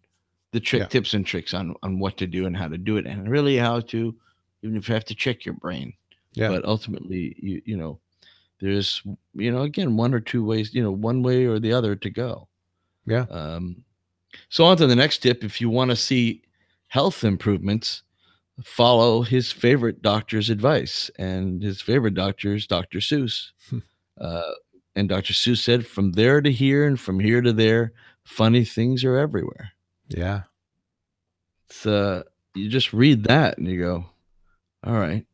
the 0.51 0.59
trick 0.59 0.81
Yeah. 0.83 0.87
tips 0.87 1.13
and 1.13 1.25
tricks 1.25 1.53
on 1.53 1.75
on 1.83 1.99
what 1.99 2.17
to 2.17 2.27
do 2.27 2.45
and 2.45 2.55
how 2.57 2.67
to 2.67 2.77
do 2.77 2.97
it, 2.97 3.05
and 3.05 3.29
really 3.29 3.57
how 3.57 3.79
to, 3.81 4.15
even 4.63 4.77
if 4.77 4.87
you 4.87 4.93
have 4.93 5.05
to 5.05 5.15
check 5.15 5.45
your 5.45 5.55
brain. 5.55 5.93
Yeah. 6.33 6.49
But 6.49 6.65
ultimately, 6.65 7.35
you 7.39 7.61
you 7.65 7.77
know, 7.77 7.99
there's 8.59 9.01
you 9.33 9.51
know 9.51 9.61
again 9.61 9.95
one 9.95 10.13
or 10.13 10.19
two 10.19 10.43
ways, 10.43 10.73
you 10.73 10.83
know, 10.83 10.91
one 10.91 11.23
way 11.23 11.45
or 11.45 11.59
the 11.59 11.71
other 11.73 11.95
to 11.95 12.09
go. 12.09 12.47
Yeah. 13.05 13.25
Um, 13.29 13.83
so 14.49 14.65
on 14.65 14.75
to 14.77 14.87
the 14.87 14.95
next 14.95 15.19
tip. 15.19 15.43
If 15.43 15.61
you 15.61 15.69
want 15.69 15.91
to 15.91 15.95
see 15.95 16.41
health 16.87 17.23
improvements, 17.23 18.03
follow 18.63 19.21
his 19.21 19.51
favorite 19.51 20.01
doctor's 20.01 20.49
advice, 20.49 21.11
and 21.17 21.61
his 21.61 21.81
favorite 21.81 22.13
doctor 22.13 22.55
is 22.55 22.67
Dr. 22.67 22.99
Seuss. 22.99 23.51
Hmm. 23.69 23.79
uh, 24.19 24.51
and 24.95 25.09
Dr. 25.09 25.33
Seuss 25.33 25.57
said, 25.57 25.85
"From 25.85 26.13
there 26.13 26.41
to 26.41 26.51
here, 26.51 26.87
and 26.87 26.99
from 26.99 27.19
here 27.19 27.41
to 27.41 27.51
there, 27.51 27.91
funny 28.23 28.63
things 28.63 29.03
are 29.03 29.17
everywhere." 29.17 29.71
Yeah. 30.07 30.43
It's, 31.67 31.85
uh, 31.85 32.23
you 32.53 32.69
just 32.69 32.93
read 32.93 33.25
that 33.25 33.57
and 33.57 33.67
you 33.67 33.79
go, 33.79 34.05
"All 34.85 34.93
right," 34.93 35.25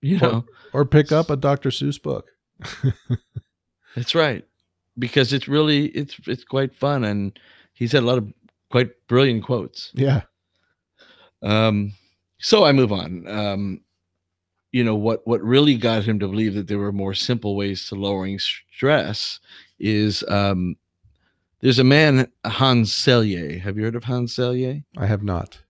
you 0.00 0.18
know. 0.18 0.44
Or 0.72 0.86
pick 0.86 1.12
up 1.12 1.28
a 1.28 1.36
Dr. 1.36 1.68
Seuss 1.68 2.02
book. 2.02 2.30
That's 3.94 4.14
right, 4.14 4.46
because 4.98 5.34
it's 5.34 5.48
really 5.48 5.86
it's 5.88 6.16
it's 6.26 6.44
quite 6.44 6.74
fun, 6.74 7.04
and 7.04 7.38
he's 7.74 7.92
had 7.92 8.04
a 8.04 8.06
lot 8.06 8.18
of 8.18 8.32
quite 8.70 8.90
brilliant 9.06 9.44
quotes. 9.44 9.90
Yeah. 9.92 10.22
Um, 11.42 11.92
so 12.42 12.64
I 12.64 12.72
move 12.72 12.92
on. 12.92 13.26
Um, 13.28 13.80
you 14.72 14.82
know 14.84 14.94
what 14.96 15.26
what 15.26 15.42
really 15.42 15.76
got 15.76 16.04
him 16.04 16.18
to 16.20 16.28
believe 16.28 16.54
that 16.54 16.66
there 16.66 16.78
were 16.78 16.92
more 16.92 17.14
simple 17.14 17.56
ways 17.56 17.86
to 17.88 17.94
lowering 17.94 18.38
stress 18.38 19.38
is 19.78 20.24
um, 20.28 20.76
there's 21.60 21.78
a 21.78 21.84
man 21.84 22.30
Hans 22.44 22.92
Selye. 22.92 23.60
Have 23.60 23.76
you 23.76 23.84
heard 23.84 23.94
of 23.96 24.04
Hans 24.04 24.34
Selye? 24.36 24.84
I 24.96 25.06
have 25.06 25.22
not. 25.22 25.60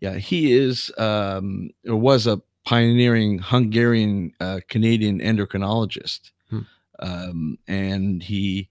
Yeah, 0.00 0.14
he 0.14 0.52
is 0.52 0.92
um, 0.96 1.70
or 1.86 1.96
was 1.96 2.26
a 2.26 2.40
pioneering 2.64 3.38
Hungarian 3.40 4.32
uh, 4.40 4.60
Canadian 4.68 5.18
endocrinologist, 5.20 6.30
Hmm. 6.50 6.60
um, 7.00 7.58
and 7.66 8.22
he 8.22 8.68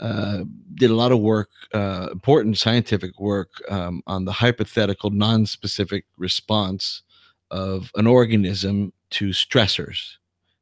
uh, 0.00 0.44
did 0.74 0.90
a 0.90 0.94
lot 0.94 1.12
of 1.12 1.20
work, 1.20 1.50
uh, 1.74 2.08
important 2.12 2.58
scientific 2.58 3.20
work 3.20 3.50
um, 3.70 4.02
on 4.06 4.24
the 4.24 4.32
hypothetical, 4.32 5.10
non-specific 5.10 6.04
response 6.16 7.02
of 7.50 7.90
an 7.96 8.06
organism 8.06 8.92
to 9.10 9.28
stressors. 9.30 10.16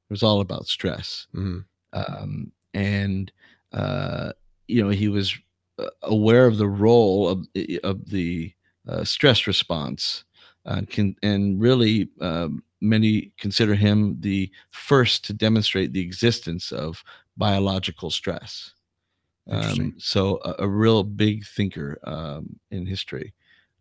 It 0.09 0.13
was 0.13 0.23
all 0.23 0.41
about 0.41 0.67
stress 0.67 1.27
Mhm. 1.35 1.65
um, 1.93 2.53
and 2.75 3.31
uh, 3.73 4.33
you 4.67 4.83
know 4.83 4.89
he 4.91 5.09
was 5.09 5.37
uh, 5.79 5.91
aware 6.03 6.47
of 6.47 6.59
the 6.59 6.69
role 6.69 7.29
of 7.29 7.47
of 7.85 8.11
the 8.11 8.53
uh, 8.89 9.05
stress 9.05 9.47
response, 9.47 10.25
uh, 10.67 10.83
can, 10.89 11.15
and 11.23 11.61
really 11.61 12.09
um, 12.21 12.63
many 12.81 13.33
consider 13.39 13.75
him 13.75 14.17
the 14.21 14.51
first 14.71 15.25
to 15.27 15.33
demonstrate 15.35 15.93
the 15.93 16.01
existence 16.01 16.73
of 16.73 17.05
biological 17.37 18.11
stress. 18.11 18.73
Um, 19.49 19.95
so 19.99 20.41
a, 20.45 20.65
a 20.65 20.69
real 20.69 21.03
big 21.03 21.47
thinker 21.47 21.99
um, 22.05 22.59
in 22.71 22.87
history. 22.87 23.35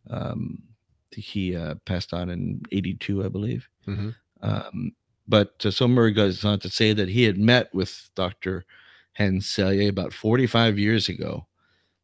Um, 0.10 0.64
he 1.12 1.56
uh, 1.56 1.76
passed 1.86 2.14
on 2.14 2.30
in 2.30 2.62
'82, 2.72 3.26
I 3.26 3.28
believe. 3.30 3.68
Mhm. 3.88 4.16
Um, 4.42 4.92
but 5.28 5.66
uh, 5.66 5.72
so 5.72 5.88
Murray 5.88 6.14
goes 6.14 6.46
on 6.46 6.60
to 6.60 6.70
say 6.70 6.94
that 6.94 7.10
he 7.10 7.24
had 7.24 7.38
met 7.38 7.74
with 7.74 8.10
Dr. 8.16 8.66
Hans 9.14 9.46
Selye 9.48 9.90
about 9.90 10.14
45 10.14 10.78
years 10.80 11.10
ago, 11.10 11.48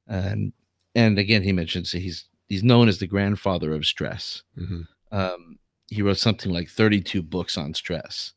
and 0.08 0.52
and 0.96 1.18
again 1.20 1.44
he 1.44 1.52
mentions 1.52 1.92
he's 1.92 2.26
he's 2.50 2.64
known 2.64 2.88
as 2.90 3.00
the 3.00 3.08
grandfather 3.08 3.74
of 3.74 3.86
stress. 3.86 4.44
Mhm. 4.58 4.88
Um, 5.12 5.60
he 5.88 6.02
wrote 6.02 6.18
something 6.18 6.52
like 6.52 6.70
32 6.70 7.22
books 7.22 7.58
on 7.58 7.74
stress. 7.76 8.34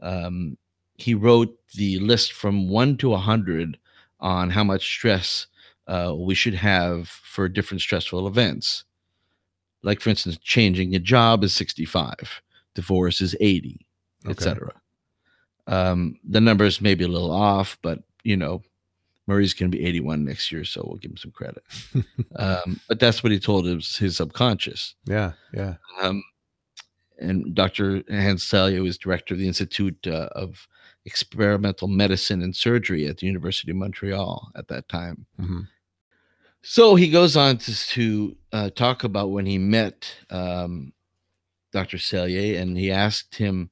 Um, 0.00 0.56
he 0.94 1.14
wrote 1.14 1.58
the 1.74 1.98
list 1.98 2.32
from 2.32 2.68
one 2.68 2.96
to 2.98 3.10
100 3.10 3.78
on 4.22 4.48
how 4.48 4.64
much 4.64 4.84
stress 4.86 5.46
uh, 5.88 6.14
we 6.16 6.34
should 6.34 6.54
have 6.54 7.08
for 7.08 7.48
different 7.48 7.80
stressful 7.82 8.26
events. 8.26 8.84
Like, 9.82 10.00
for 10.00 10.10
instance, 10.10 10.38
changing 10.38 10.94
a 10.94 10.98
job 11.00 11.42
is 11.44 11.52
65, 11.52 12.40
divorce 12.74 13.20
is 13.20 13.36
80, 13.40 13.84
Okay. 14.24 14.30
etc. 14.30 14.72
Um, 15.66 16.16
the 16.24 16.40
numbers 16.40 16.80
may 16.80 16.94
be 16.94 17.04
a 17.04 17.08
little 17.08 17.32
off, 17.32 17.76
but 17.82 17.98
you 18.22 18.36
know, 18.36 18.62
Murray's 19.26 19.54
going 19.54 19.70
to 19.70 19.76
be 19.76 19.84
81 19.84 20.24
next 20.24 20.50
year, 20.52 20.64
so 20.64 20.84
we'll 20.86 20.98
give 20.98 21.10
him 21.10 21.16
some 21.16 21.32
credit. 21.32 21.62
um, 22.36 22.80
but 22.88 23.00
that's 23.00 23.22
what 23.22 23.32
he 23.32 23.38
told 23.40 23.66
his, 23.66 23.96
his 23.96 24.16
subconscious. 24.16 24.94
Yeah. 25.06 25.32
Yeah. 25.52 25.74
Um, 26.00 26.22
and 27.18 27.54
Dr. 27.54 28.02
Hans 28.08 28.44
Selye 28.44 28.82
was 28.82 28.98
director 28.98 29.34
of 29.34 29.40
the 29.40 29.46
Institute 29.46 30.06
uh, 30.06 30.28
of 30.32 30.66
Experimental 31.04 31.88
Medicine 31.88 32.42
and 32.42 32.54
Surgery 32.54 33.06
at 33.06 33.18
the 33.18 33.26
University 33.26 33.70
of 33.72 33.76
Montreal 33.76 34.50
at 34.56 34.68
that 34.68 34.88
time. 34.88 35.26
Mhm. 35.40 35.68
So 36.62 36.94
he 36.94 37.10
goes 37.10 37.36
on 37.36 37.58
to, 37.58 37.88
to 37.88 38.36
uh, 38.52 38.70
talk 38.70 39.02
about 39.02 39.32
when 39.32 39.46
he 39.46 39.58
met 39.58 40.14
um, 40.30 40.92
Dr. 41.72 41.96
Selye, 41.96 42.60
and 42.60 42.78
he 42.78 42.90
asked 42.92 43.34
him 43.34 43.68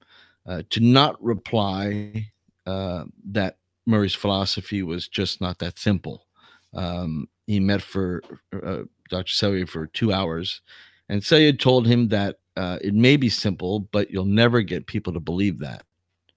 uh, 0.46 0.62
to 0.70 0.80
not 0.80 1.22
reply 1.22 2.30
uh, 2.66 3.04
that 3.26 3.58
Murray's 3.86 4.14
philosophy 4.14 4.82
was 4.82 5.06
just 5.06 5.40
not 5.40 5.58
that 5.60 5.78
simple. 5.78 6.26
Um, 6.74 7.28
he 7.46 7.60
met 7.60 7.82
for 7.82 8.22
uh, 8.52 8.82
Dr. 9.08 9.32
Selye 9.32 9.68
for 9.68 9.86
two 9.86 10.12
hours, 10.12 10.60
and 11.08 11.22
Selye 11.22 11.56
told 11.58 11.86
him 11.86 12.08
that 12.08 12.40
uh, 12.56 12.78
it 12.82 12.94
may 12.94 13.16
be 13.16 13.28
simple, 13.28 13.80
but 13.80 14.10
you'll 14.10 14.24
never 14.24 14.62
get 14.62 14.86
people 14.86 15.12
to 15.12 15.20
believe 15.20 15.60
that. 15.60 15.84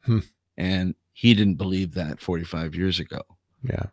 Hmm. 0.02 0.20
And 0.58 0.96
he 1.14 1.34
didn't 1.34 1.56
believe 1.56 1.94
that 1.94 2.20
45 2.20 2.76
years 2.76 3.00
ago. 3.00 3.22
Yeah. 3.64 3.88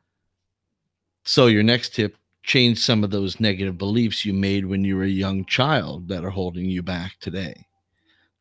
So 1.25 1.47
your 1.47 1.63
next 1.63 1.95
tip 1.95 2.17
change 2.43 2.79
some 2.79 3.05
of 3.05 3.11
those 3.11 3.41
negative 3.41 3.77
beliefs 3.77 4.25
you 4.25 4.33
made 4.33 4.67
when 4.67 4.85
you 4.85 4.97
were 4.97 5.05
a 5.05 5.09
young 5.09 5.45
child 5.45 6.09
that 6.09 6.25
are 6.25 6.31
holding 6.31 6.65
you 6.65 6.83
back 6.83 7.19
today. 7.21 7.67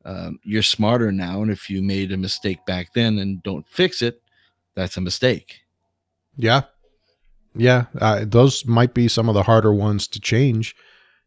Um, 0.05 0.39
you're 0.43 0.63
smarter 0.63 1.11
now, 1.11 1.41
and 1.41 1.51
if 1.51 1.69
you 1.69 1.81
made 1.83 2.11
a 2.11 2.17
mistake 2.17 2.65
back 2.65 2.93
then 2.93 3.19
and 3.19 3.43
don't 3.43 3.67
fix 3.67 4.01
it, 4.01 4.21
that's 4.75 4.95
a 4.95 5.01
mistake. 5.01 5.59
Yeah. 6.37 6.61
Yeah. 7.53 7.85
Uh, 7.99 8.23
those 8.25 8.65
might 8.65 8.93
be 8.93 9.09
some 9.09 9.27
of 9.27 9.35
the 9.35 9.43
harder 9.43 9.73
ones 9.73 10.07
to 10.07 10.19
change 10.19 10.75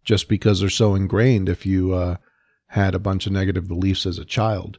just 0.05 0.29
because 0.29 0.61
they're 0.61 0.71
so 0.71 0.95
ingrained. 0.95 1.49
If 1.51 1.67
you 1.67 1.93
uh, 1.93 2.17
had 2.73 2.95
a 2.95 2.99
bunch 2.99 3.27
of 3.27 3.33
negative 3.33 3.69
beliefs 3.69 4.07
as 4.07 4.19
a 4.19 4.25
child. 4.25 4.79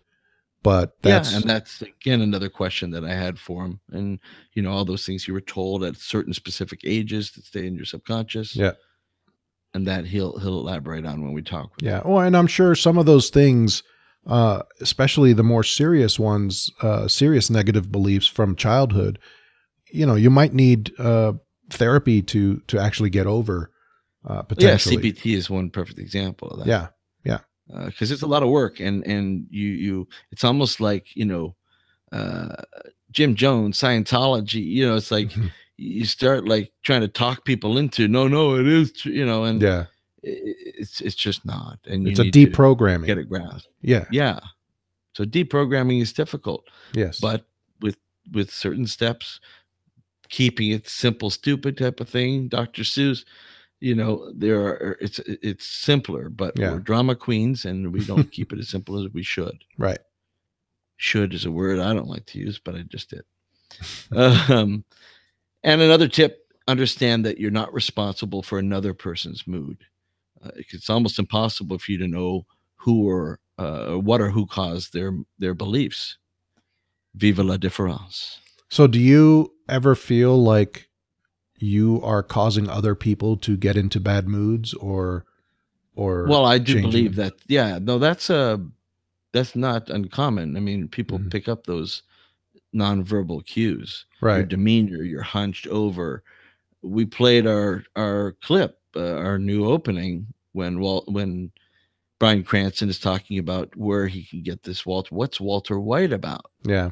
But 0.64 0.94
that's 1.02 1.32
yeah, 1.32 1.38
and 1.38 1.50
that's 1.50 1.82
again 1.82 2.22
another 2.22 2.50
question 2.50 2.92
that 2.92 3.04
I 3.04 3.14
had 3.14 3.38
for 3.38 3.66
him. 3.66 3.82
And 3.92 4.20
you 4.54 4.62
know, 4.64 4.72
all 4.72 4.86
those 4.86 5.06
things 5.06 5.28
you 5.28 5.34
were 5.34 5.42
told 5.42 5.84
at 5.84 5.98
certain 5.98 6.34
specific 6.34 6.80
ages 6.86 7.32
that 7.32 7.44
stay 7.44 7.68
in 7.68 7.76
your 7.76 7.86
subconscious. 7.86 8.56
Yeah. 8.56 8.72
And 9.74 9.86
that 9.88 10.06
he'll 10.06 10.40
he'll 10.40 10.60
elaborate 10.60 11.06
on 11.06 11.22
when 11.22 11.34
we 11.34 11.42
talk. 11.42 11.76
With 11.76 11.84
yeah. 11.84 12.02
him. 12.02 12.12
Well, 12.12 12.22
and 12.22 12.38
I'm 12.38 12.48
sure 12.48 12.76
some 12.76 12.98
of 12.98 13.06
those 13.06 13.30
things, 13.30 13.84
uh, 14.26 14.62
especially 14.80 15.34
the 15.34 15.44
more 15.44 15.64
serious 15.64 16.18
ones, 16.18 16.72
uh, 16.82 17.08
serious 17.08 17.50
negative 17.50 17.92
beliefs 17.92 18.28
from 18.28 18.56
childhood, 18.56 19.20
you 19.92 20.06
know, 20.06 20.16
you 20.16 20.30
might 20.30 20.54
need 20.54 20.94
uh, 20.98 21.34
therapy 21.70 22.22
to 22.22 22.60
to 22.68 22.80
actually 22.80 23.10
get 23.10 23.28
over. 23.28 23.70
Uh, 24.26 24.44
Yeah. 24.58 24.76
CBT 24.76 25.36
is 25.36 25.50
one 25.50 25.70
perfect 25.70 26.00
example 26.00 26.50
of 26.52 26.60
that. 26.60 26.68
Yeah. 26.68 26.88
Because 27.86 28.12
it's 28.12 28.22
a 28.22 28.28
lot 28.28 28.44
of 28.44 28.50
work 28.50 28.80
and 28.80 29.06
and 29.08 29.48
you 29.50 29.68
you 29.70 30.08
it's 30.32 30.44
almost 30.44 30.80
like 30.82 31.16
you 31.16 31.26
know 31.26 31.56
uh 32.12 32.56
jim 33.12 33.36
jones 33.36 33.80
scientology 33.80 34.64
you 34.64 34.86
know 34.86 34.96
it's 34.96 35.12
like 35.12 35.32
you 35.78 36.06
start 36.06 36.46
like 36.48 36.72
trying 36.84 37.02
to 37.02 37.08
talk 37.08 37.46
people 37.46 37.78
into 37.78 38.08
no 38.08 38.28
no 38.28 38.56
it 38.56 38.68
is 38.68 38.92
tr-, 38.94 39.10
you 39.10 39.26
know 39.26 39.46
and 39.46 39.62
Yeah. 39.62 39.86
i- 40.26 40.28
i- 40.30 40.60
it's 40.80 41.00
it's 41.02 41.16
just 41.16 41.46
not 41.46 41.80
and 41.88 42.08
It's 42.08 42.20
a 42.20 42.26
deprogramming. 42.26 43.06
get 43.06 43.18
it 43.18 43.30
grasped 43.30 43.68
Yeah. 43.82 44.06
yeah 44.12 44.40
so 45.16 45.24
deprogramming 45.26 46.02
is 46.02 46.12
difficult 46.14 46.68
Yes. 46.94 47.20
but 47.20 47.46
with 47.82 47.98
with 48.34 48.52
certain 48.52 48.88
steps 48.88 49.40
keeping 50.30 50.72
it 50.72 50.88
simple 50.88 51.30
stupid 51.30 51.78
type 51.78 52.00
of 52.00 52.10
thing 52.10 52.48
dr 52.50 52.82
seuss 52.84 53.24
you 53.84 53.96
know 53.96 54.32
there 54.34 54.60
are 54.68 54.98
it's 55.02 55.20
it's 55.52 55.66
simpler 55.66 56.30
but 56.30 56.58
Yeah. 56.58 56.72
we're 56.72 56.80
drama 56.80 57.16
queens 57.16 57.66
and 57.66 57.92
we 57.94 58.02
don't 58.06 58.32
keep 58.32 58.54
it 58.54 58.60
as 58.60 58.70
simple 58.70 58.94
as 59.04 59.12
we 59.14 59.24
should. 59.24 59.58
Right. 59.78 60.00
should 60.98 61.34
is 61.34 61.46
a 61.46 61.52
word 61.52 61.80
i 61.80 61.94
don't 61.94 62.08
like 62.16 62.26
to 62.28 62.40
use 62.40 62.58
but 62.66 62.76
i 62.76 62.82
just 62.96 63.10
did. 63.10 63.24
Um, 64.12 64.86
and 65.64 65.82
another 65.82 66.08
tip 66.08 66.32
understand 66.68 67.26
that 67.26 67.40
you're 67.40 67.60
not 67.62 67.74
responsible 67.74 68.42
for 68.44 68.60
another 68.60 68.94
person's 68.94 69.46
mood. 69.48 69.78
Uh, 70.44 70.52
it's 70.56 70.90
almost 70.90 71.20
impossible 71.20 71.78
for 71.80 71.92
you 71.92 71.98
to 71.98 72.08
know 72.08 72.46
who 72.76 73.08
or 73.10 73.40
uh, 73.58 73.94
what 74.08 74.22
or 74.22 74.30
who 74.30 74.46
caused 74.46 74.94
their 74.94 75.12
their 75.40 75.54
beliefs. 75.56 76.18
Viva 77.16 77.44
la 77.44 77.58
différence 77.58 78.40
So, 78.70 78.88
do 78.88 79.00
you 79.00 79.54
ever 79.68 79.96
feel 79.96 80.36
like 80.42 80.90
you 81.64 82.02
are 82.04 82.22
causing 82.22 82.68
other 82.70 82.94
people 82.96 83.38
to 83.38 83.56
get 83.58 83.78
into 83.78 84.00
bad 84.00 84.28
moods, 84.28 84.74
or, 84.76 85.26
or 85.96 86.28
well 86.28 86.46
i 86.46 86.58
do 86.58 86.74
changing 86.74 86.90
believe 86.92 87.16
that 87.16 87.34
yeah 87.48 87.80
no 87.82 87.98
that's 88.00 88.30
a 88.30 88.60
that's 89.32 89.56
not 89.56 89.90
uncommon 89.90 90.58
i 90.58 90.60
mean 90.60 90.88
people 90.88 91.20
Mhm. 91.20 91.32
pick 91.32 91.48
up 91.48 91.66
those 91.66 92.04
nonverbal 92.76 93.46
cues 93.46 94.06
your 94.22 94.30
right? 94.32 94.48
demeanor 94.48 95.04
you're 95.04 95.22
hunched 95.22 95.68
over 95.68 96.24
we 96.82 97.06
played 97.06 97.46
our 97.48 97.84
our 97.96 98.36
clip 98.42 98.80
uh, 98.96 99.16
our 99.16 99.38
new 99.40 99.66
opening 99.66 100.28
when 100.54 100.80
Walt 100.80 101.08
when 101.08 101.52
Bryan 102.20 102.44
Cranston 102.44 102.90
is 102.90 103.00
talking 103.00 103.38
about 103.40 103.76
where 103.76 104.08
he 104.08 104.24
can 104.24 104.42
get 104.44 104.64
this 104.64 104.86
walter 104.86 105.14
what's 105.16 105.40
walter 105.40 105.80
white 105.80 106.12
about 106.14 106.46
Yeah. 106.66 106.92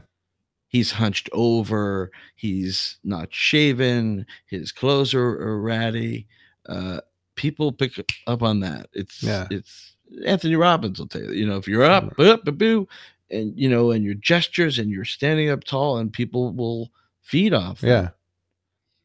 He's 0.71 0.91
hunched 0.91 1.29
over 1.33 2.09
he's 2.35 2.97
not 3.03 3.27
shaven 3.33 4.25
his 4.47 4.71
clothes 4.71 5.13
are, 5.13 5.27
are 5.41 5.61
ratty 5.61 6.27
uh 6.69 6.99
people 7.35 7.71
pick 7.71 7.93
up 8.27 8.41
on 8.41 8.59
that 8.61 8.87
it's 8.93 9.21
Yeah. 9.21 9.47
it's 9.51 9.95
anthony 10.25 10.55
robbins 10.55 10.97
will 10.99 11.07
tell 11.07 11.21
you 11.21 11.31
you 11.33 11.45
know 11.45 11.57
if 11.57 11.67
you're 11.67 11.83
up 11.83 12.17
up 12.19 12.47
a 12.47 12.51
boo 12.51 12.87
and 13.29 13.57
you 13.57 13.69
know 13.69 13.91
and 13.91 14.03
your 14.03 14.15
gestures 14.15 14.79
and 14.79 14.89
you're 14.89 15.05
standing 15.05 15.49
up 15.49 15.63
tall 15.63 15.97
and 15.97 16.11
people 16.11 16.51
will 16.53 16.91
feed 17.21 17.53
off 17.53 17.81
that. 17.81 17.87
Yeah. 17.87 18.09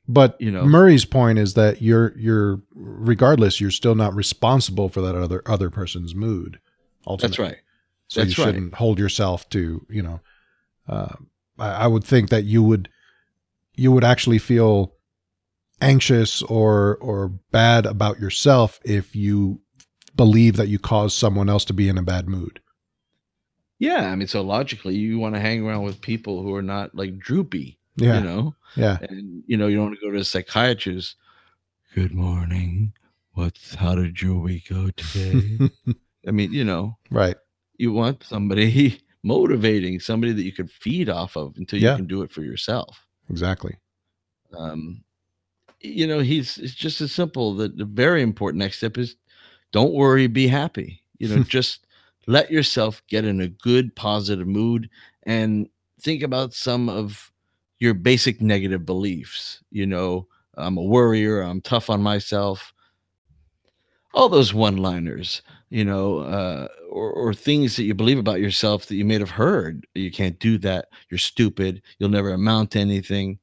But 0.08 0.40
You 0.40 0.50
know. 0.52 0.64
Murray's 0.64 1.04
point 1.04 1.38
is 1.38 1.54
that 1.54 1.82
you're 1.82 2.16
you're 2.16 2.60
regardless, 2.74 3.60
you're 3.60 3.70
still 3.72 3.94
not 3.94 4.14
responsible 4.14 4.88
for 4.88 5.00
that 5.00 5.14
other 5.16 5.42
other 5.46 5.70
person's 5.70 6.14
mood. 6.14 6.58
that's 7.18 7.38
right 7.38 7.58
So 8.08 8.20
That's 8.20 8.36
you 8.38 8.44
shouldn't 8.44 8.74
hold 8.74 8.98
yourself 8.98 9.48
to, 9.50 9.84
you 9.90 10.02
know, 10.02 10.20
uh, 10.88 11.14
I, 11.58 11.86
would 11.86 12.04
think 12.04 12.30
that 12.30 12.44
you 12.44 12.62
would, 12.62 12.88
you 13.74 13.92
would 13.92 14.04
actually 14.04 14.38
feel 14.38 14.92
anxious 15.80 16.42
or 16.42 16.96
or 17.00 17.28
bad 17.50 17.84
about 17.84 18.18
yourself 18.18 18.80
if 18.84 19.14
you 19.14 19.60
believe 20.14 20.56
that 20.56 20.68
you 20.68 20.78
caused 20.78 21.16
someone 21.18 21.50
else 21.50 21.66
to 21.66 21.74
be 21.74 21.88
in 21.88 21.98
a 21.98 22.02
bad 22.02 22.26
mood. 22.26 22.60
yeah 23.78 24.10
i 24.10 24.16
mean 24.16 24.26
so 24.26 24.40
logically 24.40 24.94
you 24.94 25.18
want 25.18 25.34
to 25.34 25.40
hang 25.40 25.62
around 25.66 25.82
with 25.82 26.00
people 26.00 26.42
who 26.42 26.54
are 26.54 26.62
not 26.62 26.94
like 26.94 27.18
droopy 27.18 27.78
Yeah, 27.96 28.18
you 28.18 28.24
know? 28.24 28.54
Yeah, 28.74 28.96
and 29.02 29.42
you 29.46 29.56
know 29.58 29.66
you 29.66 29.76
don't 29.76 29.86
want 29.88 30.00
to 30.00 30.06
go 30.06 30.12
to 30.12 30.18
a 30.20 30.24
psychiatrist. 30.24 31.16
Good 31.94 32.14
morning. 32.14 32.92
What's 33.32 33.74
how 33.74 33.94
did 33.94 34.20
your 34.22 34.38
week 34.40 34.68
go 34.70 34.90
today? 34.96 35.70
I 36.26 36.30
mean 36.30 36.52
you 36.54 36.64
know. 36.64 36.96
Right. 37.10 37.36
you 37.76 37.92
want 37.92 38.24
somebody 38.24 39.00
motivating 39.22 39.98
somebody 40.00 40.32
that 40.32 40.44
you 40.44 40.52
could 40.52 40.70
feed 40.70 41.08
off 41.08 41.36
of 41.36 41.56
until 41.56 41.78
you 41.80 41.86
Yeah. 41.86 41.96
can 41.96 42.06
do 42.06 42.22
it 42.22 42.30
for 42.30 42.42
yourself. 42.42 43.04
Exactly. 43.30 43.76
um 44.56 45.02
you 45.80 46.06
know 46.06 46.20
he's 46.20 46.58
it's 46.58 46.74
just 46.74 47.00
as 47.00 47.12
simple. 47.12 47.54
That 47.54 47.76
the 47.76 47.84
very 47.84 48.22
important 48.22 48.60
next 48.60 48.78
step 48.78 48.96
is 48.98 49.16
don't 49.72 49.92
worry 49.92 50.26
be 50.26 50.46
happy. 50.48 51.02
You 51.18 51.28
know 51.28 51.42
just 51.56 51.86
let 52.26 52.50
yourself 52.50 53.02
get 53.08 53.24
in 53.24 53.40
a 53.40 53.48
good 53.48 53.94
positive 53.94 54.46
mood 54.46 54.88
and 55.24 55.68
think 56.00 56.22
about 56.22 56.52
some 56.54 56.88
of 56.88 57.30
your 57.78 57.94
basic 57.94 58.40
negative 58.40 58.86
beliefs. 58.86 59.62
You 59.70 59.86
know 59.86 60.28
i'm 60.56 60.78
a 60.78 60.82
worrier 60.82 61.42
i'm 61.42 61.60
tough 61.60 61.90
on 61.90 62.02
myself. 62.02 62.72
All 64.14 64.28
those 64.30 64.54
one 64.54 64.76
liners 64.78 65.42
you 65.70 65.84
know 65.84 66.18
uh, 66.18 66.68
or, 66.90 67.10
or 67.10 67.34
things 67.34 67.76
that 67.76 67.84
you 67.84 67.94
believe 67.94 68.18
about 68.18 68.40
yourself 68.40 68.86
that 68.86 68.94
you 68.96 69.04
may 69.04 69.18
have 69.18 69.30
heard 69.30 69.86
you 69.94 70.10
can't 70.10 70.38
do 70.38 70.58
that. 70.58 70.88
You're 71.10 71.18
stupid. 71.18 71.82
You'll 71.98 72.10
never 72.10 72.30
amount 72.32 72.72
to 72.72 72.78
anything 72.80 73.38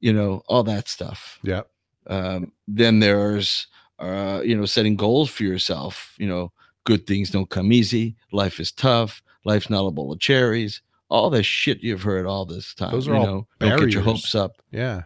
you 0.00 0.12
know 0.12 0.42
all 0.48 0.62
that 0.64 0.88
stuff. 0.88 1.38
Yeah. 1.42 1.62
um, 2.06 2.52
then 2.68 3.00
there's 3.00 3.66
uh, 3.98 4.40
you 4.44 4.56
know 4.56 4.64
setting 4.66 4.94
goals 4.96 5.28
for 5.30 5.42
yourself 5.42 6.14
you 6.18 6.28
know 6.28 6.52
good 6.84 7.06
things 7.06 7.30
don't 7.30 7.50
come 7.50 7.72
easy. 7.72 8.16
Life 8.32 8.60
is 8.60 8.72
tough. 8.72 9.22
Life's 9.44 9.68
not 9.70 9.86
a 9.86 9.90
bowl 9.90 10.12
of 10.12 10.20
cherries. 10.20 10.80
All 11.10 11.30
this 11.30 11.46
shit 11.46 11.82
you've 11.82 12.02
heard 12.02 12.26
all 12.26 12.44
this 12.44 12.74
time 12.74 12.92
Those 12.92 13.08
are 13.08 13.14
you 13.14 13.18
all 13.18 13.26
know 13.26 13.46
don't 13.60 13.80
get 13.80 13.92
your 13.92 14.02
hopes 14.02 14.34
up. 14.34 14.52
Yeah. 14.70 15.02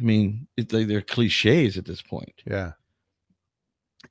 i 0.00 0.02
mean 0.02 0.46
it's 0.56 0.72
like 0.72 0.86
they're 0.86 1.02
cliches 1.02 1.76
at 1.76 1.84
this 1.84 2.00
point. 2.02 2.42
Yeah. 2.46 2.72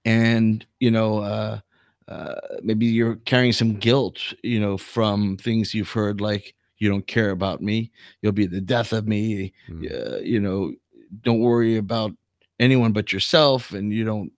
And 0.07 0.65
you 0.79 0.91
know 0.91 1.19
uh, 1.19 1.59
uh, 2.07 2.35
maybe 2.63 2.85
you're 2.85 3.17
carrying 3.25 3.53
some 3.53 3.75
guilt 3.75 4.17
you 4.43 4.59
know 4.59 4.77
from 4.77 5.37
things 5.37 5.73
you've 5.73 5.91
heard 5.91 6.21
like 6.21 6.55
you 6.79 6.89
don't 6.89 7.07
care 7.07 7.31
about 7.31 7.61
me 7.61 7.91
you'll 8.21 8.31
be 8.43 8.47
the 8.47 8.61
death 8.61 8.93
of 8.93 9.07
me 9.07 9.51
Mm. 9.69 9.83
uh, 9.91 10.17
you 10.33 10.39
know 10.39 10.71
don't 11.21 11.41
worry 11.41 11.77
about 11.77 12.11
anyone 12.59 12.93
but 12.93 13.11
yourself 13.13 13.71
and 13.73 13.91
you 13.93 14.03
don't 14.05 14.31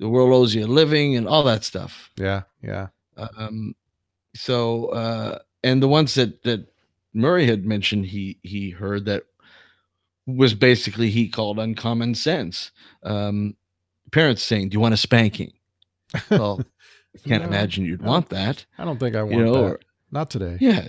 the 0.00 0.08
world 0.08 0.32
owes 0.32 0.54
you 0.54 0.64
a 0.64 0.66
living 0.82 1.16
and 1.16 1.26
all 1.28 1.42
that 1.44 1.64
stuff 1.64 2.10
Yeah. 2.16 2.42
Yeah. 2.62 2.88
um 3.16 3.74
so 4.34 4.86
uh 5.02 5.38
and 5.62 5.82
the 5.82 5.88
ones 5.98 6.14
that 6.14 6.42
that 6.44 6.60
murray 7.14 7.46
had 7.46 7.64
mentioned 7.64 8.06
he 8.06 8.38
he 8.42 8.70
heard 8.70 9.04
that 9.06 9.22
was 10.26 10.54
basically 10.54 11.10
he 11.10 11.28
called 11.28 11.58
uncommon 11.58 12.14
sense 12.14 12.70
um 13.02 13.56
parents 14.12 14.42
saying 14.42 14.68
do 14.68 14.74
you 14.74 14.80
want 14.80 14.94
a 14.94 14.96
spanking 14.96 15.52
well 16.30 16.60
i 17.14 17.28
can't 17.28 17.42
No, 17.42 17.48
imagine 17.48 17.84
you'd 17.84 18.02
want 18.02 18.28
that 18.30 18.64
I 18.78 18.84
don't 18.84 18.98
think 18.98 19.14
I 19.16 19.22
want 19.22 19.34
you 19.36 19.44
know 19.44 19.52
that. 19.54 19.62
or, 19.62 19.80
Not 20.10 20.30
today. 20.30 20.56
yeah 20.60 20.88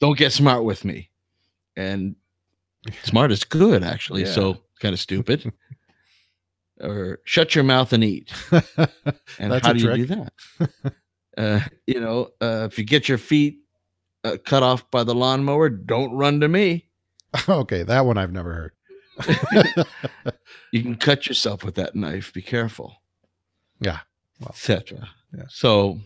don't 0.00 0.18
get 0.18 0.32
smart 0.32 0.64
with 0.64 0.84
me 0.84 1.10
and 1.76 2.16
smart 3.02 3.32
is 3.32 3.44
good 3.44 3.82
actually 3.82 4.22
Yeah. 4.24 4.32
so 4.32 4.58
kind 4.80 4.92
of 4.92 5.00
stupid 5.00 5.52
or 6.80 7.18
shut 7.24 7.54
your 7.54 7.64
mouth 7.64 7.92
and 7.92 8.04
eat 8.04 8.32
and 9.38 9.52
how 9.62 9.72
do 9.72 9.80
you 9.80 9.94
do 9.96 10.06
that 10.06 10.32
uh, 11.36 11.60
you 11.86 12.00
know 12.00 12.30
uh, 12.40 12.68
if 12.70 12.78
you 12.78 12.84
get 12.84 13.08
your 13.08 13.18
feet 13.18 13.60
uh, 14.24 14.36
cut 14.44 14.62
off 14.62 14.88
by 14.90 15.04
the 15.04 15.14
lawnmower 15.14 15.68
don't 15.68 16.12
run 16.12 16.40
to 16.40 16.48
me 16.48 16.84
okay, 17.48 17.82
that 17.82 18.06
one 18.06 18.16
I've 18.16 18.32
never 18.32 18.54
heard. 18.54 18.72
you 20.72 20.82
can 20.82 20.96
cut 20.96 21.26
yourself 21.26 21.64
with 21.64 21.74
that 21.76 21.94
knife 21.94 22.32
be 22.32 22.42
careful 22.42 23.02
Yeah. 23.80 24.00
Well, 24.40 24.50
etc 24.50 25.08
yeah. 25.36 25.44
so 25.48 25.98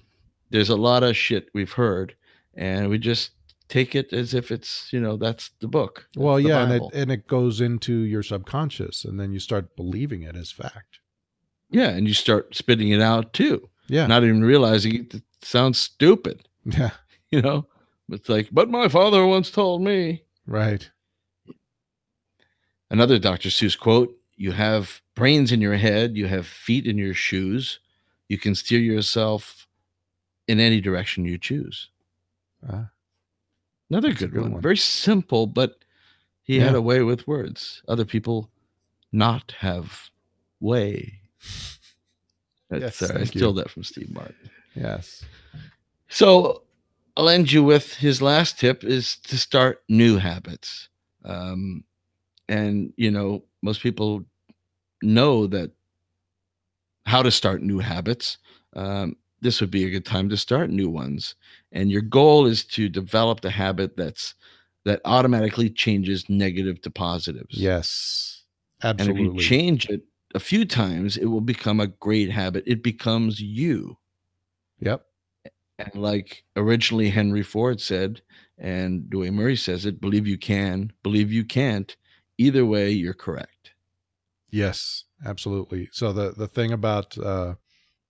there's 0.50 0.68
a 0.70 0.76
lot 0.76 1.02
of 1.02 1.16
shit 1.16 1.48
we've 1.54 1.72
heard 1.72 2.14
and 2.54 2.88
we 2.88 2.98
just 2.98 3.30
take 3.68 3.94
it 3.94 4.12
as 4.12 4.34
if 4.34 4.50
it's 4.50 4.92
you 4.92 5.00
know 5.00 5.16
that's 5.16 5.50
the 5.60 5.68
book 5.68 6.06
That's 6.14 6.22
well, 6.24 6.38
yeah, 6.40 6.62
and 6.64 6.72
it 6.72 6.82
and 6.92 7.10
it 7.10 7.26
goes 7.26 7.60
into 7.62 7.94
your 8.00 8.22
subconscious, 8.22 9.04
and 9.06 9.18
then 9.18 9.32
you 9.32 9.38
start 9.38 9.74
believing 9.76 10.22
it 10.22 10.36
as 10.36 10.50
fact. 10.52 10.98
yeah 11.70 11.88
and 11.88 12.06
you 12.06 12.12
start 12.14 12.54
spitting 12.54 12.90
it 12.90 13.00
out 13.00 13.32
too 13.32 13.68
Yeah. 13.88 14.06
not 14.06 14.24
even 14.24 14.42
realizing 14.44 14.94
it, 14.96 15.14
it 15.14 15.22
sounds 15.42 15.78
stupid. 15.78 16.48
yeah. 16.64 16.90
You 17.32 17.40
know, 17.40 17.66
it's 18.10 18.28
like, 18.28 18.48
but 18.52 18.68
my 18.68 18.88
father 18.88 19.24
once 19.26 19.50
told 19.50 19.80
me. 19.82 20.22
Right. 20.46 20.90
Another 22.92 23.18
Dr. 23.18 23.48
Seuss 23.48 23.76
quote 23.76 24.14
You 24.36 24.52
have 24.52 25.00
brains 25.14 25.50
in 25.50 25.62
your 25.62 25.76
head, 25.76 26.14
you 26.14 26.26
have 26.26 26.46
feet 26.46 26.86
in 26.86 26.98
your 26.98 27.14
shoes, 27.14 27.80
you 28.28 28.36
can 28.38 28.54
steer 28.54 28.80
yourself 28.80 29.66
in 30.46 30.60
any 30.60 30.80
direction 30.80 31.24
you 31.24 31.38
choose. 31.38 31.88
Ah. 32.68 32.90
Another 33.88 34.12
good, 34.12 34.32
good 34.32 34.42
one. 34.42 34.52
one. 34.52 34.62
Very 34.62 34.76
simple, 34.76 35.46
but 35.46 35.84
he 36.42 36.58
had 36.58 36.74
a 36.74 36.82
way 36.82 37.02
with 37.02 37.26
words. 37.26 37.82
Other 37.88 38.04
people 38.04 38.50
not 39.10 39.54
have 39.58 40.10
way. 40.60 41.20
That's 42.68 43.00
Yes, 43.00 43.10
uh, 43.10 43.18
I 43.18 43.24
stole 43.24 43.54
that 43.54 43.70
from 43.70 43.84
Steve 43.84 44.12
Martin. 44.12 44.50
Yes. 44.74 45.24
So 46.08 46.62
I'll 47.16 47.28
end 47.28 47.52
you 47.52 47.62
with 47.62 47.94
his 47.94 48.20
last 48.20 48.58
tip 48.58 48.84
is 48.84 49.16
to 49.24 49.38
start 49.38 49.82
new 49.88 50.18
habits. 50.18 50.88
Um, 51.24 51.84
and 52.48 52.92
you 52.96 53.10
know, 53.10 53.44
most 53.62 53.80
people 53.82 54.24
know 55.02 55.46
that 55.48 55.72
how 57.06 57.22
to 57.22 57.30
start 57.30 57.62
new 57.62 57.78
habits. 57.78 58.38
Um, 58.74 59.16
this 59.40 59.60
would 59.60 59.70
be 59.70 59.84
a 59.84 59.90
good 59.90 60.06
time 60.06 60.28
to 60.28 60.36
start 60.36 60.70
new 60.70 60.88
ones. 60.88 61.34
And 61.72 61.90
your 61.90 62.02
goal 62.02 62.46
is 62.46 62.64
to 62.66 62.88
develop 62.88 63.40
the 63.40 63.50
habit 63.50 63.96
that's 63.96 64.34
that 64.84 65.00
automatically 65.04 65.70
changes 65.70 66.28
negative 66.28 66.80
to 66.82 66.90
positives. 66.90 67.56
Yes. 67.56 68.42
absolutely 68.82 69.24
And 69.24 69.28
if 69.28 69.34
you 69.34 69.40
change 69.40 69.88
it 69.88 70.02
a 70.34 70.40
few 70.40 70.64
times, 70.64 71.16
it 71.16 71.26
will 71.26 71.40
become 71.40 71.80
a 71.80 71.86
great 71.86 72.30
habit. 72.30 72.64
It 72.66 72.82
becomes 72.82 73.40
you. 73.40 73.98
yep. 74.80 75.06
And 75.78 75.94
like 75.94 76.44
originally 76.56 77.10
Henry 77.10 77.42
Ford 77.42 77.80
said, 77.80 78.22
and 78.58 79.02
Dwayne 79.04 79.34
Murray 79.34 79.56
says 79.56 79.86
it, 79.86 80.00
believe 80.00 80.26
you 80.26 80.38
can, 80.38 80.92
believe 81.02 81.32
you 81.32 81.44
can't. 81.44 81.96
Either 82.38 82.64
way, 82.64 82.90
you're 82.90 83.14
correct. 83.14 83.72
Yes, 84.50 85.04
absolutely. 85.24 85.88
So 85.92 86.12
the 86.12 86.32
the 86.32 86.48
thing 86.48 86.72
about 86.72 87.16
uh, 87.18 87.54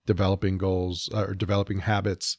developing 0.06 0.58
goals 0.58 1.08
uh, 1.14 1.26
or 1.26 1.34
developing 1.34 1.80
habits 1.80 2.38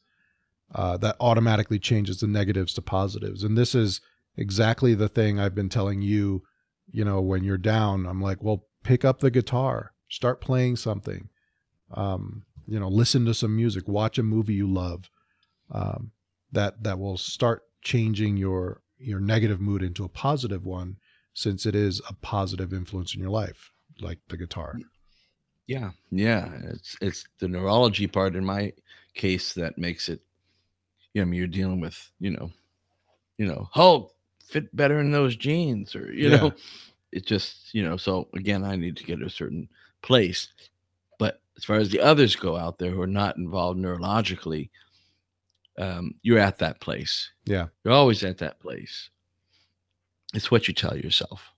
uh, 0.73 0.97
that 0.97 1.15
automatically 1.19 1.79
changes 1.79 2.19
the 2.19 2.27
negatives 2.27 2.73
to 2.73 2.81
positives, 2.81 3.43
and 3.43 3.57
this 3.57 3.75
is 3.75 4.01
exactly 4.35 4.93
the 4.93 5.09
thing 5.09 5.39
I've 5.39 5.55
been 5.55 5.69
telling 5.69 6.01
you. 6.01 6.43
You 6.91 7.05
know, 7.05 7.21
when 7.21 7.43
you're 7.43 7.57
down, 7.57 8.05
I'm 8.05 8.21
like, 8.21 8.43
well, 8.43 8.65
pick 8.83 9.05
up 9.05 9.19
the 9.19 9.31
guitar, 9.31 9.93
start 10.09 10.41
playing 10.41 10.75
something. 10.75 11.29
Um, 11.91 12.43
you 12.67 12.79
know, 12.79 12.89
listen 12.89 13.25
to 13.25 13.33
some 13.33 13.55
music, 13.55 13.87
watch 13.87 14.17
a 14.17 14.23
movie 14.23 14.53
you 14.53 14.67
love. 14.67 15.09
Um, 15.71 16.11
that 16.51 16.83
that 16.83 16.99
will 16.99 17.17
start 17.17 17.63
changing 17.81 18.37
your 18.37 18.81
your 18.97 19.19
negative 19.19 19.59
mood 19.59 19.81
into 19.83 20.03
a 20.03 20.09
positive 20.09 20.65
one 20.65 20.97
since 21.33 21.65
it 21.65 21.75
is 21.75 22.01
a 22.09 22.13
positive 22.15 22.73
influence 22.73 23.13
in 23.15 23.21
your 23.21 23.29
life, 23.29 23.71
like 23.99 24.19
the 24.27 24.37
guitar. 24.37 24.79
Yeah. 25.67 25.91
Yeah. 26.11 26.49
It's 26.63 26.97
it's 27.01 27.25
the 27.39 27.47
neurology 27.47 28.07
part 28.07 28.35
in 28.35 28.45
my 28.45 28.73
case 29.13 29.53
that 29.53 29.77
makes 29.77 30.09
it, 30.09 30.21
you 31.13 31.21
know, 31.21 31.27
I 31.27 31.29
mean, 31.29 31.37
you're 31.37 31.47
dealing 31.47 31.79
with, 31.79 32.11
you 32.19 32.31
know, 32.31 32.51
you 33.37 33.45
know, 33.47 33.69
Hulk 33.71 34.13
fit 34.45 34.75
better 34.75 34.99
in 34.99 35.11
those 35.11 35.35
jeans, 35.35 35.95
or 35.95 36.11
you 36.11 36.29
Yeah. 36.29 36.37
know, 36.37 36.53
it 37.11 37.25
just, 37.25 37.73
you 37.73 37.83
know, 37.83 37.97
so 37.97 38.27
again, 38.35 38.63
I 38.63 38.75
need 38.75 38.97
to 38.97 39.03
get 39.03 39.21
a 39.21 39.29
certain 39.29 39.69
place. 40.01 40.49
But 41.17 41.41
as 41.57 41.63
far 41.63 41.77
as 41.77 41.89
the 41.89 42.01
others 42.01 42.35
go 42.35 42.57
out 42.57 42.77
there 42.77 42.91
who 42.91 43.01
are 43.01 43.07
not 43.07 43.37
involved 43.37 43.79
neurologically, 43.79 44.69
um, 45.79 46.15
you're 46.21 46.39
at 46.39 46.57
that 46.59 46.81
place. 46.81 47.31
Yeah. 47.45 47.67
You're 47.83 47.93
always 47.93 48.23
at 48.23 48.37
that 48.39 48.59
place. 48.59 49.09
It's 50.33 50.49
what 50.51 50.67
you 50.67 50.73
tell 50.73 50.97
yourself. 50.97 51.51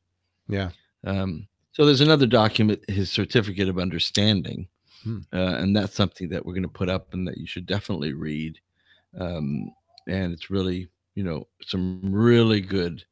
Yeah. 0.48 0.70
Um, 1.06 1.48
so 1.72 1.86
there's 1.86 2.02
another 2.02 2.26
document, 2.26 2.84
his 2.90 3.12
certificate 3.12 3.70
of 3.70 3.78
understanding, 3.80 4.68
Hmm. 5.04 5.20
uh, 5.32 5.56
and 5.58 5.76
that's 5.76 5.94
something 5.96 6.30
that 6.30 6.46
we're 6.46 6.54
going 6.54 6.64
to 6.64 6.70
put 6.70 6.90
up 6.90 7.14
and 7.14 7.28
that 7.28 7.38
you 7.38 7.46
should 7.46 7.66
definitely 7.68 8.14
read. 8.14 8.60
Um, 9.20 9.72
and 10.08 10.34
it's 10.34 10.50
really, 10.50 10.90
you 11.14 11.24
know, 11.24 11.48
some 11.64 12.02
really 12.12 12.60
good 12.62 13.04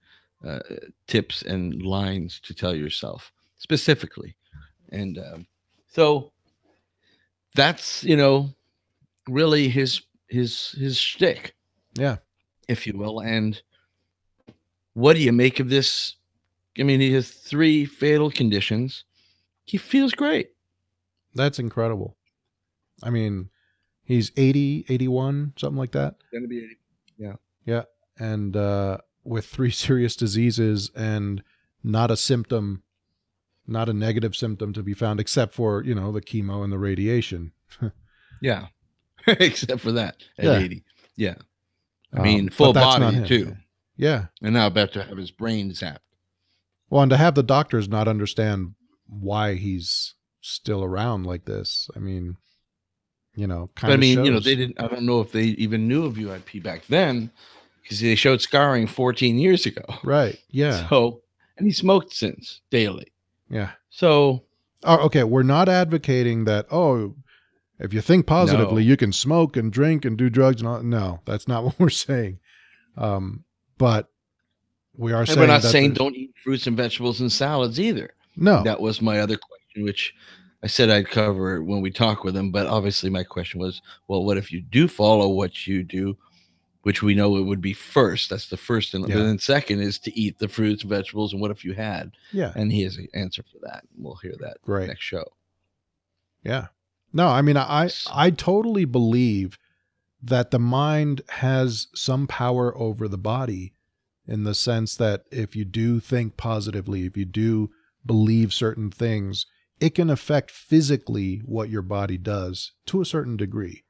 uh, 0.44 0.60
tips 1.08 1.44
and 1.44 1.82
lines 1.84 2.40
to 2.42 2.54
tell 2.54 2.76
yourself 2.76 3.32
specifically. 3.58 4.36
And 4.90 5.18
um, 5.20 5.48
so 5.88 6.32
that's, 7.56 8.04
you 8.04 8.18
know, 8.18 8.50
really 9.28 9.70
his 9.70 10.02
his 10.28 10.72
his 10.72 10.98
shtick 10.98 11.56
Yeah. 11.96 12.18
if 12.68 12.88
you 12.88 12.98
will. 12.98 13.20
And 13.20 13.62
what 14.94 15.16
do 15.16 15.22
you 15.22 15.32
make 15.32 15.60
of 15.60 15.70
this? 15.70 16.16
I 16.80 16.84
mean, 16.84 17.00
he 17.00 17.14
has 17.14 17.30
three 17.30 17.86
fatal 17.86 18.32
conditions. 18.32 19.04
He 19.66 19.78
feels 19.78 20.14
great. 20.14 20.52
That's 21.36 21.60
incredible. 21.60 22.16
I 23.02 23.10
mean, 23.10 23.50
he's 24.04 24.32
80, 24.38 24.86
81, 24.90 25.54
something 25.58 25.78
like 25.78 25.92
that. 25.92 26.16
Going 26.32 26.44
to 26.44 26.48
be 26.48 26.60
80. 26.64 26.78
Yeah. 27.18 27.34
Yeah. 27.66 27.84
And 28.18 28.56
uh, 28.56 28.98
with 29.24 29.46
three 29.46 29.72
serious 29.86 30.16
diseases 30.16 30.92
and 30.96 31.44
not 31.84 32.12
a 32.12 32.18
symptom, 32.18 32.84
not 33.68 33.90
a 33.90 33.94
negative 33.94 34.36
symptom 34.36 34.74
to 34.74 34.84
be 34.84 34.94
found, 34.94 35.20
except 35.20 35.54
for, 35.54 35.84
you 35.84 35.96
know, 35.96 36.12
the 36.12 36.22
chemo 36.22 36.64
and 36.64 36.72
the 36.74 36.78
radiation. 36.80 37.52
yeah, 38.42 38.68
except 39.28 39.80
for 39.82 39.92
that 39.94 40.18
at 40.38 40.46
Yeah. 40.46 40.58
80. 40.60 40.84
Yeah. 41.16 41.36
I 42.14 42.18
Um, 42.18 42.24
mean, 42.24 42.46
but 42.46 42.54
full 42.54 42.74
that's 42.74 43.00
body 43.00 43.16
him. 43.18 43.26
too. 43.26 43.58
Yeah. 43.96 44.26
And 44.42 44.54
now 44.54 44.68
about 44.68 44.94
to 44.94 45.04
have 45.04 45.18
his 45.18 45.32
brain 45.32 45.72
zapped. 45.72 45.98
Well, 46.90 47.02
and 47.04 47.10
to 47.10 47.18
have 47.18 47.36
the 47.36 47.44
doctors 47.44 47.88
not 47.88 48.08
understand 48.08 48.76
why 49.08 49.56
he's 49.56 50.16
still 50.42 50.84
around 50.84 51.26
like 51.26 51.46
this, 51.46 51.90
I 51.96 52.00
mean, 52.00 52.38
you 53.36 53.48
know, 53.48 53.70
I 53.82 53.96
mean, 53.98 54.24
you 54.24 54.32
know, 54.32 54.40
they 54.40 54.56
didn't, 54.56 54.80
I 54.80 54.88
don't 54.88 55.06
know 55.06 55.22
if 55.22 55.32
they 55.32 55.44
even 55.44 55.88
knew 55.88 56.06
of 56.06 56.16
UIP 56.16 56.62
back 56.62 56.86
then 56.88 57.32
because 57.82 58.00
they 58.00 58.16
showed 58.16 58.42
scarring 58.42 58.88
14 58.88 59.38
years 59.40 59.66
ago. 59.66 59.84
Right. 60.04 60.40
Yeah. 60.50 60.88
So, 60.90 61.22
and 61.58 61.68
he 61.68 61.74
smoked 61.74 62.14
since 62.14 62.62
daily. 62.72 63.12
Yeah. 63.50 63.72
So, 63.90 64.44
Oh, 64.84 65.06
okay. 65.06 65.24
We're 65.24 65.44
not 65.44 65.70
advocating 65.70 66.44
that, 66.46 66.66
oh, 66.72 67.16
if 67.80 67.94
you 67.94 68.02
think 68.02 68.26
positively, 68.28 68.84
No. 68.84 68.88
you 68.90 68.98
can 68.98 69.14
smoke 69.14 69.56
and 69.56 69.72
drink 69.72 70.04
and 70.06 70.18
do 70.18 70.30
drugs 70.30 70.62
and 70.62 70.68
all. 70.68 70.84
No, 70.84 71.22
that's 71.26 71.48
not 71.48 71.64
what 71.64 71.80
we're 71.80 71.90
saying. 71.90 72.40
Um, 72.98 73.46
but 73.84 74.08
we 74.96 75.12
are 75.12 75.20
and 75.20 75.28
saying 75.28 75.40
we're 75.42 75.48
not 75.48 75.62
saying 75.62 75.92
don't 75.94 76.16
eat 76.16 76.34
fruits 76.42 76.68
and 76.68 76.78
vegetables 76.78 77.20
and 77.20 77.30
salads 77.30 77.82
either. 77.82 78.14
No. 78.38 78.64
That 78.64 78.80
was 78.80 79.02
my 79.02 79.20
other 79.20 79.36
question, 79.36 79.84
which 79.84 80.16
I 80.64 80.68
said 80.68 80.90
I'd 80.90 81.10
cover 81.10 81.62
when 81.62 81.82
we 81.82 81.92
talk 81.92 82.24
with 82.24 82.34
him. 82.34 82.50
But 82.50 82.66
obviously, 82.68 83.10
my 83.10 83.26
question 83.26 83.60
was, 83.60 83.82
well, 84.08 84.24
what 84.24 84.38
if 84.38 84.54
you 84.54 84.62
do 84.62 84.88
follow 84.88 85.28
what 85.28 85.68
you 85.68 85.84
do, 85.84 86.16
which 86.84 87.04
we 87.04 87.14
know 87.14 87.36
it 87.36 87.42
would 87.42 87.60
be 87.60 87.74
first? 87.74 88.30
That's 88.30 88.48
the 88.48 88.56
first, 88.56 88.94
and 88.94 89.06
Yeah. 89.10 89.18
then 89.18 89.38
second 89.38 89.82
is 89.82 90.00
to 90.00 90.18
eat 90.18 90.40
the 90.40 90.48
fruits, 90.48 90.84
vegetables, 90.84 91.34
and 91.34 91.42
what 91.42 91.52
if 91.52 91.66
you 91.66 91.74
had? 91.74 92.14
Yeah. 92.32 92.54
And 92.56 92.72
he 92.72 92.84
has 92.84 92.96
an 92.96 93.10
answer 93.14 93.44
for 93.44 93.60
that. 93.68 93.84
We'll 93.98 94.16
hear 94.16 94.36
that 94.40 94.62
Great. 94.62 94.88
next 94.88 95.04
show. 95.04 95.26
Yeah. 96.42 96.68
No, 97.12 97.28
I 97.28 97.42
mean, 97.42 97.58
I 97.58 97.90
I 98.14 98.30
totally 98.30 98.86
believe 98.86 99.58
that 100.26 100.52
the 100.52 100.60
mind 100.60 101.22
has 101.28 101.88
some 101.94 102.28
power 102.28 102.74
over 102.78 103.10
the 103.10 103.18
body 103.18 103.73
in 104.28 104.44
the 104.44 104.56
sense 104.56 104.96
that 104.96 105.24
if 105.32 105.56
you 105.56 105.66
do 105.66 106.00
think 106.00 106.38
positively, 106.38 107.06
if 107.06 107.18
you 107.18 107.26
do 107.26 107.70
believe 108.06 108.54
certain 108.54 108.90
things, 108.92 109.46
it 109.80 109.96
can 109.96 110.10
affect 110.10 110.52
physically 110.52 111.42
what 111.46 111.70
your 111.70 111.82
body 111.82 112.18
does 112.18 112.72
to 112.86 113.02
a 113.02 113.06
certain 113.06 113.36
degree. 113.38 113.84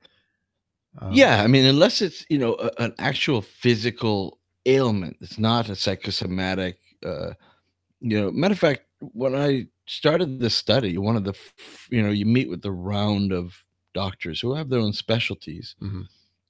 Um, 1.00 1.14
yeah, 1.14 1.42
I 1.44 1.48
mean, 1.48 1.66
unless 1.66 2.02
it's 2.02 2.26
you 2.30 2.38
know 2.38 2.56
a, 2.56 2.72
an 2.82 2.94
actual 3.00 3.42
physical 3.42 4.40
ailment, 4.66 5.18
it's 5.22 5.40
not 5.40 5.70
a 5.70 5.76
psychosomatic. 5.76 6.78
Uh, 7.06 7.34
you 8.00 8.20
know, 8.20 8.32
matter 8.32 8.54
of 8.54 8.60
fact, 8.60 8.82
when 9.00 9.36
I 9.36 9.68
started 9.88 10.40
this 10.40 10.56
study, 10.56 10.98
one 10.98 11.16
of 11.16 11.24
the 11.24 11.32
f- 11.32 11.88
you 11.92 12.02
know 12.02 12.12
you 12.12 12.26
meet 12.26 12.50
with 12.50 12.62
the 12.62 12.72
round 12.72 13.32
of 13.32 13.56
doctors 13.94 14.40
who 14.40 14.54
have 14.54 14.70
their 14.70 14.80
own 14.80 14.94
specialties, 14.94 15.76
Mhm. 15.82 16.08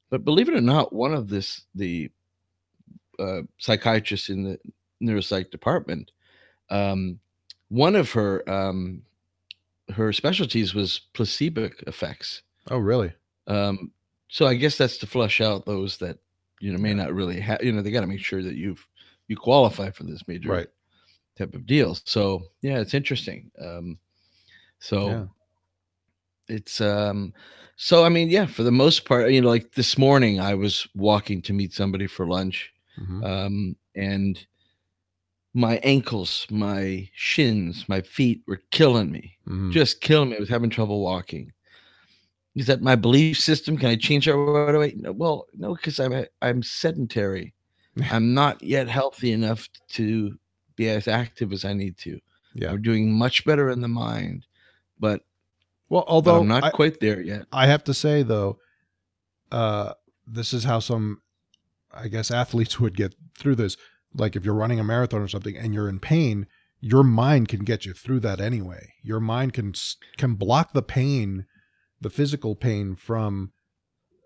but 0.09 0.25
believe 0.25 0.49
it 0.49 0.55
or 0.55 0.61
not, 0.61 0.93
one 0.93 1.13
of 1.13 1.29
this 1.29 1.65
the 1.75 2.09
uh, 3.19 3.41
psychiatrists 3.57 4.29
in 4.29 4.43
the 4.43 4.59
neuropsych 5.01 5.51
department, 5.51 6.11
um, 6.69 7.19
one 7.69 7.95
of 7.95 8.11
her 8.11 8.47
um, 8.49 9.01
her 9.93 10.13
specialties 10.13 10.73
was 10.73 11.01
placebo 11.13 11.69
effects. 11.87 12.43
Oh, 12.69 12.77
really? 12.77 13.13
Um, 13.47 13.91
so 14.29 14.47
I 14.47 14.55
guess 14.55 14.77
that's 14.77 14.97
to 14.97 15.07
flush 15.07 15.41
out 15.41 15.65
those 15.65 15.97
that 15.97 16.17
you 16.59 16.71
know 16.71 16.79
may 16.79 16.93
not 16.93 17.13
really 17.13 17.39
have. 17.39 17.63
You 17.63 17.71
know, 17.71 17.81
they 17.81 17.91
got 17.91 18.01
to 18.01 18.07
make 18.07 18.21
sure 18.23 18.41
that 18.43 18.55
you've 18.55 18.85
you 19.27 19.35
qualify 19.37 19.89
for 19.91 20.03
this 20.03 20.27
major 20.27 20.49
Right. 20.49 20.67
type 21.37 21.53
of 21.53 21.65
deal. 21.65 21.97
So 22.05 22.43
yeah, 22.61 22.79
it's 22.79 22.93
interesting. 22.93 23.51
Um, 23.61 23.99
so 24.79 25.07
Yeah. 25.09 25.25
it's 26.49 26.81
um 26.81 27.33
so 27.77 28.03
i 28.03 28.09
mean 28.09 28.29
yeah 28.29 28.45
for 28.45 28.63
the 28.63 28.71
most 28.71 29.05
part 29.05 29.31
you 29.31 29.39
know 29.39 29.47
like 29.47 29.71
this 29.75 29.97
morning 29.97 30.41
i 30.41 30.53
was 30.53 30.87
walking 30.93 31.41
to 31.41 31.53
meet 31.53 31.71
somebody 31.71 32.05
for 32.05 32.27
lunch 32.27 32.72
Mhm. 32.99 33.23
um 33.23 33.75
and 33.95 34.45
my 35.53 35.77
ankles 35.83 36.47
my 36.49 37.07
shins 37.13 37.85
my 37.87 38.01
feet 38.01 38.41
were 38.47 38.61
killing 38.71 39.11
me 39.11 39.37
Mhm. 39.47 39.71
just 39.71 40.01
killing 40.01 40.29
me. 40.29 40.37
I 40.37 40.39
was 40.39 40.49
having 40.49 40.69
trouble 40.69 41.01
walking. 41.01 41.51
Is 42.55 42.67
that 42.67 42.81
my 42.81 42.95
belief 42.95 43.39
system? 43.39 43.77
Can 43.77 43.89
i 43.89 43.95
change 43.95 44.25
that 44.25 44.35
right 44.35 44.75
away? 44.75 44.93
No, 44.97 45.11
well 45.11 45.45
no 45.53 45.73
because 45.75 45.99
i'm 45.99 46.13
a, 46.13 46.25
i'm 46.41 46.61
sedentary. 46.63 47.53
I'm 48.11 48.33
not 48.33 48.61
yet 48.63 48.87
healthy 48.89 49.31
enough 49.31 49.69
to 49.89 50.37
be 50.75 50.89
as 50.89 51.07
active 51.07 51.51
as 51.53 51.65
i 51.65 51.73
need 51.73 51.97
to. 51.99 52.19
Yeah. 52.55 52.71
i'm 52.71 52.81
doing 52.81 53.11
much 53.11 53.43
better 53.45 53.69
in 53.71 53.81
the 53.81 53.87
mind 53.87 54.45
but 54.99 55.25
Well, 55.89 56.03
but 56.07 56.11
although 56.11 56.39
i'm 56.41 56.47
not 56.47 56.63
I, 56.63 56.69
quite 56.69 56.99
there 56.99 57.21
yet. 57.21 57.45
I 57.51 57.65
have 57.67 57.83
to 57.85 57.93
say 57.93 58.21
though, 58.23 58.59
uh, 59.51 59.93
this 60.27 60.53
is 60.53 60.63
how 60.63 60.79
some, 60.79 61.21
I 61.93 62.07
guess, 62.07 62.31
athletes 62.31 62.79
would 62.79 62.97
get 62.97 63.15
through 63.37 63.55
this. 63.55 63.77
Like 64.13 64.35
if 64.35 64.45
you're 64.45 64.53
running 64.53 64.79
a 64.79 64.83
marathon 64.83 65.21
or 65.21 65.27
something 65.27 65.57
and 65.57 65.73
you're 65.73 65.89
in 65.89 65.99
pain, 65.99 66.47
your 66.79 67.03
mind 67.03 67.47
can 67.47 67.63
get 67.63 67.85
you 67.85 67.93
through 67.93 68.19
that 68.21 68.41
anyway. 68.41 68.93
Your 69.01 69.19
mind 69.19 69.53
can 69.53 69.73
can 70.17 70.35
block 70.35 70.73
the 70.73 70.81
pain, 70.81 71.45
the 72.01 72.09
physical 72.09 72.55
pain 72.55 72.95
from, 72.95 73.53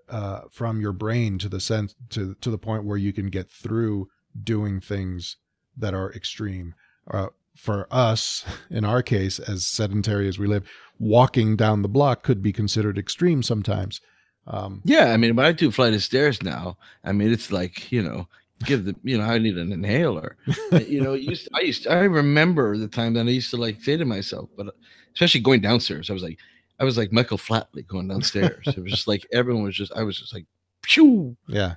uh, 0.09 0.41
from 0.51 0.82
your 0.82 0.93
brain 0.93 1.38
to 1.39 1.49
the 1.49 1.59
sense 1.59 1.95
to 2.09 2.36
to 2.41 2.49
the 2.49 2.57
point 2.57 2.84
where 2.84 2.97
you 2.97 3.13
can 3.13 3.28
get 3.28 3.49
through 3.49 4.07
doing 4.43 4.80
things 4.82 5.38
that 5.78 5.93
are 5.93 6.11
extreme. 6.13 6.74
Uh, 7.09 7.28
for 7.55 7.88
us, 7.91 8.45
in 8.70 8.86
our 8.86 9.01
case, 9.01 9.39
as 9.39 9.65
sedentary 9.65 10.28
as 10.28 10.38
we 10.38 10.47
live, 10.47 10.68
walking 10.99 11.55
down 11.55 11.82
the 11.82 11.88
block 11.88 12.24
could 12.24 12.41
be 12.41 12.53
considered 12.53 12.97
extreme 12.97 13.41
sometimes. 13.41 13.99
Um, 14.47 14.81
Yeah, 14.85 15.11
I 15.11 15.17
mean, 15.17 15.35
when 15.35 15.45
I 15.45 15.51
do 15.51 15.71
flight 15.71 15.93
of 15.93 16.03
stairs 16.03 16.41
now, 16.41 16.77
I 17.03 17.11
mean, 17.11 17.31
it's 17.31 17.51
like 17.51 17.91
you 17.91 18.01
know, 18.01 18.27
give 18.63 18.85
the 18.85 18.95
you 19.03 19.17
know, 19.17 19.25
I 19.25 19.37
need 19.37 19.57
an 19.57 19.71
inhaler. 19.71 20.37
Uh, 20.71 20.79
you 20.79 21.01
know, 21.01 21.13
used 21.13 21.49
I 21.53 21.61
used 21.61 21.87
I 21.87 21.99
remember 21.99 22.77
the 22.77 22.87
time 22.87 23.13
that 23.13 23.27
I 23.27 23.31
used 23.31 23.51
to 23.51 23.57
like 23.57 23.81
say 23.81 23.97
to 23.97 24.05
myself, 24.05 24.49
but 24.55 24.67
uh, 24.67 24.71
especially 25.13 25.41
going 25.41 25.61
downstairs, 25.61 26.09
I 26.09 26.13
was 26.13 26.23
like, 26.23 26.39
I 26.79 26.83
was 26.83 26.97
like 26.97 27.11
Michael 27.11 27.37
Flatley 27.37 27.85
going 27.85 28.07
downstairs. 28.07 28.65
it 28.67 28.79
was 28.79 28.91
just 28.91 29.07
like 29.07 29.25
everyone 29.33 29.63
was 29.63 29.75
just, 29.75 29.91
I 29.95 30.03
was 30.03 30.17
just 30.17 30.33
like, 30.33 30.45
phew, 30.83 31.35
yeah, 31.47 31.75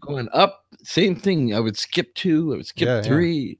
going 0.00 0.28
up. 0.32 0.64
Same 0.82 1.16
thing. 1.16 1.54
I 1.54 1.60
would 1.60 1.76
skip 1.76 2.14
two. 2.14 2.52
I 2.52 2.56
would 2.56 2.66
skip 2.66 2.86
Yeah, 2.86 2.96
yeah. 2.96 3.02
three. 3.02 3.58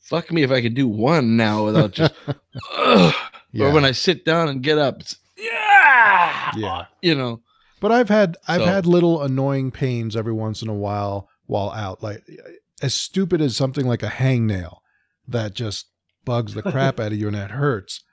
Fuck 0.00 0.32
me 0.32 0.42
if 0.42 0.50
I 0.50 0.60
could 0.60 0.74
do 0.74 0.88
one 0.88 1.36
now 1.36 1.64
without 1.64 1.92
just. 1.92 2.12
ugh. 2.74 3.14
yeah, 3.52 3.66
Or 3.66 3.72
when 3.72 3.84
I 3.84 3.92
sit 3.92 4.24
down 4.24 4.48
and 4.48 4.62
get 4.62 4.76
up, 4.78 5.00
it's, 5.00 5.16
yeah, 6.04 6.50
yeah. 6.56 6.84
you 7.02 7.14
know. 7.14 7.40
But 7.80 7.92
I've 7.92 8.08
had 8.08 8.36
I've 8.48 8.60
So- 8.62 8.66
had 8.66 8.86
little 8.86 9.22
annoying 9.22 9.70
pains 9.70 10.16
every 10.16 10.32
once 10.32 10.62
in 10.62 10.68
a 10.68 10.74
while 10.74 11.28
while 11.46 11.70
out. 11.70 12.02
Like 12.02 12.22
as 12.82 12.94
stupid 12.94 13.40
as 13.40 13.56
something 13.56 13.86
like 13.86 14.02
a 14.02 14.08
hangnail 14.08 14.78
that 15.28 15.54
just 15.54 15.86
bugs 16.24 16.54
the 16.54 16.62
crap 16.62 16.98
out 17.00 17.12
of 17.12 17.18
you 17.18 17.28
and 17.28 17.36
it 17.36 17.50
hurts. 17.52 18.04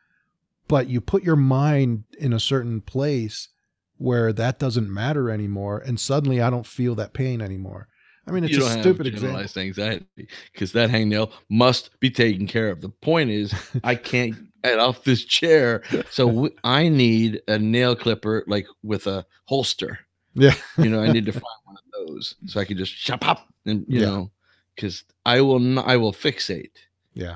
But 0.67 0.87
you 0.89 0.99
put 1.01 1.23
your 1.23 1.35
mind 1.37 2.03
in 2.19 2.33
a 2.33 2.39
certain 2.39 2.81
place 2.81 3.49
where 3.97 4.31
that 4.33 4.59
doesn't 4.59 4.93
matter 4.93 5.29
anymore, 5.29 5.79
and 5.79 5.99
suddenly 5.99 6.39
I 6.41 6.49
don't 6.49 6.67
feel 6.67 6.93
that 6.95 7.13
pain 7.13 7.41
anymore. 7.41 7.87
I 8.27 8.31
mean, 8.31 8.43
it's 8.43 8.53
you 8.53 8.65
a 8.65 8.69
don't 8.69 8.81
stupid 8.81 9.05
have 9.05 9.13
example. 9.15 9.21
generalized 9.29 9.57
anxiety 9.57 10.27
because 10.51 10.73
that 10.73 10.89
hangnail 10.89 11.31
must 11.49 11.97
be 12.01 12.09
taken 12.11 12.45
care 12.47 12.69
of. 12.69 12.81
The 12.81 12.89
point 12.89 13.29
is, 13.29 13.53
I 13.83 13.95
can't 13.95 14.35
get 14.63 14.79
off 14.79 15.03
this 15.03 15.23
chair, 15.25 15.83
so 16.09 16.27
w- 16.27 16.55
I 16.63 16.89
need 16.89 17.41
a 17.47 17.57
nail 17.59 17.95
clipper 17.95 18.43
like 18.47 18.67
with 18.83 19.07
a 19.07 19.25
holster. 19.45 19.99
Yeah, 20.33 20.53
You 20.77 20.89
know, 20.89 21.01
I 21.01 21.11
need 21.11 21.25
to 21.25 21.31
find 21.31 21.43
one 21.65 21.77
of 21.77 22.07
those 22.07 22.35
so 22.45 22.59
I 22.59 22.65
can 22.65 22.77
just 22.77 22.93
shop 22.93 23.27
up 23.27 23.47
and 23.65 23.85
you 23.87 24.01
Yeah. 24.01 24.05
know, 24.05 24.31
because 24.75 25.03
I 25.25 25.41
will 25.41 25.59
not, 25.59 25.87
I 25.87 25.97
will 25.97 26.13
fixate. 26.13 26.77
Yeah. 27.15 27.35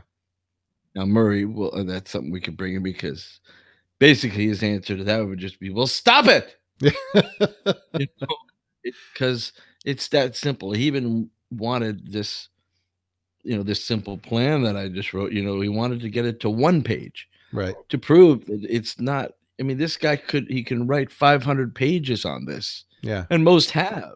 Now 0.93 1.05
Murray 1.05 1.45
will. 1.45 1.73
uh, 1.73 1.83
that's 1.83 2.11
something 2.11 2.31
we 2.31 2.41
could 2.41 2.57
bring 2.57 2.75
in 2.75 2.83
because 2.83 3.39
basically 3.97 4.45
his 4.47 4.61
answer 4.61 4.95
to 4.97 5.03
that 5.05 5.25
would 5.25 5.39
just 5.39 5.59
be, 5.59 5.69
"Well, 5.71 5.87
stop 5.87 6.27
it." 6.27 6.57
you 6.81 8.07
know, 8.21 8.35
because 9.13 9.53
it's 9.85 10.07
that 10.09 10.35
simple. 10.35 10.71
He 10.73 10.83
even 10.83 11.29
wanted 11.49 12.11
this, 12.11 12.49
you 13.43 13.55
know, 13.57 13.63
this 13.63 13.83
simple 13.83 14.17
plan 14.17 14.63
that 14.63 14.75
I 14.77 14.87
just 14.87 15.13
wrote. 15.13 15.31
You 15.31 15.43
know, 15.43 15.59
he 15.61 15.69
wanted 15.69 15.99
to 16.01 16.09
get 16.09 16.25
it 16.25 16.39
to 16.41 16.49
one 16.49 16.81
page 16.83 17.27
right. 17.53 17.75
to 17.89 17.97
prove 17.97 18.45
that 18.45 18.65
it's 18.69 18.99
not. 18.99 19.31
I 19.59 19.63
mean, 19.63 19.77
this 19.77 19.97
guy 19.97 20.15
could 20.15 20.47
he 20.49 20.63
can 20.63 20.87
write 20.87 21.11
500 21.11 21.75
pages 21.75 22.25
on 22.25 22.45
this, 22.45 22.85
Yeah, 23.01 23.25
and 23.29 23.43
most 23.43 23.71
have 23.71 24.15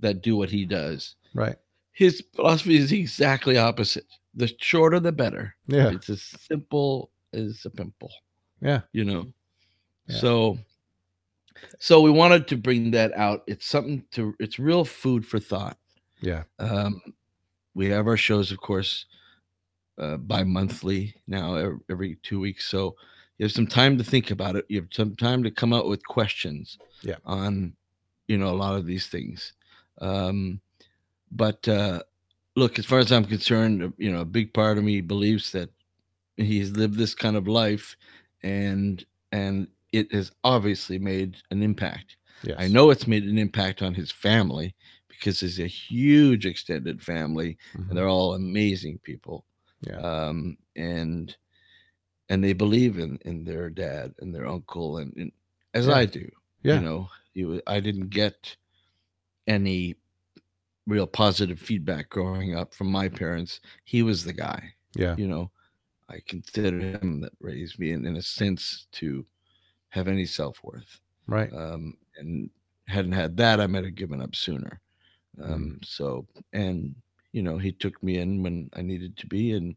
that 0.00 0.22
do 0.22 0.36
what 0.36 0.50
he 0.50 0.64
does. 0.64 1.16
right. 1.34 1.56
His 1.92 2.22
philosophy 2.34 2.76
is 2.76 2.92
exactly 2.92 3.58
opposite. 3.58 4.06
The 4.34 4.50
shorter, 4.58 5.00
the 5.00 5.12
better. 5.12 5.54
Yeah, 5.66 5.90
It's 5.90 6.08
as 6.08 6.22
simple 6.22 7.10
as 7.34 7.62
a 7.66 7.70
pimple 7.70 8.10
yeah, 8.62 8.80
you 8.92 9.04
know 9.04 9.26
Yeah. 10.08 10.16
so 10.18 10.58
so 11.78 12.00
we 12.00 12.10
wanted 12.10 12.48
to 12.48 12.56
bring 12.56 12.90
that 12.92 13.12
out 13.16 13.42
it's 13.46 13.66
something 13.66 14.04
to 14.12 14.34
it's 14.40 14.58
real 14.58 14.84
food 14.84 15.24
for 15.26 15.38
thought 15.38 15.78
yeah, 16.20 16.42
um 16.58 17.00
we 17.74 17.86
have 17.88 18.06
our 18.06 18.16
shows 18.16 18.50
of 18.52 18.60
course 18.60 19.06
uh 19.98 20.16
bi-monthly 20.16 21.14
now 21.26 21.76
every 21.90 22.16
two 22.22 22.40
weeks 22.40 22.68
so 22.68 22.96
you 23.38 23.44
have 23.44 23.52
some 23.52 23.66
time 23.66 23.96
to 23.98 24.04
think 24.04 24.30
about 24.30 24.56
it 24.56 24.64
you 24.68 24.80
have 24.80 24.88
some 24.92 25.14
time 25.16 25.42
to 25.42 25.50
come 25.50 25.72
out 25.72 25.88
with 25.88 26.06
questions 26.06 26.78
Yeah. 27.02 27.16
on 27.24 27.74
you 28.28 28.38
know 28.38 28.50
a 28.50 28.56
lot 28.56 28.76
of 28.76 28.86
these 28.86 29.06
things 29.08 29.52
um 30.00 30.60
but 31.30 31.66
uh 31.68 32.02
look 32.56 32.78
as 32.78 32.86
far 32.86 32.98
as 32.98 33.12
i'm 33.12 33.24
concerned 33.24 33.82
uh, 33.82 33.88
you 33.98 34.10
know 34.12 34.20
a 34.20 34.24
big 34.24 34.52
part 34.52 34.78
of 34.78 34.84
me 34.84 35.00
believes 35.00 35.52
that 35.52 35.70
he's 36.36 36.70
lived 36.72 36.96
this 36.96 37.14
kind 37.14 37.36
of 37.36 37.46
life 37.48 37.96
and 38.42 39.04
and 39.32 39.68
it 39.92 40.12
has 40.12 40.32
obviously 40.44 40.98
made 40.98 41.36
an 41.50 41.62
impact 41.62 42.16
yes. 42.42 42.56
i 42.58 42.66
know 42.68 42.90
it's 42.90 43.06
made 43.06 43.24
an 43.24 43.38
impact 43.38 43.82
on 43.82 43.94
his 43.94 44.10
family 44.10 44.74
because 45.20 45.42
it's 45.42 45.58
a 45.58 45.66
huge 45.66 46.46
extended 46.46 47.02
family 47.02 47.58
Mhm. 47.74 47.88
and 47.88 47.96
they're 47.98 48.08
all 48.08 48.34
amazing 48.34 48.98
people 49.00 49.44
Yeah. 49.86 49.98
um 50.00 50.56
and 50.76 51.36
and 52.30 52.42
they 52.42 52.52
believe 52.54 52.98
in 52.98 53.18
in 53.24 53.44
their 53.44 53.68
dad 53.70 54.14
and 54.20 54.34
their 54.34 54.46
uncle 54.46 54.98
and, 54.98 55.12
and 55.16 55.32
as 55.74 55.86
Yeah. 55.86 55.94
i 55.94 56.06
do 56.06 56.28
Yeah. 56.62 56.74
you 56.76 56.80
know 56.86 57.08
wa- 57.36 57.60
i 57.66 57.80
didn't 57.80 58.08
get 58.10 58.56
any 59.46 59.94
real 60.86 61.06
positive 61.06 61.58
feedback 61.60 62.08
growing 62.08 62.56
up 62.56 62.74
from 62.74 62.90
my 62.90 63.08
parents 63.08 63.60
he 63.84 64.02
was 64.02 64.24
the 64.24 64.32
guy 64.32 64.74
Yeah. 64.96 65.14
you 65.16 65.28
know 65.28 65.50
i 66.08 66.18
consider 66.26 66.78
him 66.80 67.20
that 67.20 67.32
raised 67.40 67.78
me 67.78 67.92
in, 67.92 68.06
in 68.06 68.16
a 68.16 68.22
sense 68.22 68.86
to 68.92 69.26
have 69.90 70.08
any 70.08 70.24
self-worth 70.26 71.00
Right. 71.26 71.52
um 71.52 71.96
and 72.16 72.50
hadn't 72.86 73.12
had 73.12 73.36
that 73.36 73.60
i 73.60 73.66
might 73.66 73.84
have 73.84 73.94
given 73.94 74.20
up 74.20 74.34
sooner 74.34 74.80
um 75.42 75.78
so 75.82 76.26
and 76.52 76.94
you 77.32 77.42
know 77.42 77.58
he 77.58 77.72
took 77.72 78.02
me 78.02 78.18
in 78.18 78.42
when 78.42 78.68
i 78.74 78.82
needed 78.82 79.16
to 79.16 79.26
be 79.26 79.52
and 79.52 79.76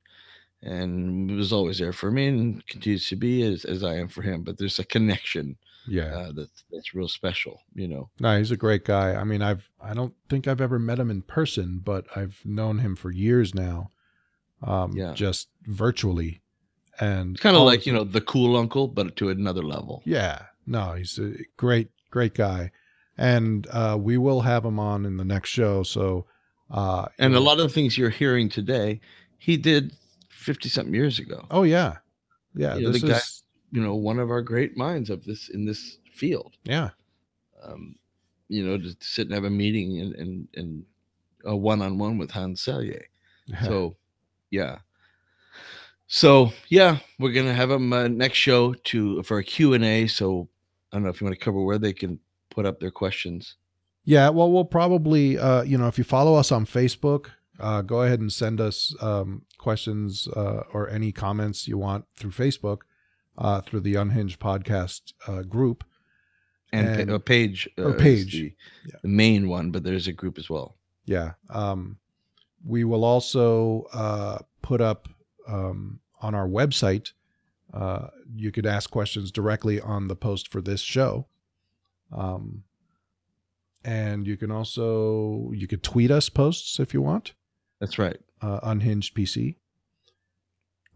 and 0.61 1.29
was 1.31 1.51
always 1.51 1.79
there 1.79 1.93
for 1.93 2.09
me 2.11 2.27
and 2.27 2.65
continues 2.67 3.07
to 3.09 3.15
be 3.15 3.43
as, 3.43 3.65
as 3.65 3.83
i 3.83 3.95
am 3.95 4.07
for 4.07 4.21
him 4.21 4.43
but 4.43 4.57
there's 4.57 4.79
a 4.79 4.85
connection 4.85 5.57
Yeah. 5.87 6.15
uh, 6.15 6.31
that's 6.31 6.63
that's 6.71 6.93
real 6.93 7.07
special 7.09 7.61
you 7.75 7.87
know 7.87 8.09
No, 8.19 8.37
he's 8.37 8.51
a 8.51 8.57
great 8.57 8.85
guy. 8.85 9.15
I 9.15 9.23
mean, 9.25 9.41
I've 9.41 9.69
I 9.81 9.93
don't 9.93 10.13
think 10.29 10.47
I've 10.47 10.61
ever 10.61 10.79
met 10.79 10.99
him 10.99 11.11
in 11.11 11.21
person, 11.23 11.81
but 11.83 12.05
I've 12.15 12.39
known 12.45 12.79
him 12.79 12.95
for 12.95 13.11
years 13.11 13.53
now. 13.53 13.91
Um, 14.61 14.95
Yeah. 14.95 15.13
just 15.13 15.49
virtually, 15.67 16.41
and 17.01 17.37
kind 17.39 17.57
of 17.57 17.63
like 17.63 17.85
you 17.85 17.91
know 17.93 18.05
the 18.05 18.21
cool 18.21 18.55
uncle 18.55 18.87
but 18.87 19.15
to 19.17 19.29
another 19.29 19.61
level 19.63 20.01
yeah. 20.05 20.45
No, 20.65 20.93
he's 20.93 21.19
a 21.19 21.33
great, 21.57 21.89
great 22.11 22.33
guy, 22.33 22.71
and 23.17 23.67
uh, 23.71 23.97
we 23.99 24.17
will 24.17 24.41
have 24.41 24.65
him 24.65 24.79
on 24.79 25.05
in 25.05 25.17
the 25.17 25.25
next 25.25 25.49
show. 25.49 25.83
So, 25.83 26.25
uh, 26.71 27.07
and 27.19 27.35
a 27.35 27.39
lot 27.39 27.59
of 27.59 27.67
the 27.67 27.73
things 27.73 27.97
you're 27.97 28.09
hearing 28.09 28.49
today 28.49 28.99
he 29.37 29.57
did 29.57 29.93
50 30.29 30.69
something 30.69 30.93
years 30.93 31.19
ago 31.19 31.45
Oh 31.51 31.63
yeah, 31.63 31.97
yeah. 32.55 32.75
You 32.75 32.83
know, 32.83 32.91
this 32.93 33.01
the 33.01 33.07
guy- 33.09 33.17
is 33.17 33.43
you 33.71 33.81
know 33.81 33.95
one 33.95 34.19
of 34.19 34.31
our 34.31 34.41
great 34.41 34.77
minds 34.77 35.09
of 35.09 35.25
this 35.25 35.49
in 35.49 35.65
this 35.65 35.97
field 36.13 36.53
yeah, 36.63 36.91
um, 37.63 37.95
you 38.47 38.65
know, 38.65 38.77
to 38.77 38.95
sit 38.99 39.27
and 39.27 39.33
have 39.33 39.43
a 39.43 39.49
meeting 39.49 39.99
and 39.99 40.15
and, 40.15 40.47
and 40.55 40.85
a 41.45 41.55
one 41.55 41.81
on 41.81 41.97
one 41.97 42.17
with 42.17 42.31
Hans 42.31 42.63
Selye. 42.63 43.01
So, 43.65 43.97
yeah. 44.51 44.77
So 46.07 46.53
yeah, 46.69 46.99
we're 47.19 47.33
gonna 47.33 47.53
have 47.53 47.71
him 47.71 47.91
uh, 47.91 48.07
next 48.07 48.37
show 48.37 48.73
to 48.73 49.21
for 49.23 49.39
a 49.39 49.43
Q 49.43 49.73
and 49.73 49.83
A. 49.83 50.07
So 50.07 50.47
I 50.91 50.95
don't 50.95 51.03
know 51.03 51.09
if 51.09 51.19
you 51.19 51.25
want 51.25 51.37
to 51.37 51.43
cover 51.43 51.61
where 51.61 51.77
they 51.79 51.91
can 51.91 52.19
put 52.53 52.65
up 52.65 52.79
their 52.79 52.91
questions. 52.91 53.55
Yeah, 54.05 54.29
well, 54.29 54.51
we'll 54.51 54.65
probably, 54.65 55.37
uh, 55.37 55.63
you 55.63 55.77
know, 55.77 55.87
if 55.87 55.97
you 55.97 56.03
follow 56.03 56.35
us 56.35 56.51
on 56.51 56.65
Facebook, 56.65 57.27
uh, 57.59 57.81
go 57.81 58.01
ahead 58.01 58.19
and 58.19 58.31
send 58.31 58.59
us 58.59 58.93
um, 59.01 59.43
questions 59.57 60.27
uh, 60.35 60.63
or 60.73 60.89
any 60.89 61.11
comments 61.11 61.67
you 61.67 61.77
want 61.77 62.05
through 62.17 62.31
Facebook. 62.31 62.79
uh, 63.35 63.61
through 63.61 63.79
the 63.79 63.95
Unhinged 63.95 64.39
podcast 64.39 65.13
uh, 65.27 65.41
group. 65.41 65.83
and, 66.71 66.87
And- 66.87 67.09
pa- 67.09 67.15
a 67.15 67.19
page 67.19 67.67
or 67.79 67.85
uh, 67.85 67.93
is 67.95 68.01
page. 68.01 68.31
the, 68.33 68.53
Yeah. 68.85 68.95
the 69.01 69.07
main 69.07 69.47
one, 69.49 69.71
but 69.71 69.83
there's 69.83 70.07
a 70.07 70.13
group 70.13 70.37
as 70.37 70.49
well. 70.51 70.75
Yeah. 71.05 71.33
Um, 71.49 71.97
we 72.63 72.83
will 72.83 73.03
also 73.03 73.87
uh, 73.93 74.37
put 74.61 74.81
up 74.81 75.07
um, 75.47 75.99
on 76.21 76.35
our 76.35 76.47
website. 76.47 77.13
Uh, 77.73 78.07
you 78.35 78.51
could 78.51 78.65
ask 78.67 78.89
questions 78.91 79.31
directly 79.31 79.81
on 79.81 80.07
the 80.09 80.15
post 80.15 80.47
for 80.51 80.61
this 80.61 80.81
show. 80.81 81.25
Um, 82.13 82.63
and 83.83 84.25
you 84.25 84.37
can 84.37 84.51
also 84.51 85.51
you 85.53 85.67
could 85.67 85.83
tweet 85.83 86.11
us 86.11 86.29
posts 86.29 86.79
if 86.79 86.93
you 86.93 87.01
want. 87.01 87.33
That's 87.79 87.99
right. 87.99 88.17
Uh, 88.41 88.59
unhinged 88.63 89.15
PC. 89.15 89.55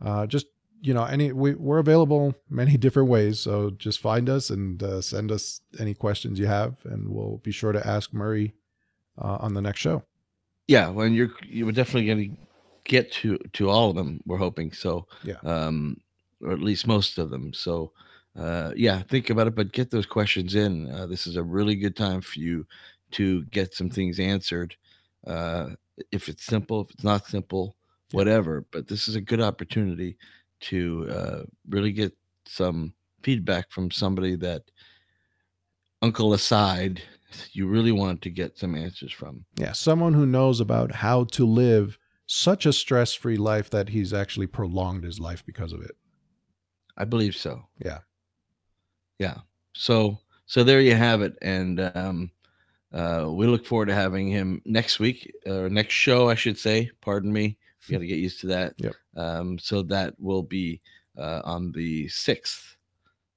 Uh, 0.01 0.25
just 0.25 0.47
you 0.81 0.93
know, 0.93 1.03
any 1.03 1.31
we, 1.31 1.55
we're 1.55 1.79
available 1.79 2.35
many 2.49 2.77
different 2.77 3.09
ways. 3.09 3.39
So 3.39 3.71
just 3.71 3.99
find 3.99 4.29
us 4.29 4.49
and 4.49 4.81
uh, 4.81 5.01
send 5.01 5.31
us 5.31 5.61
any 5.79 5.93
questions 5.93 6.39
you 6.39 6.47
have, 6.47 6.77
and 6.85 7.09
we'll 7.09 7.37
be 7.43 7.51
sure 7.51 7.71
to 7.71 7.85
ask 7.85 8.13
Murray 8.13 8.53
uh, 9.21 9.37
on 9.39 9.53
the 9.53 9.61
next 9.61 9.79
show. 9.79 10.03
Yeah, 10.67 10.89
well, 10.89 11.07
you're 11.07 11.31
you're 11.45 11.71
definitely 11.71 12.05
going 12.05 12.29
to 12.29 12.37
get 12.83 13.11
to 13.13 13.37
to 13.53 13.69
all 13.69 13.89
of 13.89 13.95
them. 13.95 14.21
We're 14.25 14.37
hoping 14.37 14.71
so. 14.71 15.07
Yeah. 15.23 15.37
Um, 15.43 16.01
or 16.41 16.51
at 16.51 16.59
least 16.61 16.87
most 16.87 17.17
of 17.17 17.29
them. 17.29 17.53
So, 17.53 17.91
uh, 18.37 18.71
yeah, 18.75 19.01
think 19.01 19.29
about 19.29 19.47
it, 19.47 19.55
but 19.55 19.71
get 19.71 19.89
those 19.89 20.05
questions 20.05 20.55
in. 20.55 20.91
Uh, 20.91 21.05
this 21.05 21.27
is 21.27 21.35
a 21.35 21.43
really 21.43 21.75
good 21.75 21.95
time 21.95 22.21
for 22.21 22.39
you 22.39 22.65
to 23.11 23.43
get 23.45 23.73
some 23.73 23.89
things 23.89 24.19
answered. 24.19 24.75
Uh, 25.25 25.69
if 26.11 26.29
it's 26.29 26.45
simple, 26.45 26.81
if 26.81 26.91
it's 26.91 27.03
not 27.03 27.25
simple, 27.25 27.75
whatever. 28.11 28.65
But 28.71 28.87
this 28.87 29.07
is 29.07 29.15
a 29.15 29.21
good 29.21 29.41
opportunity 29.41 30.17
to 30.59 31.07
uh, 31.09 31.43
really 31.69 31.91
get 31.91 32.15
some 32.45 32.93
feedback 33.23 33.71
from 33.71 33.91
somebody 33.91 34.35
that, 34.35 34.63
uncle 36.01 36.33
aside, 36.33 37.01
you 37.51 37.67
really 37.67 37.91
want 37.91 38.21
to 38.21 38.29
get 38.29 38.57
some 38.57 38.75
answers 38.75 39.11
from. 39.11 39.45
Yeah, 39.57 39.73
someone 39.73 40.13
who 40.13 40.25
knows 40.25 40.59
about 40.59 40.91
how 40.91 41.25
to 41.25 41.45
live 41.45 41.97
such 42.27 42.65
a 42.65 42.73
stress-free 42.73 43.37
life 43.37 43.69
that 43.69 43.89
he's 43.89 44.13
actually 44.13 44.47
prolonged 44.47 45.03
his 45.03 45.19
life 45.19 45.45
because 45.45 45.73
of 45.73 45.81
it. 45.81 45.95
I 46.97 47.05
believe 47.05 47.35
so. 47.35 47.63
Yeah. 47.83 47.99
Yeah. 49.19 49.37
So 49.73 50.19
so 50.45 50.63
there 50.63 50.81
you 50.81 50.95
have 50.95 51.21
it, 51.21 51.37
and 51.41 51.79
um, 51.95 52.31
uh, 52.93 53.27
we 53.29 53.47
look 53.47 53.65
forward 53.65 53.87
to 53.87 53.93
having 53.93 54.27
him 54.29 54.61
next 54.65 54.99
week 54.99 55.33
or 55.45 55.69
next 55.69 55.93
show, 55.93 56.29
I 56.29 56.35
should 56.35 56.57
say. 56.57 56.89
Pardon 57.01 57.31
me. 57.33 57.57
We 57.87 57.93
got 57.93 57.99
to 57.99 58.07
get 58.07 58.19
used 58.19 58.41
to 58.41 58.47
that. 58.47 58.73
Yep. 58.77 58.93
Um, 59.15 59.59
so 59.59 59.81
that 59.83 60.13
will 60.19 60.43
be 60.43 60.81
uh, 61.17 61.41
on 61.43 61.71
the 61.73 62.07
sixth. 62.07 62.75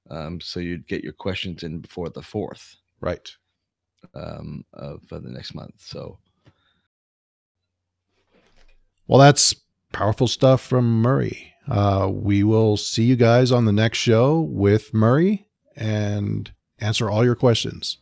Um, 0.09 0.39
so 0.41 0.59
you'd 0.59 0.87
get 0.87 1.03
your 1.03 1.13
questions 1.13 1.63
in 1.63 1.79
before 1.79 2.09
the 2.09 2.21
fourth 2.21 2.75
Right. 2.99 3.29
um, 4.13 4.65
of 4.73 5.01
uh, 5.11 5.19
the 5.19 5.29
next 5.29 5.55
month. 5.55 5.75
So 5.77 6.17
Well, 9.07 9.19
that's 9.19 9.55
powerful 9.91 10.27
stuff 10.27 10.61
from 10.61 11.01
Murray. 11.01 11.53
Uh, 11.67 12.09
we 12.11 12.43
will 12.43 12.77
see 12.77 13.03
you 13.03 13.15
guys 13.15 13.51
on 13.51 13.65
the 13.65 13.71
next 13.71 13.99
show 13.99 14.39
with 14.41 14.93
Murray 14.93 15.47
and 15.75 16.51
answer 16.79 17.09
all 17.09 17.23
your 17.23 17.35
questions. 17.35 17.97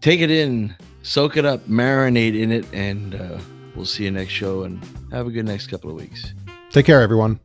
take 0.00 0.20
it 0.20 0.30
in, 0.30 0.76
soak 1.02 1.36
it 1.36 1.44
up, 1.44 1.66
marinate 1.68 2.38
in 2.40 2.52
it, 2.52 2.64
and 2.72 3.14
uh, 3.14 3.38
we'll 3.74 3.84
see 3.84 4.04
you 4.04 4.10
next 4.10 4.32
show. 4.32 4.62
And 4.62 4.80
have 5.10 5.26
a 5.26 5.30
good 5.30 5.46
next 5.46 5.66
couple 5.68 5.90
of 5.90 5.96
weeks. 5.96 6.34
Take 6.70 6.86
care, 6.86 7.00
everyone. 7.00 7.40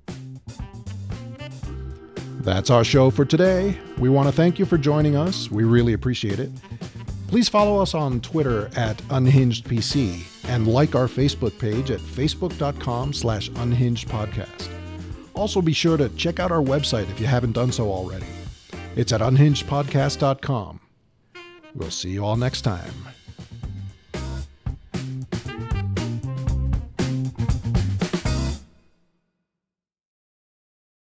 That's 2.41 2.69
our 2.69 2.83
show 2.83 3.09
for 3.09 3.23
today. 3.23 3.77
We 3.97 4.09
want 4.09 4.27
to 4.27 4.33
thank 4.33 4.59
you 4.59 4.65
for 4.65 4.77
joining 4.77 5.15
us. 5.15 5.49
We 5.49 5.63
really 5.63 5.93
appreciate 5.93 6.39
it. 6.39 6.51
Please 7.27 7.47
follow 7.49 7.81
us 7.81 7.93
on 7.93 8.19
Twitter 8.19 8.69
at 8.75 8.97
UnhingedPC 9.03 10.21
and 10.49 10.67
like 10.67 10.93
our 10.93 11.07
Facebook 11.07 11.57
page 11.57 11.89
at 11.89 11.99
facebook.com 12.01 13.13
slash 13.13 13.49
unhingedpodcast. 13.51 14.69
Also 15.33 15.61
be 15.61 15.73
sure 15.73 15.97
to 15.97 16.09
check 16.09 16.39
out 16.39 16.51
our 16.51 16.61
website 16.61 17.09
if 17.09 17.19
you 17.19 17.25
haven't 17.25 17.53
done 17.53 17.71
so 17.71 17.89
already. 17.89 18.25
It's 18.95 19.11
at 19.11 19.21
unhingedpodcast.com. 19.21 20.79
We'll 21.75 21.91
see 21.91 22.11
you 22.11 22.23
all 22.23 22.35
next 22.35 22.61
time. 22.61 22.93